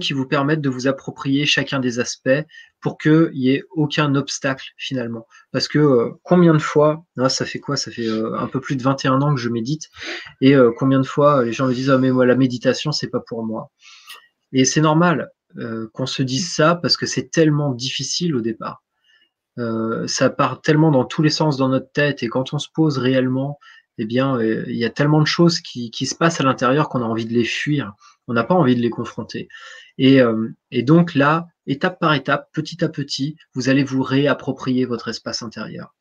[0.00, 2.44] qui vous permettent de vous approprier chacun des aspects
[2.80, 5.26] pour qu'il n'y ait aucun obstacle finalement.
[5.52, 7.76] Parce que euh, combien de fois, ah, ça fait quoi?
[7.76, 9.88] Ça fait euh, un peu plus de 21 ans que je médite,
[10.40, 13.08] et euh, combien de fois les gens me disent Ah, mais moi, la méditation, c'est
[13.08, 13.70] pas pour moi.
[14.52, 15.30] Et c'est normal
[15.94, 18.82] qu'on se dise ça parce que c'est tellement difficile au départ.
[20.06, 22.98] ça part tellement dans tous les sens dans notre tête, et quand on se pose
[22.98, 23.58] réellement,
[23.96, 27.06] eh bien, il y a tellement de choses qui se passent à l'intérieur qu'on a
[27.06, 27.94] envie de les fuir
[28.28, 29.48] on n'a pas envie de les confronter.
[30.00, 35.08] Euh, et, donc là, étape par étape, petit à petit, vous allez vous réapproprier votre
[35.08, 35.94] espace intérieur.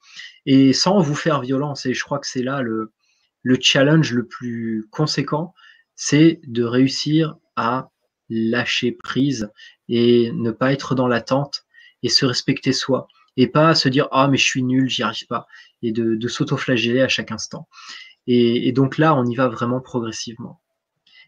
[0.45, 2.91] Et sans vous faire violence, et je crois que c'est là le,
[3.43, 5.53] le challenge le plus conséquent,
[5.95, 7.89] c'est de réussir à
[8.29, 9.49] lâcher prise
[9.87, 11.65] et ne pas être dans l'attente
[12.03, 15.27] et se respecter soi et pas se dire ah mais je suis nul, j'y arrive
[15.27, 15.47] pas
[15.81, 17.67] et de s'auto-flageller à chaque instant.
[18.27, 20.59] et, donc là, on y va vraiment progressivement.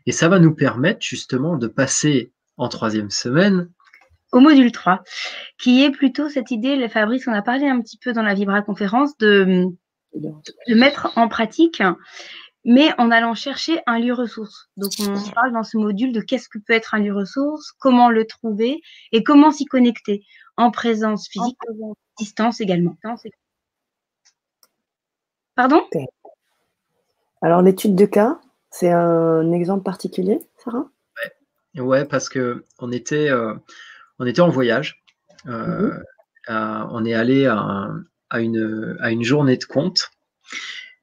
[0.05, 3.69] Et ça va nous permettre justement de passer en troisième semaine
[4.31, 5.03] au module 3,
[5.57, 8.61] qui est plutôt cette idée, Fabrice, on a parlé un petit peu dans la Vibra
[8.61, 9.65] conférence, de,
[10.13, 11.81] de mettre en pratique,
[12.65, 14.69] mais en allant chercher un lieu ressource.
[14.77, 18.09] Donc on parle dans ce module de qu'est-ce que peut être un lieu ressource, comment
[18.09, 18.81] le trouver
[19.11, 20.23] et comment s'y connecter
[20.57, 22.97] en présence physique, en distance également.
[25.55, 25.87] Pardon?
[27.41, 28.39] Alors l'étude de cas,
[28.79, 30.89] c'est un exemple particulier, Sarah?
[31.75, 31.81] Ouais.
[31.81, 33.53] ouais, parce que on était, euh,
[34.19, 35.03] on était en voyage.
[35.47, 35.91] Euh,
[36.47, 36.87] mhm.
[36.91, 37.89] on est allé à,
[38.39, 40.11] une, à une journée de compte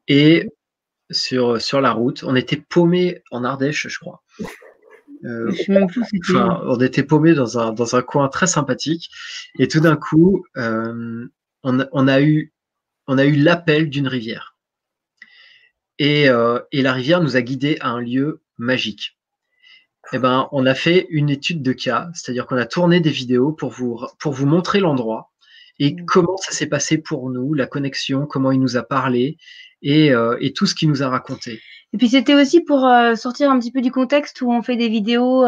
[0.09, 0.49] et
[1.11, 4.23] sur, sur la route, on était paumé en Ardèche, je crois.
[5.25, 9.11] Euh, on était paumé dans un, dans un coin très sympathique
[9.59, 11.29] et tout d'un coup, on,
[11.63, 12.55] on, a eu,
[13.07, 14.56] on a eu l'appel d'une rivière.
[16.01, 19.17] Euh, et, la rivière nous a guidés à un lieu magique.
[20.13, 23.53] Eh ben, on a fait une étude de cas, c'est-à-dire qu'on a tourné des vidéos
[23.53, 25.33] pour vous, pour vous montrer l'endroit
[25.79, 26.07] et mmh.
[26.07, 29.37] comment ça s'est passé pour nous, la connexion, comment il nous a parlé
[29.83, 31.61] et, euh, tout ce qu'il nous a raconté.
[31.93, 34.77] Et puis c'était aussi pour euh, sortir un petit peu du contexte où on fait
[34.77, 35.45] des vidéos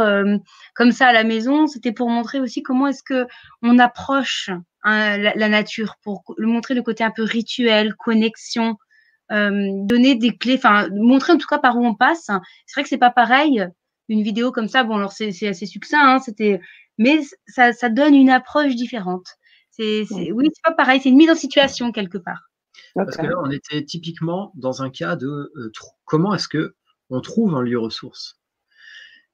[0.74, 1.66] comme ça à la maison.
[1.66, 3.26] C'était pour montrer aussi comment est-ce que
[3.62, 4.50] on approche
[4.82, 8.76] hein, la, la, nature, pour montrer le côté un peu rituel, connexion,
[9.30, 12.30] donner des clés, enfin montrer en tout cas par où on passe.
[12.66, 13.66] C'est vrai que c'est pas pareil.
[14.08, 16.60] Une vidéo comme ça, bon alors c'est assez succinct, hein, c'était,
[16.96, 19.26] mais ça, ça, donne une approche différente.
[19.70, 22.48] C'est, oui, c'est pas pareil, c'est une mise en situation quelque part.
[22.94, 25.72] Parce que là, on était typiquement dans un cas de euh,
[26.04, 26.74] comment est-ce que
[27.10, 28.40] on trouve un lieu ressource?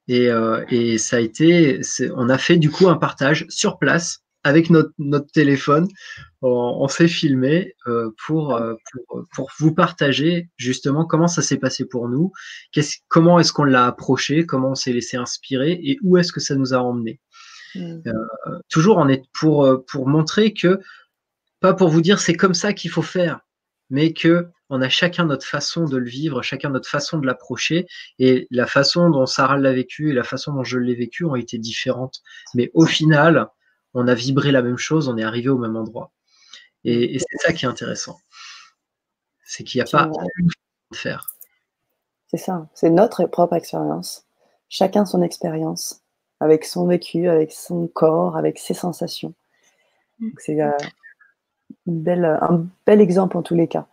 [0.07, 1.81] Et, euh, et ça a été,
[2.15, 5.89] on a fait du coup un partage sur place avec notre, notre téléphone,
[6.43, 8.75] on, s'est filmé euh, pour, euh,
[9.09, 12.31] pour, pour, vous partager justement comment ça s'est passé pour nous,
[13.09, 16.55] comment est-ce qu'on l'a approché, comment on s'est laissé inspirer et où est-ce que ça
[16.55, 17.21] nous a emmené.
[17.75, 18.03] Mm.
[18.07, 20.79] Euh, toujours on est pour, pour montrer que,
[21.61, 23.41] pas pour vous dire c'est comme ça qu'il faut faire,
[23.89, 27.87] mais que on a chacun notre façon de le vivre, chacun notre façon de l'approcher,
[28.19, 31.37] et la façon dont Sarah l'a vécu et la façon dont je l'ai vécu ont
[31.37, 32.21] été différentes.
[32.55, 33.49] Mais au final,
[33.95, 36.11] on a vibré la même chose, on est arrivé au même endroit.
[36.85, 38.19] Et, c'est ça qui est intéressant.
[39.45, 40.49] C'est qu'il n'y a pas une
[40.91, 41.35] de faire.
[42.29, 44.27] C'est ça, c'est notre propre expérience.
[44.69, 46.03] Chacun son expérience,
[46.41, 49.35] avec son vécu, avec son corps, avec ses sensations.
[50.39, 50.71] C'est euh,
[51.87, 53.87] un bel exemple en tous les cas.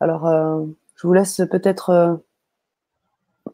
[0.00, 0.64] Alors, euh,
[0.96, 1.90] je vous laisse peut-être.
[1.90, 2.14] Euh,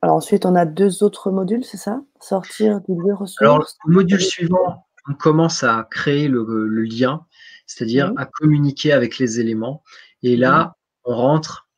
[0.02, 2.00] alors ensuite, on a deux autres modules, c'est ça?
[2.20, 3.40] Sortir du lieu ressources.
[3.40, 6.44] Alors, le module suivant, on commence à créer le,
[6.84, 7.26] lien,
[7.66, 9.82] c'est-à-dire à communiquer avec les éléments.
[10.22, 11.68] Et là, on rentre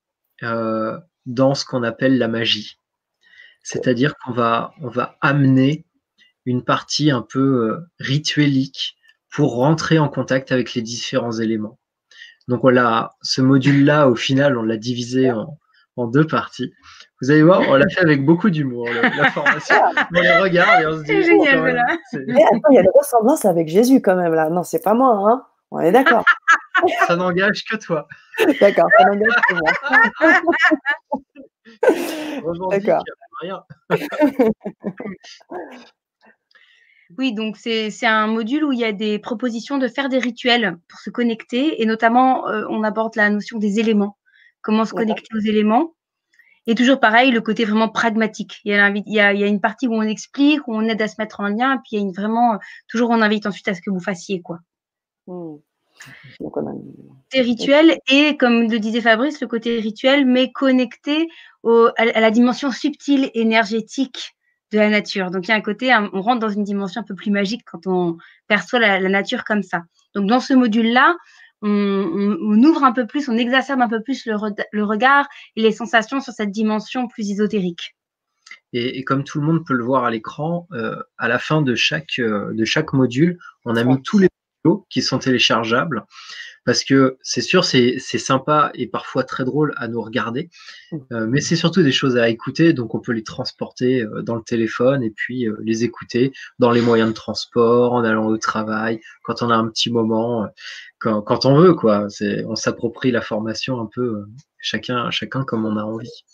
[0.42, 2.78] euh, dans ce qu'on appelle la magie.
[3.62, 5.84] C'est-à-dire qu'on va, on va amener
[6.46, 8.96] une partie un peu euh, rituelique
[9.30, 11.78] pour rentrer en contact avec les différents éléments.
[12.48, 15.59] Donc voilà, ce module-là, au final, on l'a divisé en,
[16.00, 16.72] en deux parties.
[17.20, 19.76] Vous allez voir, on l'a fait avec beaucoup d'humour, la formation.
[20.14, 21.06] on les regarde et on se dit.
[21.08, 21.84] C'est génial, voilà.
[22.14, 24.48] il y a des ressemblances avec Jésus quand même, là.
[24.48, 25.44] Non, c'est pas moi, hein.
[25.70, 26.24] On est d'accord.
[27.06, 28.08] ça n'engage que toi.
[28.60, 29.70] D'accord, ça n'engage que moi.
[32.70, 33.04] D'accord.
[37.18, 40.78] Oui, donc c'est un module où il y a des propositions de faire des rituels
[40.88, 44.16] pour se connecter et notamment euh, on aborde la notion des éléments,
[44.62, 45.94] comment se connecter aux éléments.
[46.66, 48.60] Et toujours pareil, le côté vraiment pragmatique.
[48.64, 50.74] Il y, a, il, y a, il y a, une partie où on explique, où
[50.76, 53.10] on aide à se mettre en lien, et puis il y a une, vraiment, toujours
[53.10, 54.42] on invite ensuite à ce que vous fassiez.
[54.42, 54.58] quoi.
[55.26, 55.56] Mmh.
[57.30, 61.28] C'est rituel et, comme le disait Fabrice, le côté rituel, mais connecté
[61.62, 64.34] au, à, la dimension subtile, énergétique
[64.72, 65.30] de la nature.
[65.30, 67.62] Donc il y a un côté, on rentre dans une dimension un peu plus magique
[67.70, 68.16] quand on
[68.46, 69.82] perçoit la, nature comme ça.
[70.14, 71.16] Donc dans ce module-là,
[71.62, 76.20] on, ouvre un peu plus, on exacerbe un peu plus le, regard et les sensations
[76.20, 77.96] sur cette dimension plus ésotérique.
[78.72, 81.74] Et, comme tout le monde peut le voir à l'écran, euh, à la fin de
[81.74, 84.28] chaque, euh, de chaque module, on a mis tous les
[84.64, 86.04] vidéos qui sont téléchargeables
[86.70, 90.50] parce que c'est sûr, c'est sympa et parfois très drôle à nous regarder,
[91.10, 94.36] euh, mais c'est surtout des choses à écouter, donc on peut les transporter euh, dans
[94.36, 98.36] le téléphone et puis euh, les écouter dans les moyens de transport, en allant au
[98.36, 100.46] travail, quand on a un petit moment,
[101.00, 102.06] quand, quand, on veut, quoi.
[102.46, 104.26] On s'approprie la formation un peu
[104.60, 106.24] chacun, chacun comme on a envie.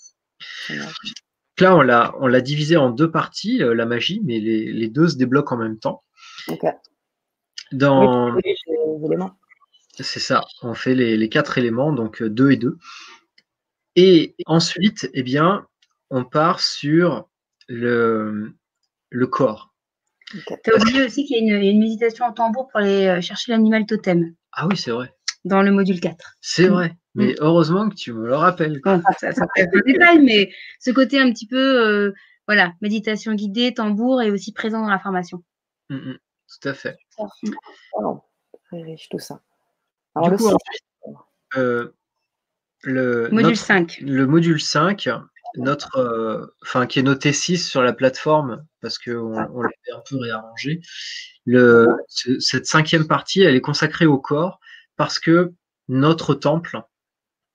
[1.60, 5.08] Là, on l'a, on l'a divisé en deux parties, la magie, mais les, les, deux
[5.08, 6.04] se débloquent en même temps.
[7.72, 8.36] Dans...
[9.98, 12.76] C'est ça, on fait les, quatre éléments, donc euh, deux et deux.
[13.94, 15.66] Et ensuite, eh bien,
[16.10, 17.28] on part sur
[17.66, 18.52] le,
[19.10, 19.74] le corps.
[20.30, 23.52] Tu as oublié aussi qu'il y, a une méditation en tambour pour aller euh, chercher
[23.52, 24.34] l'animal totem.
[24.52, 25.14] Ah oui, c'est vrai.
[25.44, 26.36] Dans le module 4.
[26.40, 27.36] C'est vrai, mais mm.
[27.38, 28.80] heureusement que tu me le rappelles.
[28.84, 32.12] ça, ça peut être un détail, mais ce côté un petit peu, euh,
[32.48, 35.42] voilà, méditation guidée, tambour et aussi présent dans la formation.
[35.88, 36.96] Mm, mm, tout à fait.
[38.68, 39.40] très riche tout ça
[40.22, 40.50] du coup,
[41.56, 41.92] euh,
[42.82, 43.98] le module 5.
[44.02, 45.08] Le module 5,
[45.56, 50.16] notre, euh, qui est noté 6 sur la plateforme, parce qu'on on, l'a un peu
[50.16, 50.80] réarrangé.
[51.44, 51.86] Le,
[52.38, 54.60] cette cinquième partie, elle est consacrée au corps,
[54.96, 55.52] parce que
[55.88, 56.82] notre temple,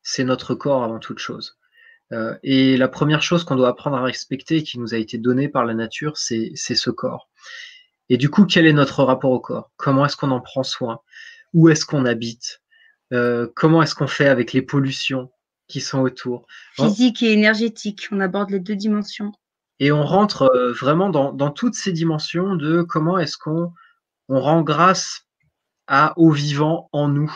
[0.04, 1.58] c'est notre corps avant toute chose.
[2.14, 5.48] Euh, et la première chose qu'on doit apprendre à respecter, qui nous a été donnée
[5.48, 7.30] par la nature, c'est ce corps.
[8.10, 9.72] Et du coup, quel est notre rapport au corps?
[9.78, 11.00] Comment est-ce qu'on en prend soin?
[11.54, 12.62] Où est-ce qu'on habite,
[13.14, 15.32] euh, comment est-ce qu'on fait avec les pollutions
[15.68, 16.46] qui sont autour.
[16.76, 19.32] Physique et énergétique, on aborde les deux dimensions.
[19.80, 23.74] Et on rentre euh, vraiment dans, toutes ces dimensions de comment est-ce qu'on
[24.30, 25.22] on rend grâce
[25.88, 27.34] à, au vivant en nous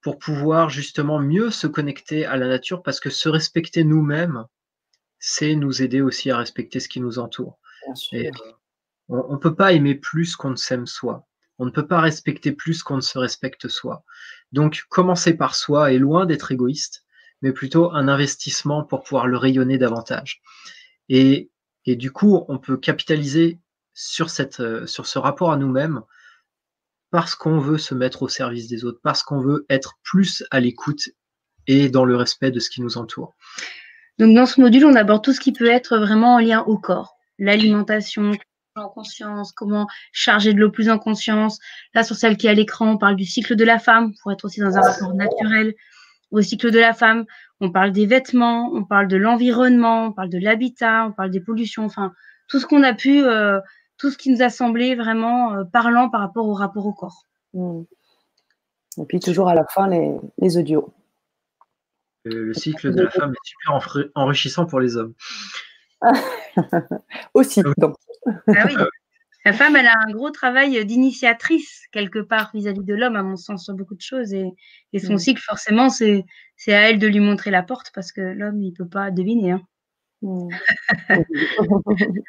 [0.00, 4.44] pour pouvoir justement mieux se connecter à la nature parce que se respecter nous-mêmes,
[5.18, 7.58] c'est nous aider aussi à respecter ce qui nous entoure.
[9.08, 11.27] on ne peut pas aimer plus qu'on ne s'aime soi.
[11.58, 14.04] On ne peut pas respecter plus qu'on ne se respecte soi.
[14.52, 17.04] Donc, commencer par soi est loin d'être égoïste,
[17.42, 20.40] mais plutôt un investissement pour pouvoir le rayonner davantage.
[21.08, 21.50] Et,
[21.86, 23.58] du coup, on peut capitaliser
[23.94, 24.28] sur,
[24.60, 26.02] euh, sur ce rapport à nous-mêmes
[27.10, 30.60] parce qu'on veut se mettre au service des autres, parce qu'on veut être plus à
[30.60, 31.08] l'écoute
[31.66, 33.34] et dans le respect de ce qui nous entoure.
[34.18, 36.76] Donc dans ce module, on aborde tout ce qui peut être vraiment en lien au
[36.76, 38.32] corps, l'alimentation,
[38.78, 41.58] en conscience, comment charger de l'eau plus en conscience.
[41.94, 44.32] Là, sur celle qui est à l'écran, on parle du cycle de la femme pour
[44.32, 45.74] être aussi dans un rapport naturel
[46.30, 47.24] au cycle de la femme.
[47.60, 51.40] On parle des vêtements, on parle de l'environnement, on parle de l'habitat, on parle des
[51.40, 52.12] pollutions, enfin,
[52.48, 53.60] tout ce qu'on a pu, euh,
[53.96, 57.24] tout ce qui nous a semblé vraiment euh, parlant par rapport au rapport au corps.
[57.54, 57.82] Mmh.
[59.00, 60.92] Et puis toujours à la fin, les, audios.
[62.24, 65.14] Le, cycle de la femme est super enrichissant pour les hommes.
[67.34, 67.94] Aussi, donc.
[68.48, 68.74] Ah oui.
[69.44, 73.36] La femme, elle a un gros travail d'initiatrice quelque part vis-à-vis de l'homme, à mon
[73.36, 74.34] sens, sur beaucoup de choses.
[74.34, 74.52] Et,
[74.98, 75.18] son mm.
[75.18, 76.24] cycle, forcément, c'est
[76.68, 79.52] à elle de lui montrer la porte parce que l'homme, il ne peut pas deviner.
[79.52, 79.62] Hein.
[80.22, 80.48] Mm.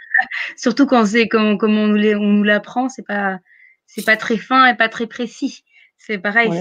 [0.57, 3.39] Surtout quand c'est comme, comme on, nous l'apprend, c'est pas
[3.85, 5.63] c'est pas très fin et pas très précis.
[5.97, 6.51] C'est pareil,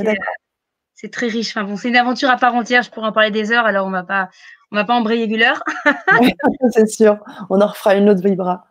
[0.95, 1.51] c'est très riche.
[1.51, 2.83] Enfin bon, c'est une aventure à part entière.
[2.83, 3.67] Je pourrais en parler des heures.
[3.67, 4.31] Alors on va pas
[4.73, 5.63] on va pas embrayer l'heure.
[6.71, 7.19] c'est sûr.
[7.51, 8.68] On en refera une autre vibra.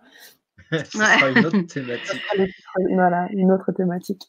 [0.92, 2.22] sera une autre thématique.
[2.94, 4.24] voilà, une autre thématique.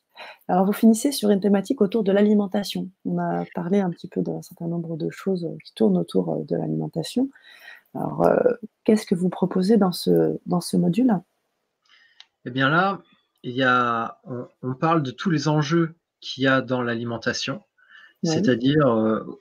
[0.49, 2.91] Alors, vous finissez sur une thématique autour de l'alimentation.
[3.05, 6.45] On a parlé un petit peu d'un certain nombre de choses qui tournent autour euh,
[6.45, 7.31] de l'alimentation.
[7.95, 8.37] Alors, euh,
[8.85, 11.13] qu'est-ce que vous proposez dans ce, dans ce module?
[12.45, 13.03] Eh bien là,
[13.43, 14.21] il y a,
[14.63, 17.63] on, parle de tous les enjeux qu'il y a dans l'alimentation,
[18.25, 19.39] c'est-à-dire euh,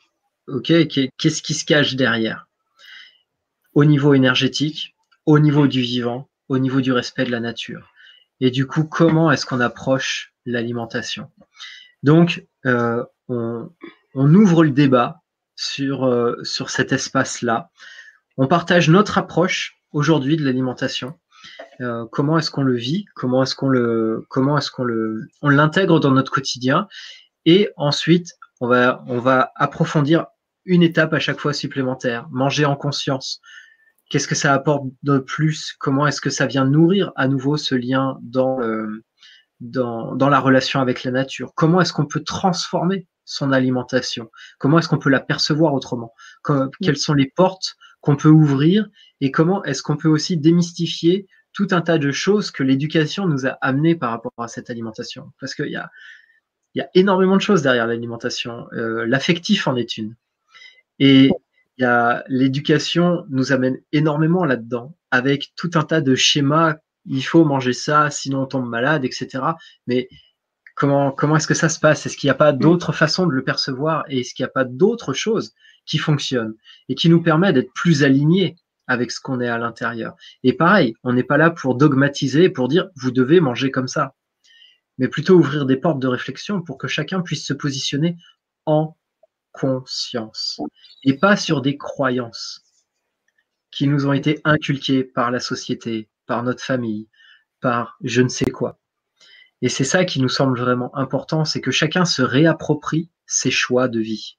[0.47, 0.71] ok,
[1.17, 2.47] qu'est-ce qui se cache derrière?
[3.73, 4.95] Au niveau énergétique,
[5.25, 7.93] au niveau du vivant, au niveau du respect de la nature.
[8.39, 11.31] Et du coup, comment est-ce qu'on approche l'alimentation?
[12.03, 13.69] Donc, euh, on,
[14.15, 15.21] ouvre le débat
[15.55, 17.71] sur, euh, sur cet espace-là.
[18.37, 21.19] On partage notre approche aujourd'hui de l'alimentation.
[21.81, 23.05] Euh, comment est-ce qu'on le vit?
[23.15, 26.87] Comment est-ce qu'on le comment est-ce qu'on le on l'intègre dans notre quotidien?
[27.45, 30.27] Et ensuite, on va approfondir
[30.65, 32.27] une étape à chaque fois supplémentaire.
[32.29, 33.41] Manger en conscience.
[34.09, 35.75] Qu'est-ce que ça apporte de plus?
[35.79, 38.59] Comment est-ce que ça vient nourrir à nouveau ce lien dans
[39.59, 41.53] dans, dans la relation avec la nature?
[41.55, 44.31] Comment est-ce qu'on peut transformer son alimentation?
[44.59, 46.13] Comment est-ce qu'on peut la percevoir autrement?
[46.81, 48.87] Quelles sont les portes qu'on peut ouvrir
[49.21, 53.45] et comment est-ce qu'on peut aussi démystifier tout un tas de choses que l'éducation nous
[53.45, 55.33] a amenées par rapport à cette alimentation?
[55.39, 55.89] Parce qu'il y a,
[56.73, 58.67] il y a énormément de choses derrière l'alimentation.
[58.73, 60.15] Euh, l'affectif en est une.
[60.99, 61.31] Et
[61.77, 66.77] il y a l'éducation nous amène énormément là-dedans, avec tout un tas de schémas.
[67.05, 69.43] Il faut manger ça, sinon on tombe malade, etc.
[69.85, 70.09] Mais
[70.75, 72.05] comment, comment est-ce que ça se passe?
[72.05, 74.03] Est-ce qu'il n'y a pas d'autres façons de le percevoir?
[74.09, 75.53] Et est-ce qu'il n'y a pas d'autres choses
[75.85, 76.55] qui fonctionnent
[76.89, 78.55] et qui nous permettent d'être plus alignés
[78.87, 80.15] avec ce qu'on est à l'intérieur?
[80.43, 84.15] Et pareil, on n'est pas là pour dogmatiser, pour dire vous devez manger comme ça,
[84.97, 88.17] mais plutôt ouvrir des portes de réflexion pour que chacun puisse se positionner
[88.65, 88.96] en
[89.59, 90.59] conscience
[91.03, 92.61] et pas sur des croyances
[93.71, 97.07] qui nous ont été inculquées par la société, par notre famille,
[97.59, 98.79] par je ne sais quoi.
[99.61, 103.87] Et c'est ça qui nous semble vraiment important, c'est que chacun se réapproprie ses choix
[103.87, 104.37] de vie.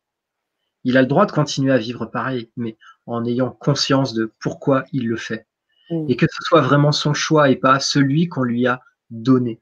[0.84, 4.84] Il a le droit de continuer à vivre pareil, mais en ayant conscience de pourquoi
[4.92, 5.46] il le fait.
[5.90, 6.06] Mm.
[6.08, 8.80] Et que ce soit vraiment son choix et pas celui qu'on lui a
[9.10, 9.60] donné.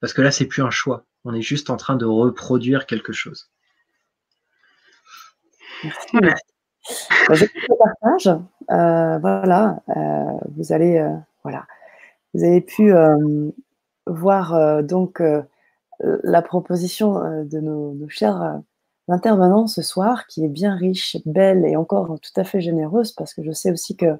[0.00, 1.04] Parce que là, c'est plus un choix.
[1.24, 3.50] On est juste en train de reproduire quelque chose.
[5.84, 6.16] Merci.
[7.78, 8.28] partage.
[8.70, 10.24] Euh, voilà, euh,
[10.56, 11.66] vous allez, euh, voilà,
[12.34, 12.92] vous avez pu
[14.06, 15.22] voir donc
[16.00, 18.60] la proposition de nos, chers
[19.08, 23.34] l'intervenant ce soir, qui est bien riche, belle et encore tout à fait généreuse, parce
[23.34, 24.18] que je sais aussi que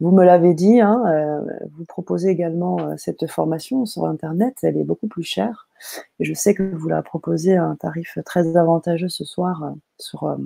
[0.00, 1.42] vous me l'avez dit, hein,
[1.76, 5.68] vous proposez également cette formation sur Internet, elle est beaucoup plus chère.
[6.20, 10.36] Et je sais que vous la proposez à un tarif très avantageux ce soir sur,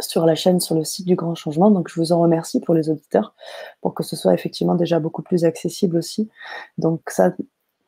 [0.00, 1.70] sur la chaîne, sur le site du Grand Changement.
[1.70, 3.34] Donc je vous en remercie pour les auditeurs,
[3.80, 6.28] pour que ce soit effectivement déjà beaucoup plus accessible aussi.
[6.78, 7.32] Donc ça,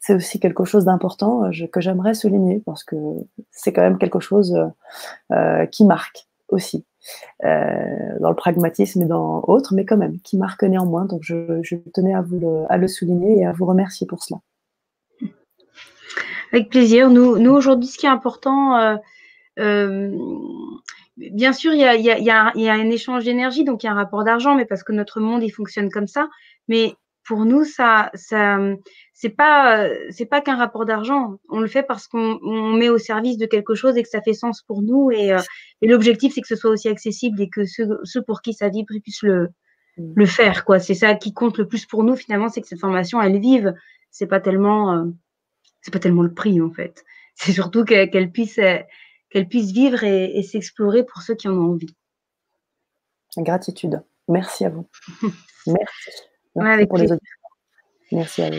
[0.00, 2.96] c'est aussi quelque chose d'important euh, que j'aimerais souligner parce que
[3.50, 6.84] c'est quand même quelque chose euh, euh, qui marque aussi
[7.42, 11.06] dans le pragmatisme et dans autres, mais quand même qui marque néanmoins.
[11.06, 11.62] Donc je,
[11.94, 14.40] tenais à vous le, à le, souligner et à vous remercier pour cela.
[16.52, 17.08] Avec plaisir.
[17.08, 18.98] Nous, nous aujourd'hui, ce qui est important,
[21.32, 23.88] bien sûr, il y a, y, a, y a, un échange d'énergie, donc il y
[23.88, 26.28] a un rapport d'argent, mais parce que notre monde il fonctionne comme ça.
[26.68, 28.58] Mais pour nous, ça, ça,
[29.12, 31.36] c'est pas, c'est pas qu'un rapport d'argent.
[31.48, 32.38] On le fait parce qu'on
[32.72, 35.10] met au service de quelque chose et que ça fait sens pour nous.
[35.10, 35.38] Et, euh,
[35.82, 39.22] l'objectif, c'est que ce soit aussi accessible et que ceux, pour qui ça vibre puissent
[39.22, 39.48] le,
[39.98, 40.12] mmh.
[40.16, 40.64] le faire.
[40.64, 40.78] Quoi.
[40.78, 43.74] C'est ça qui compte le plus pour nous finalement, c'est que cette formation, elle vive.
[44.10, 45.04] C'est pas tellement, euh,
[45.82, 47.04] c'est pas tellement le prix en fait.
[47.34, 48.58] C'est surtout qu'elle puisse,
[49.30, 51.94] qu'elle puisse vivre et, s'explorer pour ceux qui en ont envie.
[53.36, 54.02] Gratitude.
[54.28, 54.88] Merci à vous.
[55.66, 56.10] Merci.
[56.56, 57.08] Merci pour les
[58.12, 58.58] Merci à vous.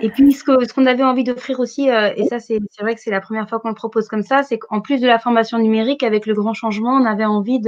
[0.00, 3.10] Et puis, ce qu'on avait envie d'offrir aussi, euh, et ça, c'est vrai que c'est
[3.10, 6.02] la première fois qu'on le propose comme ça, c'est qu'en plus de la formation numérique,
[6.02, 7.60] avec le grand changement, on avait envie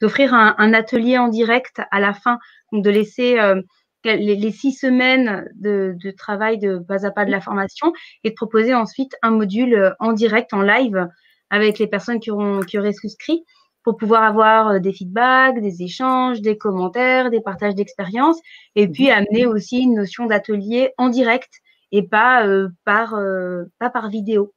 [0.00, 2.38] d'offrir un, un, atelier en direct à la fin,
[2.72, 3.60] donc de laisser euh,
[4.04, 7.92] les, six semaines de, de, travail de pas à pas de la formation
[8.24, 11.08] et de proposer ensuite un module euh, en direct, en live,
[11.52, 13.44] avec les personnes qui, auront, qui auraient souscrit
[13.84, 18.40] pour pouvoir avoir euh, des feedbacks, des échanges, des commentaires, des partages d'expériences,
[18.74, 19.12] et puis mhm.
[19.12, 21.52] amener aussi une notion d'atelier en direct
[21.92, 24.52] et pas euh, par euh, pas par vidéo.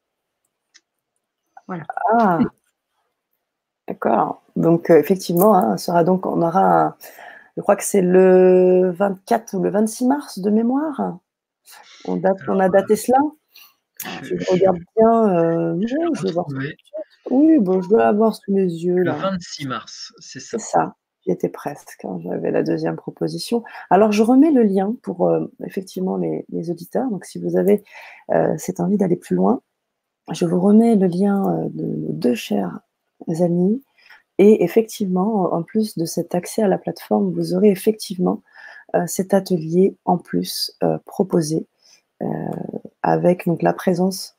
[1.68, 1.84] Voilà.
[2.18, 2.40] Ah.
[3.88, 4.42] D'accord.
[4.56, 6.96] Donc effectivement, hein, sera donc on aura,
[7.58, 11.18] je crois que c'est le 24 ou le 26 mars de mémoire.
[12.08, 13.18] On, date, on a daté cela.
[14.22, 15.78] Je regarde bien.
[15.82, 16.48] je vais voir.
[17.32, 18.98] Oui, bon, je dois l'avoir sous les yeux.
[18.98, 20.58] Le 26 mars, c'est ça.
[20.58, 20.96] C'est ça.
[21.26, 21.98] J'y étais presque.
[22.02, 23.64] quand J'avais la deuxième proposition.
[23.90, 27.10] Alors, je remets le lien pour euh, effectivement les, auditeurs.
[27.10, 27.84] Donc, si vous avez
[28.32, 29.62] euh, cette envie d'aller plus loin,
[30.32, 32.80] je vous remets le lien euh, de nos deux chers
[33.42, 33.84] amis.
[34.38, 38.42] Et effectivement, en plus de cet accès à la plateforme, vous aurez effectivement
[39.08, 41.68] cet atelier en plus proposé
[43.06, 44.36] avec donc la présence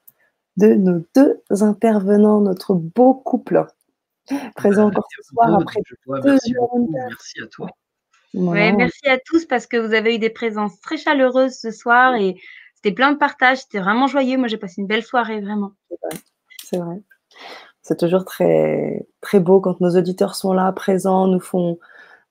[0.57, 3.67] de nos deux intervenants, notre beau couple
[4.57, 5.81] présent encore ce soir après
[6.25, 6.55] merci,
[6.91, 7.69] merci à toi.
[8.35, 12.37] merci à tous parce que vous avez eu des présences très chaleureuses ce soir et
[12.75, 14.37] c'était plein de partage, c'était vraiment joyeux.
[14.37, 15.73] Moi, j'ai passé une belle soirée, vraiment.
[16.63, 17.03] C'est vrai.
[17.83, 21.79] C'est toujours très, très beau quand nos auditeurs sont là, présents, nous font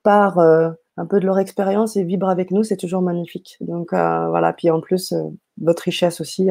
[0.04, 2.64] part euh, un peu de leur expérience et vibrent avec nous.
[2.64, 3.58] C'est toujours magnifique.
[3.62, 4.54] Donc euh, voilà.
[4.54, 5.24] Puis en plus, euh,
[5.60, 6.50] votre richesse aussi.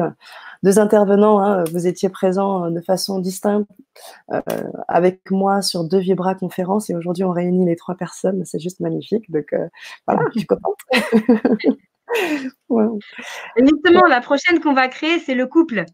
[0.63, 3.69] deux intervenants, hein, vous étiez présents de façon distincte
[4.87, 8.43] avec moi sur deux Vibra conférences et aujourd'hui on réunit les trois personnes.
[8.45, 9.29] C'est juste magnifique.
[9.31, 9.55] Donc
[10.07, 10.77] voilà, je suis contente.
[13.57, 15.85] justement, la prochaine qu'on va créer, c'est le couple.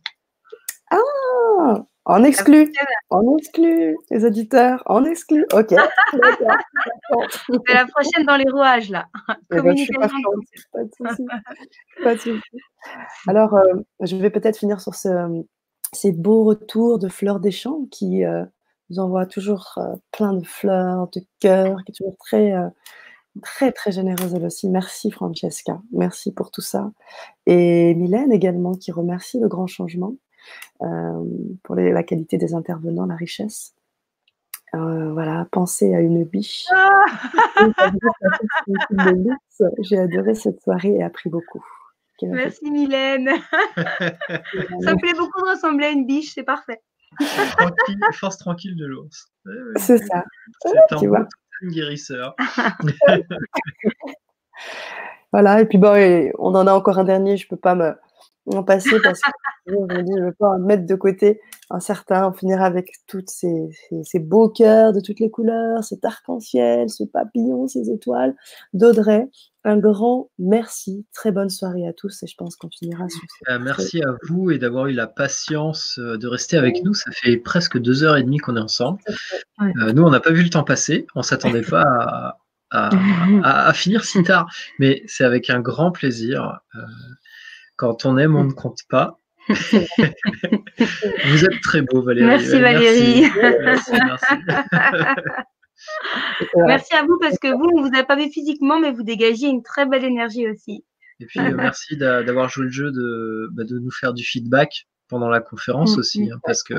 [0.90, 2.72] Ah en exclu,
[3.12, 5.46] en exclu, les auditeurs, en exclu.
[5.54, 5.72] Ok.
[7.70, 9.06] la prochaine dans les rouages, là.
[9.54, 12.42] Eh ben, pas, pas, de pas de souci.
[13.28, 15.44] Alors, euh, je vais peut-être finir sur ce,
[15.94, 18.44] ces beaux retours de Fleurs des Champs qui euh,
[18.90, 22.52] nous envoient toujours euh, plein de fleurs, de cœurs, qui est toujours très,
[23.44, 24.70] très, très généreuse elle aussi.
[24.70, 26.92] Merci Francesca, merci pour tout ça.
[27.46, 30.16] Et Mylène également qui remercie le grand changement.
[30.82, 31.24] Euh,
[31.64, 33.74] pour la qualité des intervenants, la richesse.
[34.74, 36.66] Euh, voilà, penser à une biche.
[36.72, 37.06] Ah
[39.82, 41.64] J'ai adoré cette soirée et appris beaucoup.
[42.24, 43.32] Merci Mylène.
[43.76, 46.80] Ça me plaît beaucoup de ressembler à une biche, c'est parfait.
[48.14, 49.32] force tranquille de l'ours.
[49.78, 50.24] C'est ça.
[50.62, 51.28] C'est tu vois.
[51.64, 52.36] guérisseur.
[55.32, 57.96] voilà, et puis bon, on en a encore un dernier, je ne peux pas me,
[58.48, 59.30] en passer parce que
[59.68, 61.40] je me dis, je ne veux pas mettre de côté
[61.70, 63.70] un certain, on finira avec tous ces,
[64.04, 68.36] ces, beaux cœurs de toutes les couleurs, cet arc-en-ciel, ce papillon, ces étoiles.
[68.74, 69.30] d'Audrey,
[69.64, 71.06] un grand merci.
[71.14, 74.52] Très bonne soirée à tous et je pense qu'on finira sur euh, Merci à vous
[74.52, 76.94] et d'avoir eu la patience euh, de rester avec nous.
[76.94, 79.00] Ça fait presque deux heures et demie qu'on est ensemble.
[79.62, 81.06] Euh, nous, on n'a pas vu le temps passer.
[81.16, 82.36] On ne s'attendait pas
[82.72, 82.90] à,
[83.44, 86.60] à, à, finir si tard, mais c'est avec un grand plaisir.
[87.82, 89.18] Quand on aime, on ne compte pas.
[89.50, 89.56] Vous
[91.46, 92.28] êtes très beau, Valérie.
[92.28, 93.24] Merci, Valérie.
[96.56, 99.02] Merci, à vous parce que vous, on ne vous a pas vu physiquement, mais vous
[99.02, 100.86] dégagez une très belle énergie aussi.
[101.20, 104.86] Et puis, euh, merci d'avoir joué le jeu de, bah, de, nous faire du feedback
[105.08, 106.34] pendant la conférence mm, aussi, mm.
[106.34, 106.76] hein, parce que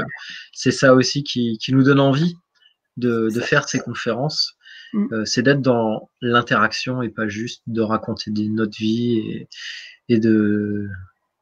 [0.52, 2.36] c'est ça aussi qui, qui, nous donne envie
[2.96, 4.54] de, de faire ces conférences.
[4.92, 5.06] Mm.
[5.12, 9.48] Euh, c'est d'être dans l'interaction et pas juste de raconter des, notre vie et,
[10.08, 10.88] et de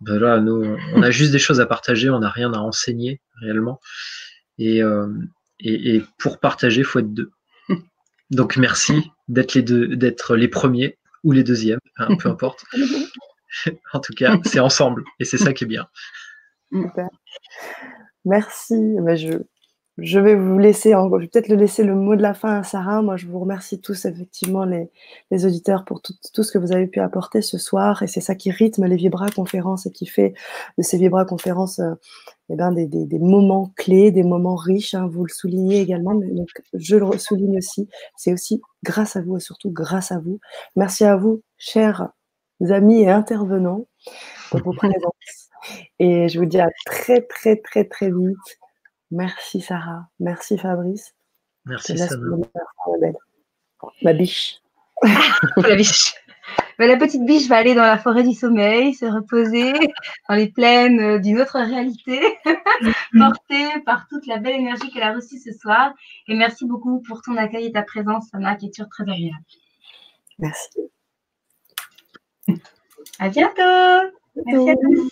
[0.01, 3.81] voilà, nous, on a juste des choses à partager, on n'a rien à enseigner réellement.
[4.59, 5.09] Et, euh,
[5.61, 7.31] et, pour partager, il faut être deux.
[8.31, 12.65] Donc merci d'être les deux, d'être les premiers ou les deuxièmes, hein, peu importe.
[13.93, 15.87] en tout cas, c'est ensemble et c'est ça qui est bien.
[18.25, 18.75] Merci.
[19.03, 19.39] Mais je,
[20.01, 22.63] je vais vous laisser, je vais peut-être le laisser le mot de la fin à
[22.63, 23.03] Sarah.
[23.03, 24.91] Moi, je vous remercie tous, effectivement, les,
[25.31, 28.03] les auditeurs, pour tout, tout, ce que vous avez pu apporter ce soir.
[28.03, 30.35] Et c'est ça qui rythme les Vibra conférences et qui fait
[30.79, 31.95] de ces Vibra conférences euh,
[32.49, 34.95] eh ben, des, des, des, moments clés, des moments riches.
[34.95, 37.89] Hein, vous le soulignez également, mais donc je le souligne aussi.
[38.17, 40.41] C'est aussi grâce à vous et surtout grâce à vous.
[40.77, 42.09] Merci à vous, chers
[42.69, 43.87] amis et intervenants,
[44.51, 45.49] pour vos présences.
[45.99, 48.60] Et je vous dis à très, très, très, très vite
[49.11, 50.09] Merci Sarah.
[50.19, 51.15] Merci Fabrice.
[51.65, 52.17] Merci Sarah.
[54.03, 54.61] Ma biche.
[55.57, 56.15] la biche.
[56.79, 59.73] la petite biche va aller dans la forêt du sommeil, se reposer
[60.29, 62.21] dans les plaines euh, d'une autre réalité,
[63.19, 65.95] portée par toute la belle énergie qu'elle a reçue ce soir.
[66.29, 69.45] Et merci beaucoup pour ton accueil et ta présence, Sana, qui est toujours très agréable.
[70.39, 70.81] Merci.
[73.19, 74.17] À bientôt.
[74.47, 75.11] Merci à tous.